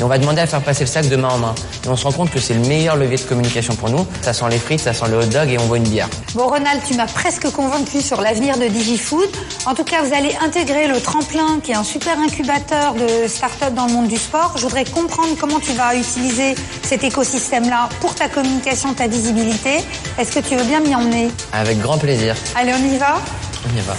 Et 0.00 0.02
on 0.02 0.08
va 0.08 0.16
demander 0.16 0.40
à 0.40 0.46
faire 0.46 0.62
passer 0.62 0.84
le 0.84 0.86
sac 0.86 1.08
de 1.08 1.16
main 1.16 1.28
en 1.28 1.38
main. 1.38 1.54
Et 1.84 1.88
on 1.88 1.96
se 1.96 2.04
rend 2.04 2.12
compte 2.12 2.30
que 2.30 2.40
c'est 2.40 2.54
le 2.54 2.60
meilleur 2.60 2.96
levier 2.96 3.18
de 3.18 3.22
communication 3.22 3.74
pour 3.74 3.90
nous. 3.90 4.06
Ça 4.22 4.32
sent 4.32 4.46
les 4.50 4.58
frites, 4.58 4.80
ça 4.80 4.94
sent 4.94 5.04
le 5.10 5.18
hot 5.18 5.26
dog 5.26 5.50
et 5.50 5.58
on 5.58 5.64
voit 5.64 5.76
une 5.76 5.88
bière. 5.88 6.08
Bon, 6.34 6.46
Ronald, 6.46 6.80
tu 6.86 6.94
m'as 6.94 7.06
presque 7.06 7.50
convaincu 7.50 8.00
sur 8.00 8.22
l'avenir 8.22 8.56
de 8.56 8.68
DigiFood. 8.68 9.28
En 9.66 9.74
tout 9.74 9.84
cas, 9.84 10.02
vous 10.02 10.14
allez 10.14 10.34
intégrer 10.42 10.88
le 10.88 10.98
tremplin, 10.98 11.60
qui 11.62 11.72
est 11.72 11.76
un 11.76 11.84
super 11.84 12.18
incubateur 12.18 12.94
de 12.94 13.28
start-up 13.28 13.74
dans 13.74 13.86
le 13.86 13.92
monde 13.92 14.08
du 14.08 14.16
sport. 14.16 14.54
Je 14.56 14.62
voudrais 14.62 14.84
comprendre 14.86 15.34
comment 15.38 15.60
tu 15.60 15.72
vas 15.74 15.94
utiliser 15.94 16.54
cet 16.82 17.04
écosystème-là 17.04 17.90
pour 18.00 18.14
ta 18.14 18.28
communication, 18.28 18.94
ta 18.94 19.08
visibilité. 19.08 19.84
Est-ce 20.18 20.32
que 20.32 20.40
tu 20.40 20.56
veux 20.56 20.64
bien 20.64 20.80
m'y 20.80 20.94
emmener? 20.94 21.30
Avec 21.52 21.78
grand 21.78 21.98
plaisir. 21.98 22.34
Allez, 22.56 22.72
on 22.72 22.94
y 22.94 22.96
va? 22.96 23.16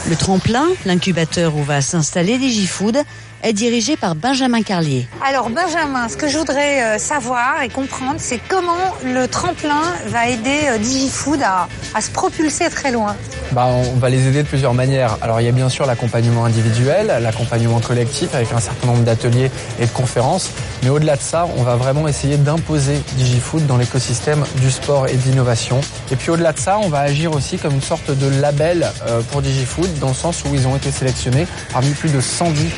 Le 0.10 0.16
tremplin, 0.16 0.68
l'incubateur 0.86 1.56
où 1.56 1.64
va 1.64 1.82
s'installer 1.82 2.38
DigiFood, 2.38 2.98
est 3.44 3.54
dirigé 3.54 3.98
par 3.98 4.16
Benjamin 4.16 4.62
Carlier. 4.64 5.08
Alors 5.24 5.50
Benjamin, 5.50 6.08
ce 6.08 6.18
que 6.18 6.28
je 6.28 6.38
voudrais 6.38 6.82
euh, 6.82 6.98
savoir 6.98 7.62
et 7.62 7.70
comprendre, 7.70 8.16
c'est 8.18 8.40
comment 8.48 8.96
le 9.04 9.28
tremplin 9.28 9.82
va 10.08 10.28
aider 10.28 10.62
euh, 10.68 10.78
DigiFood 10.78 11.42
à, 11.44 11.68
à 11.94 12.02
se 12.02 12.10
propulser 12.10 12.70
très 12.70 12.92
loin. 12.92 13.16
Bah, 13.52 13.68
on 13.68 14.00
va 14.00 14.10
les 14.10 14.28
aider 14.28 14.42
de 14.42 14.48
plusieurs 14.48 14.74
manières. 14.74 15.18
Alors 15.22 15.40
il 15.40 15.46
y 15.46 15.50
a 15.50 15.52
bien 15.52 15.70
sûr 15.70 15.86
l'accompagnement 15.86 16.46
individuel, 16.46 17.14
l'accompagnement 17.22 17.80
collectif 17.80 18.34
avec 18.34 18.52
un 18.52 18.60
certain 18.60 18.88
nombre 18.88 19.04
d'ateliers 19.04 19.52
et 19.80 19.86
de 19.86 19.92
conférences. 19.92 20.50
Mais 20.82 20.90
au-delà 20.90 21.18
de 21.18 21.22
ça, 21.22 21.48
on 21.58 21.64
va 21.64 21.76
vraiment 21.76 22.08
essayer 22.08 22.38
d'imposer 22.38 23.00
DigiFood 23.14 23.68
dans 23.68 23.78
l'écosystème 23.78 24.44
du 24.56 24.72
sport 24.72 25.08
et 25.08 25.16
de 25.16 25.22
l'innovation. 25.24 25.82
Et 26.12 26.16
puis 26.16 26.32
au-delà 26.32 26.54
de 26.54 26.60
ça, 26.60 26.80
on 26.82 26.90
va 26.90 27.00
agir 27.00 27.34
aussi 27.34 27.58
comme 27.58 27.74
une 27.74 27.82
sorte 27.82 28.10
de 28.10 28.42
label 28.42 28.88
euh, 29.08 29.22
pour 29.32 29.42
DigiFood 29.42 30.00
dans 30.00 30.08
le 30.10 30.14
sens 30.14 30.44
où 30.46 30.54
ils 30.56 30.68
ont 30.68 30.76
été 30.76 30.90
sélectionnés 30.90 31.46
parmi 31.72 31.92
plus 31.92 32.10
de 32.10 32.22
110 32.22 32.72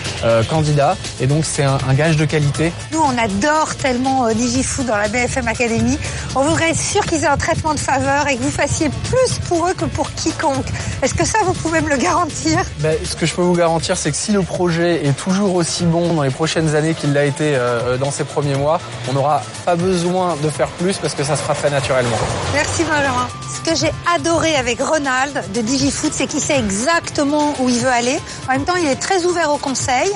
et 1.20 1.28
donc 1.28 1.46
c'est 1.46 1.64
un, 1.64 1.78
gage 1.94 2.18
de 2.18 2.26
qualité. 2.26 2.72
Nous 2.92 3.00
on 3.00 3.18
adore 3.18 3.76
tellement 3.76 4.26
euh, 4.26 4.34
DigiFood 4.34 4.86
dans 4.86 4.98
la 4.98 5.08
BFM 5.08 5.48
Academy. 5.48 5.98
On 6.36 6.44
voudrait 6.44 6.72
être 6.72 6.80
sûr 6.80 7.06
qu'ils 7.06 7.24
aient 7.24 7.28
un 7.28 7.38
traitement 7.38 7.74
de 7.74 7.80
faveur 7.80 8.28
et 8.28 8.38
que 8.38 8.42
vous 8.42 8.52
fassiez 8.52 8.90
plus 8.90 9.40
pour 9.48 9.68
eux 9.68 9.74
que 9.74 9.86
pour 9.86 10.12
quiconque. 10.14 10.66
Est-ce 11.02 11.14
que 11.14 11.26
ça 11.26 11.40
vous 11.44 11.54
pouvez 11.54 11.82
me 11.82 11.90
le 11.90 11.98
garantir? 11.98 12.60
Ben, 12.80 12.98
Ce 13.04 13.16
que 13.16 13.26
je 13.26 13.34
peux 13.34 13.42
vous 13.42 13.56
garantir 13.56 13.98
c'est 13.98 14.12
que 14.12 14.18
si 14.18 14.32
le 14.32 14.42
projet 14.42 15.06
est 15.06 15.18
toujours 15.18 15.56
aussi 15.56 15.86
bon 15.86 16.14
dans 16.14 16.24
les 16.24 16.30
prochaines 16.30 16.76
années 16.76 16.94
qu'il 16.94 17.14
l'a 17.14 17.26
été 17.26 17.56
euh, 17.56 17.98
dans 17.98 18.12
ces 18.12 18.24
premiers 18.24 18.56
mois, 18.56 18.80
on 19.10 19.14
n'aura 19.14 19.42
pas 19.66 19.76
besoin 19.76 20.36
de 20.42 20.50
faire 20.50 20.68
plus 20.68 20.98
parce 20.98 21.14
que 21.14 21.24
ça 21.24 21.36
se 21.36 21.42
fera 21.42 21.54
très 21.54 21.70
naturellement. 21.70 22.18
Merci 22.54 22.84
Benjamin. 22.84 23.28
Ce 23.56 23.70
que 23.70 23.76
j'ai 23.76 23.92
adoré 24.14 24.54
avec 24.56 24.82
Ronald 24.82 25.52
de 25.54 25.62
DigiFood, 25.62 26.12
c'est 26.14 26.28
qu'il 26.28 26.42
sait 26.42 26.60
exactement 26.60 27.56
où 27.60 27.70
il 27.70 27.80
veut 27.80 27.90
aller. 27.90 28.20
En 28.50 28.52
même 28.52 28.66
temps, 28.66 28.76
il 28.76 28.86
est 28.86 28.98
très 28.98 29.26
ouvert 29.26 29.50
aux 29.52 29.58
conseils. 29.58 30.12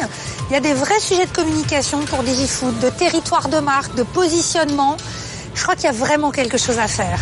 Il 0.50 0.54
y 0.54 0.58
a 0.58 0.60
des 0.60 0.74
vrais 0.74 1.00
sujets 1.00 1.26
de 1.26 1.32
communication 1.32 2.00
pour 2.02 2.22
DigiFood, 2.24 2.80
de 2.80 2.90
territoire 2.90 3.48
de 3.48 3.60
marque, 3.60 3.96
de 3.96 4.04
positionnement. 4.04 4.98
Je 5.56 5.64
crois 5.64 5.76
qu'il 5.76 5.86
y 5.86 5.88
a 5.88 5.94
vraiment 5.94 6.32
quelque 6.32 6.58
chose 6.58 6.80
à 6.80 6.88
faire. 6.88 7.20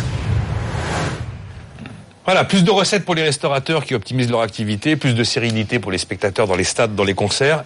Voilà, 2.24 2.44
plus 2.44 2.64
de 2.64 2.70
recettes 2.70 3.04
pour 3.04 3.14
les 3.14 3.22
restaurateurs 3.22 3.84
qui 3.84 3.94
optimisent 3.94 4.30
leur 4.30 4.42
activité, 4.42 4.96
plus 4.96 5.14
de 5.14 5.24
sérénité 5.24 5.78
pour 5.78 5.92
les 5.92 5.98
spectateurs 5.98 6.46
dans 6.46 6.56
les 6.56 6.64
stades, 6.64 6.94
dans 6.94 7.04
les 7.04 7.14
concerts. 7.14 7.64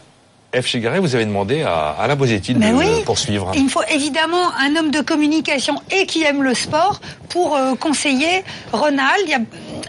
F. 0.55 0.67
Chegaray, 0.67 1.01
vous 1.01 1.15
avez 1.15 1.25
demandé 1.25 1.63
à 1.63 1.97
Alain 1.99 2.15
Bosetti 2.15 2.53
de 2.53 3.05
poursuivre. 3.05 3.53
Il 3.55 3.71
faut 3.71 3.83
évidemment 3.91 4.53
un 4.61 4.77
homme 4.77 4.91
de 4.91 5.01
communication 5.01 5.77
et 5.91 6.05
qui 6.05 6.25
aime 6.25 6.43
le 6.43 6.53
sport 6.55 7.01
pour 7.31 7.57
euh, 7.57 7.75
conseiller 7.75 8.45
Ronald. 8.73 9.23
Il 9.25 9.31
y 9.31 9.35
a 9.35 9.41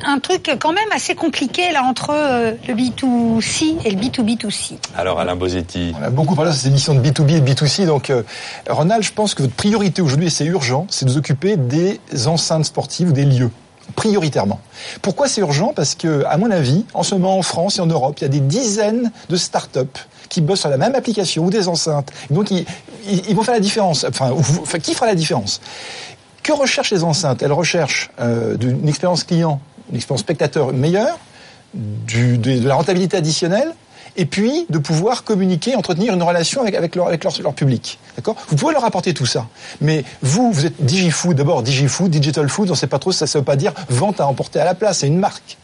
un 0.06 0.20
truc 0.20 0.50
quand 0.60 0.72
même 0.72 0.90
assez 0.94 1.16
compliqué 1.16 1.72
là 1.74 1.84
entre 1.84 2.12
euh, 2.12 2.54
le 2.68 2.74
B2C 2.76 3.86
et 3.86 3.92
le 3.92 3.98
B2B2C. 3.98 4.76
Alors 4.96 5.20
Alain 5.20 5.36
Bosetti. 5.36 5.94
On 6.00 6.04
a 6.04 6.10
beaucoup 6.10 6.36
parlé 6.36 6.52
de 6.52 6.56
ces 6.56 6.70
émissions 6.70 6.94
de 6.94 7.02
B2B 7.02 7.38
et 7.38 7.42
de 7.42 7.52
B2C. 7.52 7.86
Donc, 7.86 8.10
euh, 8.10 8.24
Ronald, 8.70 9.04
je 9.04 9.12
pense 9.12 9.34
que 9.36 9.44
votre 9.44 9.56
priorité 9.56 10.02
aujourd'hui, 10.02 10.28
et 10.28 10.30
c'est 10.30 10.46
urgent, 10.46 10.88
c'est 10.90 11.06
de 11.06 11.12
vous 11.12 11.18
occuper 11.18 11.58
des 11.58 12.00
enceintes 12.26 12.66
sportives 12.66 13.10
ou 13.10 13.14
des 13.14 13.26
lieux 13.26 13.52
prioritairement. 13.96 14.62
Pourquoi 15.02 15.28
c'est 15.28 15.42
urgent? 15.42 15.74
Parce 15.76 15.96
que, 15.96 16.24
à 16.26 16.38
mon 16.38 16.50
avis, 16.52 16.86
en 16.94 17.04
ce 17.04 17.16
moment 17.16 17.38
en 17.38 17.42
France 17.42 17.78
et 17.78 17.82
en 17.82 17.86
Europe, 17.86 18.16
il 18.20 18.24
y 18.24 18.26
a 18.26 18.30
des 18.30 18.40
dizaines 18.40 19.12
de 19.30 19.36
start-up 19.36 19.98
qui 20.30 20.42
bossent 20.42 20.62
sur 20.62 20.70
la 20.70 20.78
même 20.78 20.96
application 20.96 21.46
ou 21.46 21.50
des 21.50 21.68
enceintes. 21.68 22.12
Donc, 22.30 22.52
ils, 22.52 22.66
vont 23.36 23.44
faire 23.44 23.54
la 23.54 23.60
différence. 23.60 24.06
Enfin, 24.06 24.80
qui 24.80 24.94
fera 24.94 25.06
la 25.06 25.16
différence? 25.16 25.62
Que 26.42 26.52
recherchent 26.52 26.92
les 26.92 27.04
enceintes? 27.04 27.42
Elles 27.42 27.54
recherchent 27.54 28.12
euh, 28.20 28.56
d'une 28.58 28.88
expérience 28.88 29.24
client, 29.24 29.60
une 29.90 29.96
expérience 29.96 30.22
spectateur 30.22 30.74
meilleure, 30.74 31.20
du- 31.74 32.38
de, 32.38 32.60
de 32.60 32.68
la 32.68 32.76
rentabilité 32.76 33.18
additionnelle, 33.18 33.74
et 34.16 34.26
puis 34.26 34.66
de 34.70 34.78
pouvoir 34.78 35.24
communiquer, 35.24 35.76
entretenir 35.76 36.14
une 36.14 36.22
relation 36.24 36.62
avec, 36.62 36.96
leur 36.96 37.54
public. 37.54 38.00
D'accord? 38.16 38.36
Vous 38.50 38.56
pouvez 38.56 38.74
leur 38.74 38.86
apporter 38.86 39.14
tout 39.14 39.26
ça. 39.26 39.48
Mais 39.82 40.04
vous, 40.22 40.52
vous 40.52 40.66
êtes 40.66 40.84
DigiFood, 40.84 41.36
d'abord 41.36 41.64
DigiFood, 41.64 42.12
Digital 42.12 42.48
Food, 42.48 42.70
on 42.70 42.74
ne 42.74 42.78
sait 42.78 42.88
pas 42.88 43.00
trop, 43.00 43.12
ça 43.12 43.26
ne 43.26 43.32
veut 43.32 43.44
pas 43.44 43.56
dire 43.56 43.74
vente 43.90 44.20
à 44.22 44.28
emporter 44.28 44.60
à 44.60 44.66
la 44.66 44.76
place, 44.76 45.00
c'est 45.00 45.08
une 45.08 45.18
marque. 45.18 45.58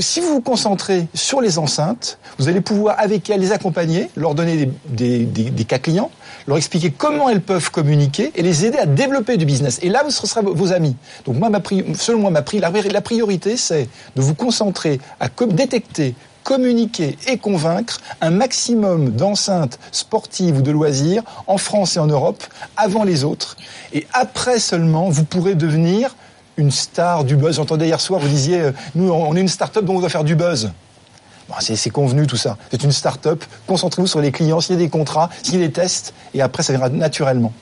Si 0.00 0.20
vous 0.20 0.28
vous 0.28 0.40
concentrez 0.40 1.08
sur 1.14 1.40
les 1.40 1.58
enceintes, 1.58 2.18
vous 2.38 2.48
allez 2.48 2.60
pouvoir 2.60 2.96
avec 2.98 3.30
elles 3.30 3.40
les 3.40 3.52
accompagner, 3.52 4.10
leur 4.14 4.34
donner 4.34 4.70
des, 4.88 5.64
cas 5.66 5.78
clients, 5.78 6.10
leur 6.46 6.58
expliquer 6.58 6.90
comment 6.90 7.28
elles 7.28 7.40
peuvent 7.40 7.70
communiquer 7.70 8.30
et 8.34 8.42
les 8.42 8.66
aider 8.66 8.78
à 8.78 8.86
développer 8.86 9.36
du 9.36 9.46
business. 9.46 9.78
Et 9.82 9.88
là, 9.88 10.02
vous 10.04 10.10
serez 10.10 10.42
vos 10.42 10.72
amis. 10.72 10.96
Donc 11.24 11.36
moi, 11.36 11.50
selon 11.98 12.18
moi, 12.18 12.30
ma 12.30 12.44
la, 12.52 12.70
la 12.70 13.00
priorité, 13.00 13.56
c'est 13.56 13.88
de 14.16 14.20
vous 14.20 14.34
concentrer 14.34 15.00
à 15.18 15.28
détecter, 15.28 16.14
communiquer 16.44 17.16
et 17.26 17.38
convaincre 17.38 18.00
un 18.20 18.30
maximum 18.30 19.10
d'enceintes 19.10 19.78
sportives 19.92 20.58
ou 20.58 20.62
de 20.62 20.70
loisirs 20.70 21.22
en 21.46 21.58
France 21.58 21.96
et 21.96 22.00
en 22.00 22.06
Europe 22.06 22.44
avant 22.76 23.02
les 23.02 23.24
autres. 23.24 23.56
Et 23.92 24.06
après 24.12 24.58
seulement, 24.58 25.08
vous 25.08 25.24
pourrez 25.24 25.54
devenir 25.54 26.14
une 26.56 26.70
star 26.70 27.24
du 27.24 27.36
buzz. 27.36 27.56
J'entendais 27.56 27.86
hier 27.86 28.00
soir, 28.00 28.20
vous 28.20 28.28
disiez, 28.28 28.60
euh, 28.60 28.72
nous, 28.94 29.10
on 29.10 29.34
est 29.36 29.40
une 29.40 29.48
start-up 29.48 29.84
dont 29.84 29.96
on 29.96 30.00
doit 30.00 30.08
faire 30.08 30.24
du 30.24 30.34
buzz. 30.34 30.72
Bon, 31.48 31.54
c'est 31.60 31.90
convenu 31.90 32.26
tout 32.26 32.36
ça. 32.36 32.56
C'est 32.70 32.82
une 32.82 32.92
start-up. 32.92 33.44
Concentrez-vous 33.66 34.08
sur 34.08 34.20
les 34.20 34.32
clients, 34.32 34.58
a 34.58 34.74
des 34.74 34.88
contrats, 34.88 35.30
a 35.30 35.56
des 35.56 35.70
tests, 35.70 36.12
et 36.34 36.42
après 36.42 36.62
ça 36.62 36.72
viendra 36.72 36.88
naturellement. 36.88 37.52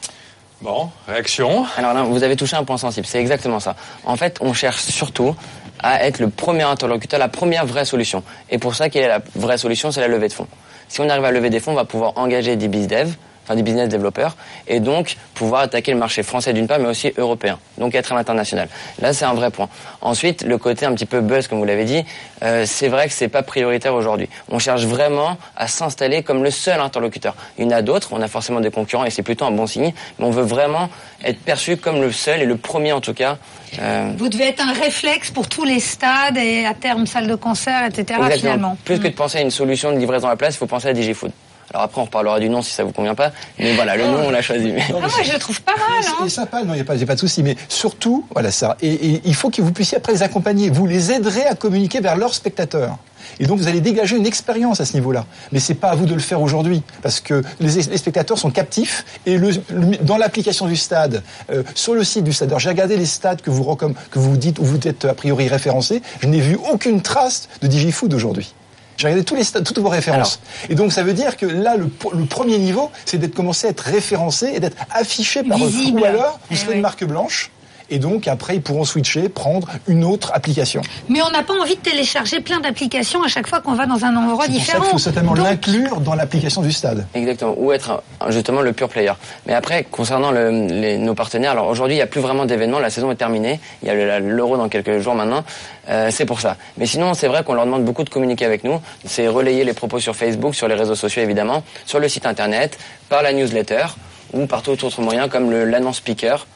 Bon, 0.63 0.89
réaction 1.07 1.67
Alors 1.77 1.93
là, 1.93 2.05
vous 2.05 2.23
avez 2.23 2.37
touché 2.37 2.57
un 2.57 2.65
point 2.65 2.79
sensible, 2.79 3.07
c'est 3.07 3.21
exactement 3.21 3.61
ça. 3.61 3.77
En 4.07 4.17
fait, 4.17 4.39
on 4.41 4.55
cherche 4.55 4.81
surtout 4.81 5.37
à 5.81 6.03
être 6.05 6.21
le 6.21 6.31
premier 6.31 6.63
interlocuteur, 6.63 7.21
la 7.21 7.29
première 7.29 7.67
vraie 7.67 7.85
solution. 7.85 8.23
Et 8.49 8.57
pour 8.57 8.75
ça, 8.75 8.89
quelle 8.89 9.05
est 9.05 9.09
la 9.09 9.21
vraie 9.35 9.59
solution? 9.59 9.93
C'est 9.93 10.01
la 10.01 10.09
levée 10.09 10.29
de 10.29 10.33
fonds. 10.33 10.47
Si 10.89 11.01
on 11.03 11.09
arrive 11.11 11.25
à 11.25 11.33
lever 11.33 11.51
des 11.51 11.61
fonds, 11.61 11.73
on 11.73 11.77
va 11.77 11.85
pouvoir 11.85 12.13
engager 12.17 12.57
des 12.57 12.69
business 12.69 13.09
enfin 13.45 13.55
des 13.55 13.63
business 13.63 13.89
développeurs, 13.89 14.37
et 14.67 14.81
donc 14.81 15.17
pouvoir 15.35 15.63
attaquer 15.63 15.93
le 15.93 15.99
marché 15.99 16.23
français 16.23 16.53
d'une 16.53 16.67
part, 16.67 16.79
mais 16.79 16.89
aussi 16.89 17.13
européen, 17.17 17.59
donc 17.79 17.95
être 17.95 18.13
à 18.13 18.15
l'international. 18.15 18.69
Là, 19.01 19.13
c'est 19.13 19.25
un 19.25 19.35
vrai 19.35 19.51
point. 19.51 19.69
Ensuite, 20.01 20.43
le 20.43 20.59
côté 20.59 20.87
un 20.87 20.95
petit 20.95 21.07
peu 21.07 21.21
buzz, 21.21 21.47
comme 21.49 21.59
vous 21.59 21.65
l'avez 21.65 21.85
dit, 21.85 22.05
euh, 22.43 22.65
c'est 22.67 22.89
vrai 22.89 23.07
que 23.09 23.13
c'est 23.13 23.29
pas 23.29 23.43
prioritaire 23.43 23.95
aujourd'hui. 23.95 24.29
On 24.49 24.59
cherche 24.59 24.85
vraiment 24.85 25.37
à 25.57 25.69
s'installer 25.69 26.23
comme 26.23 26.43
le 26.43 26.51
seul 26.51 26.81
interlocuteur. 26.81 27.35
Il 27.59 27.65
y 27.65 27.67
en 27.67 27.71
a 27.71 27.83
d'autres, 27.83 28.09
on 28.13 28.21
a 28.23 28.29
forcément 28.29 28.61
des 28.61 28.71
concurrents, 28.71 29.05
et 29.05 29.11
c'est 29.11 29.23
plutôt 29.23 29.45
un 29.45 29.51
bon 29.51 29.67
signe, 29.67 29.93
mais 30.19 30.25
on 30.25 30.31
veut 30.31 30.43
vraiment 30.43 30.89
être 31.23 31.41
perçu 31.41 31.77
comme 31.77 32.01
le 32.01 32.13
seul 32.13 32.41
et 32.43 32.47
le 32.47 32.57
premier 32.57 32.93
en 32.93 33.01
tout 33.01 33.15
cas. 33.15 33.39
Euh, 33.81 34.13
Vous 34.17 34.29
devez 34.29 34.49
être 34.49 34.61
un 34.63 34.73
réflexe 34.73 35.31
pour 35.31 35.49
tous 35.49 35.65
les 35.65 35.81
stades 35.81 36.37
et 36.37 36.65
à 36.65 36.75
terme 36.75 37.07
salles 37.07 37.27
de 37.27 37.35
concert, 37.35 37.85
etc. 37.85 38.03
Exactement. 38.03 38.37
Finalement. 38.37 38.77
Plus 38.85 39.01
que 39.01 39.09
de 39.09 39.15
penser 39.15 39.39
à 39.39 39.41
une 39.41 39.51
solution 39.51 39.93
de 39.93 39.99
livraison 39.99 40.29
à 40.29 40.31
la 40.31 40.37
place, 40.37 40.55
il 40.55 40.59
faut 40.59 40.67
penser 40.67 40.89
à 40.89 40.93
DigiFood. 40.93 41.33
Alors 41.75 41.87
après, 41.87 42.01
on 42.01 42.05
reparlera 42.05 42.39
du 42.39 42.49
nom 42.49 42.63
si 42.63 42.71
ça 42.73 42.85
vous 42.85 42.93
convient 42.93 43.17
pas. 43.17 43.33
Mais 43.59 43.75
voilà, 43.75 43.97
le 43.97 44.05
nom, 44.07 44.27
on 44.27 44.31
l'a 44.31 44.43
choisi. 44.43 44.71
Mais... 44.71 44.81
Ah, 44.89 44.93
moi, 44.93 45.09
je 45.25 45.33
le 45.33 45.39
trouve 45.41 45.61
pas 45.61 45.73
mal. 45.73 46.05
Hein. 46.07 46.15
C'est 46.23 46.29
sympa, 46.29 46.63
non, 46.63 46.73
il 46.73 46.77
n'y 46.77 46.83
a 46.83 46.85
pas, 46.85 47.15
de 47.15 47.19
souci. 47.21 47.43
Mais 47.43 47.57
surtout, 47.69 48.25
voilà 48.33 48.53
ça. 48.53 48.77
Et, 48.81 48.93
et 48.93 49.23
il 49.25 49.35
faut 49.35 49.51
que 49.51 49.61
vous 49.61 49.73
puissiez 49.73 49.99
après 49.99 50.13
les 50.13 50.23
accompagner. 50.23 50.71
Vous 50.71 50.87
les 50.87 51.11
aiderez 51.11 51.45
à 51.47 51.57
communiquer 51.57 51.99
vers 52.01 52.17
leurs 52.17 52.33
spectateurs. 52.33 52.97
Et 53.41 53.47
donc 53.47 53.59
vous 53.59 53.67
allez 53.67 53.81
dégager 53.81 54.17
une 54.17 54.27
expérience 54.27 54.81
à 54.81 54.85
ce 54.85 54.95
niveau-là. 54.95 55.25
Mais 55.51 55.59
c'est 55.59 55.75
pas 55.75 55.89
à 55.91 55.95
vous 55.97 56.07
de 56.07 56.15
le 56.15 56.21
faire 56.21 56.41
aujourd'hui, 56.41 56.83
parce 57.03 57.19
que 57.21 57.43
les, 57.59 57.73
les 57.75 57.97
spectateurs 57.97 58.39
sont 58.39 58.51
captifs. 58.53 59.05
Et 59.27 59.37
le, 59.37 59.51
le- 59.71 59.97
dans 59.97 60.17
l'application 60.17 60.67
du 60.67 60.77
stade, 60.77 61.25
euh, 61.51 61.65
sur 61.75 61.95
le 61.95 62.05
site 62.05 62.23
du 62.23 62.33
stade, 62.33 62.55
j'ai 62.59 62.69
regardé 62.69 62.97
les 62.97 63.07
stades 63.07 63.41
que 63.43 63.51
vous 63.51 63.65
que 63.75 64.19
vous 64.19 64.37
dites 64.37 64.61
où 64.61 64.65
vous 64.65 64.79
êtes 64.87 65.07
a 65.07 65.15
priori 65.15 65.49
référencés. 65.49 66.03
Je 66.21 66.29
n'ai 66.29 66.41
vu 66.41 66.57
aucune 66.71 67.01
trace 67.03 67.49
de 67.63 67.67
DigiFood 67.67 68.15
aujourd'hui. 68.15 68.55
J'ai 68.97 69.07
regardé 69.09 69.25
tous 69.25 69.35
les 69.35 69.45
stades, 69.45 69.65
toutes 69.65 69.79
vos 69.79 69.89
références. 69.89 70.41
et 70.69 70.75
donc 70.75 70.93
ça 70.93 71.03
veut 71.03 71.15
dire 71.15 71.37
que 71.37 71.47
là, 71.47 71.77
le, 71.77 71.91
le 72.13 72.25
premier 72.27 72.59
niveau, 72.59 72.91
c'est 73.05 73.19
d'être 73.19 73.35
commencé 73.35 73.67
à 73.67 73.71
être 73.71 73.81
référencé 73.81 74.53
et 74.55 74.61
d'être 74.61 74.77
affiché 74.91 75.43
par 75.43 75.59
eux. 75.63 75.67
Visible. 75.67 76.01
Ou 76.01 76.05
alors, 76.05 76.39
vous 76.49 76.53
Eh 76.53 76.57
serez 76.57 76.69
oui. 76.71 76.75
une 76.77 76.83
marque 76.83 77.05
blanche. 77.05 77.51
Et 77.91 77.99
donc 77.99 78.29
après, 78.29 78.57
ils 78.57 78.63
pourront 78.63 78.85
switcher, 78.85 79.29
prendre 79.29 79.69
une 79.87 80.05
autre 80.05 80.33
application. 80.35 80.81
Mais 81.09 81.21
on 81.23 81.31
n'a 81.31 81.43
pas 81.43 81.53
envie 81.61 81.77
de 81.77 81.81
télécharger 81.81 82.41
plein 82.41 82.59
d'applications 82.61 83.23
à 83.23 83.29
chaque 83.29 83.47
fois 83.47 83.61
qu'on 83.61 83.75
va 83.75 83.85
dans 83.87 84.05
un 84.05 84.17
endroit 84.17 84.37
pour 84.37 84.45
ça 84.45 84.51
différent. 84.51 84.83
qu'il 84.85 84.91
faut 84.93 84.99
certainement 84.99 85.35
Donc, 85.35 85.45
l'inclure 85.45 86.01
dans 86.01 86.15
l'application 86.15 86.63
du 86.63 86.73
stade. 86.73 87.07
Exactement, 87.15 87.55
ou 87.59 87.73
être 87.73 88.03
un- 88.21 88.31
justement 88.31 88.63
le 88.63 88.73
pure 88.73 88.89
player. 88.89 89.13
Mais 89.47 89.53
après, 89.55 89.85
concernant 89.85 90.31
le- 90.31 90.67
les- 90.69 90.97
nos 90.99 91.15
partenaires, 91.15 91.51
alors 91.53 91.69
aujourd'hui, 91.69 91.95
il 91.97 91.99
n'y 91.99 92.03
a 92.03 92.07
plus 92.07 92.21
vraiment 92.23 92.47
d'événements, 92.47 92.79
la 92.79 92.91
saison 92.91 93.11
est 93.11 93.17
terminée, 93.17 93.61
il 93.83 93.89
y 93.89 93.91
a 93.91 94.19
l'euro 94.19 94.57
dans 94.57 94.69
quelques 94.71 94.99
jours 95.01 95.15
maintenant, 95.15 95.45
euh, 95.91 96.09
c'est 96.11 96.25
pour 96.25 96.41
ça. 96.41 96.57
Mais 96.79 96.87
sinon, 96.87 97.13
c'est 97.15 97.29
vrai 97.29 97.45
qu'on 97.45 97.55
leur 97.55 97.67
demande 97.67 97.85
beaucoup 97.85 98.05
de 98.05 98.11
communiquer 98.11 98.47
avec 98.47 98.65
nous, 98.65 98.81
c'est 99.05 99.29
relayer 99.29 99.63
les 99.65 99.75
propos 99.75 100.01
sur 100.01 100.17
Facebook, 100.17 100.55
sur 100.55 100.69
les 100.69 100.75
réseaux 100.75 100.95
sociaux 100.95 101.23
évidemment, 101.23 101.63
sur 101.85 101.99
le 102.01 102.09
site 102.09 102.25
internet, 102.25 102.79
par 103.11 103.23
la 103.23 103.33
newsletter, 103.35 103.85
ou 104.33 104.47
par 104.47 104.63
tout 104.63 104.83
autre 104.85 105.01
moyen 105.03 105.29
comme 105.29 105.53
l'annonce 105.53 105.99
speaker, 105.99 106.47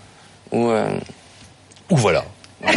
ou... 0.52 0.70
euh, 0.70 0.88
Ou 1.90 1.96
voilà. 1.96 2.24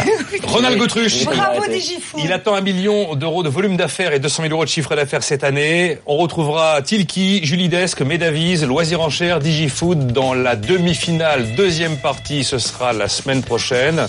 Ronald 0.44 0.78
Gautruche. 0.78 1.24
Bravo 1.24 1.66
Digifood. 1.68 2.20
Il 2.22 2.32
attend 2.32 2.54
un 2.54 2.60
million 2.60 3.14
d'euros 3.16 3.42
de 3.42 3.48
volume 3.48 3.76
d'affaires 3.76 4.12
et 4.12 4.20
200 4.20 4.44
000 4.44 4.54
euros 4.54 4.64
de 4.64 4.70
chiffre 4.70 4.94
d'affaires 4.94 5.22
cette 5.22 5.42
année. 5.42 5.98
On 6.06 6.16
retrouvera 6.18 6.80
Tilki, 6.82 7.44
Julie 7.44 7.68
Desque, 7.68 8.02
Medavise, 8.02 8.64
Loisirs 8.64 9.00
en 9.00 9.10
Cher, 9.10 9.40
Digifood 9.40 10.12
dans 10.12 10.34
la 10.34 10.54
demi-finale. 10.54 11.54
Deuxième 11.56 11.96
partie, 11.96 12.44
ce 12.44 12.58
sera 12.58 12.92
la 12.92 13.08
semaine 13.08 13.42
prochaine. 13.42 14.06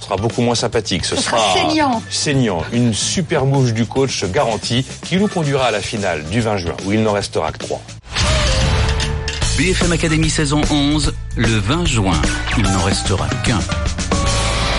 Ce 0.00 0.06
sera 0.06 0.16
beaucoup 0.16 0.42
moins 0.42 0.54
sympathique. 0.54 1.04
Ce, 1.04 1.16
Ce 1.16 1.22
sera 1.22 1.38
saignant. 1.54 2.02
Saignant. 2.10 2.62
Une 2.72 2.94
super 2.94 3.44
mouche 3.44 3.72
du 3.72 3.86
coach 3.86 4.24
garantie 4.24 4.86
qui 5.02 5.16
nous 5.16 5.28
conduira 5.28 5.66
à 5.66 5.70
la 5.70 5.80
finale 5.80 6.24
du 6.24 6.40
20 6.40 6.56
juin 6.58 6.76
où 6.86 6.92
il 6.92 7.02
n'en 7.02 7.12
restera 7.12 7.52
que 7.52 7.58
trois. 7.58 7.80
BFM 9.58 9.92
Academy 9.92 10.30
saison 10.30 10.62
11, 10.70 11.14
le 11.36 11.46
20 11.46 11.86
juin. 11.86 12.20
Il 12.58 12.64
n'en 12.64 12.82
restera 12.82 13.28
qu'un. 13.44 13.60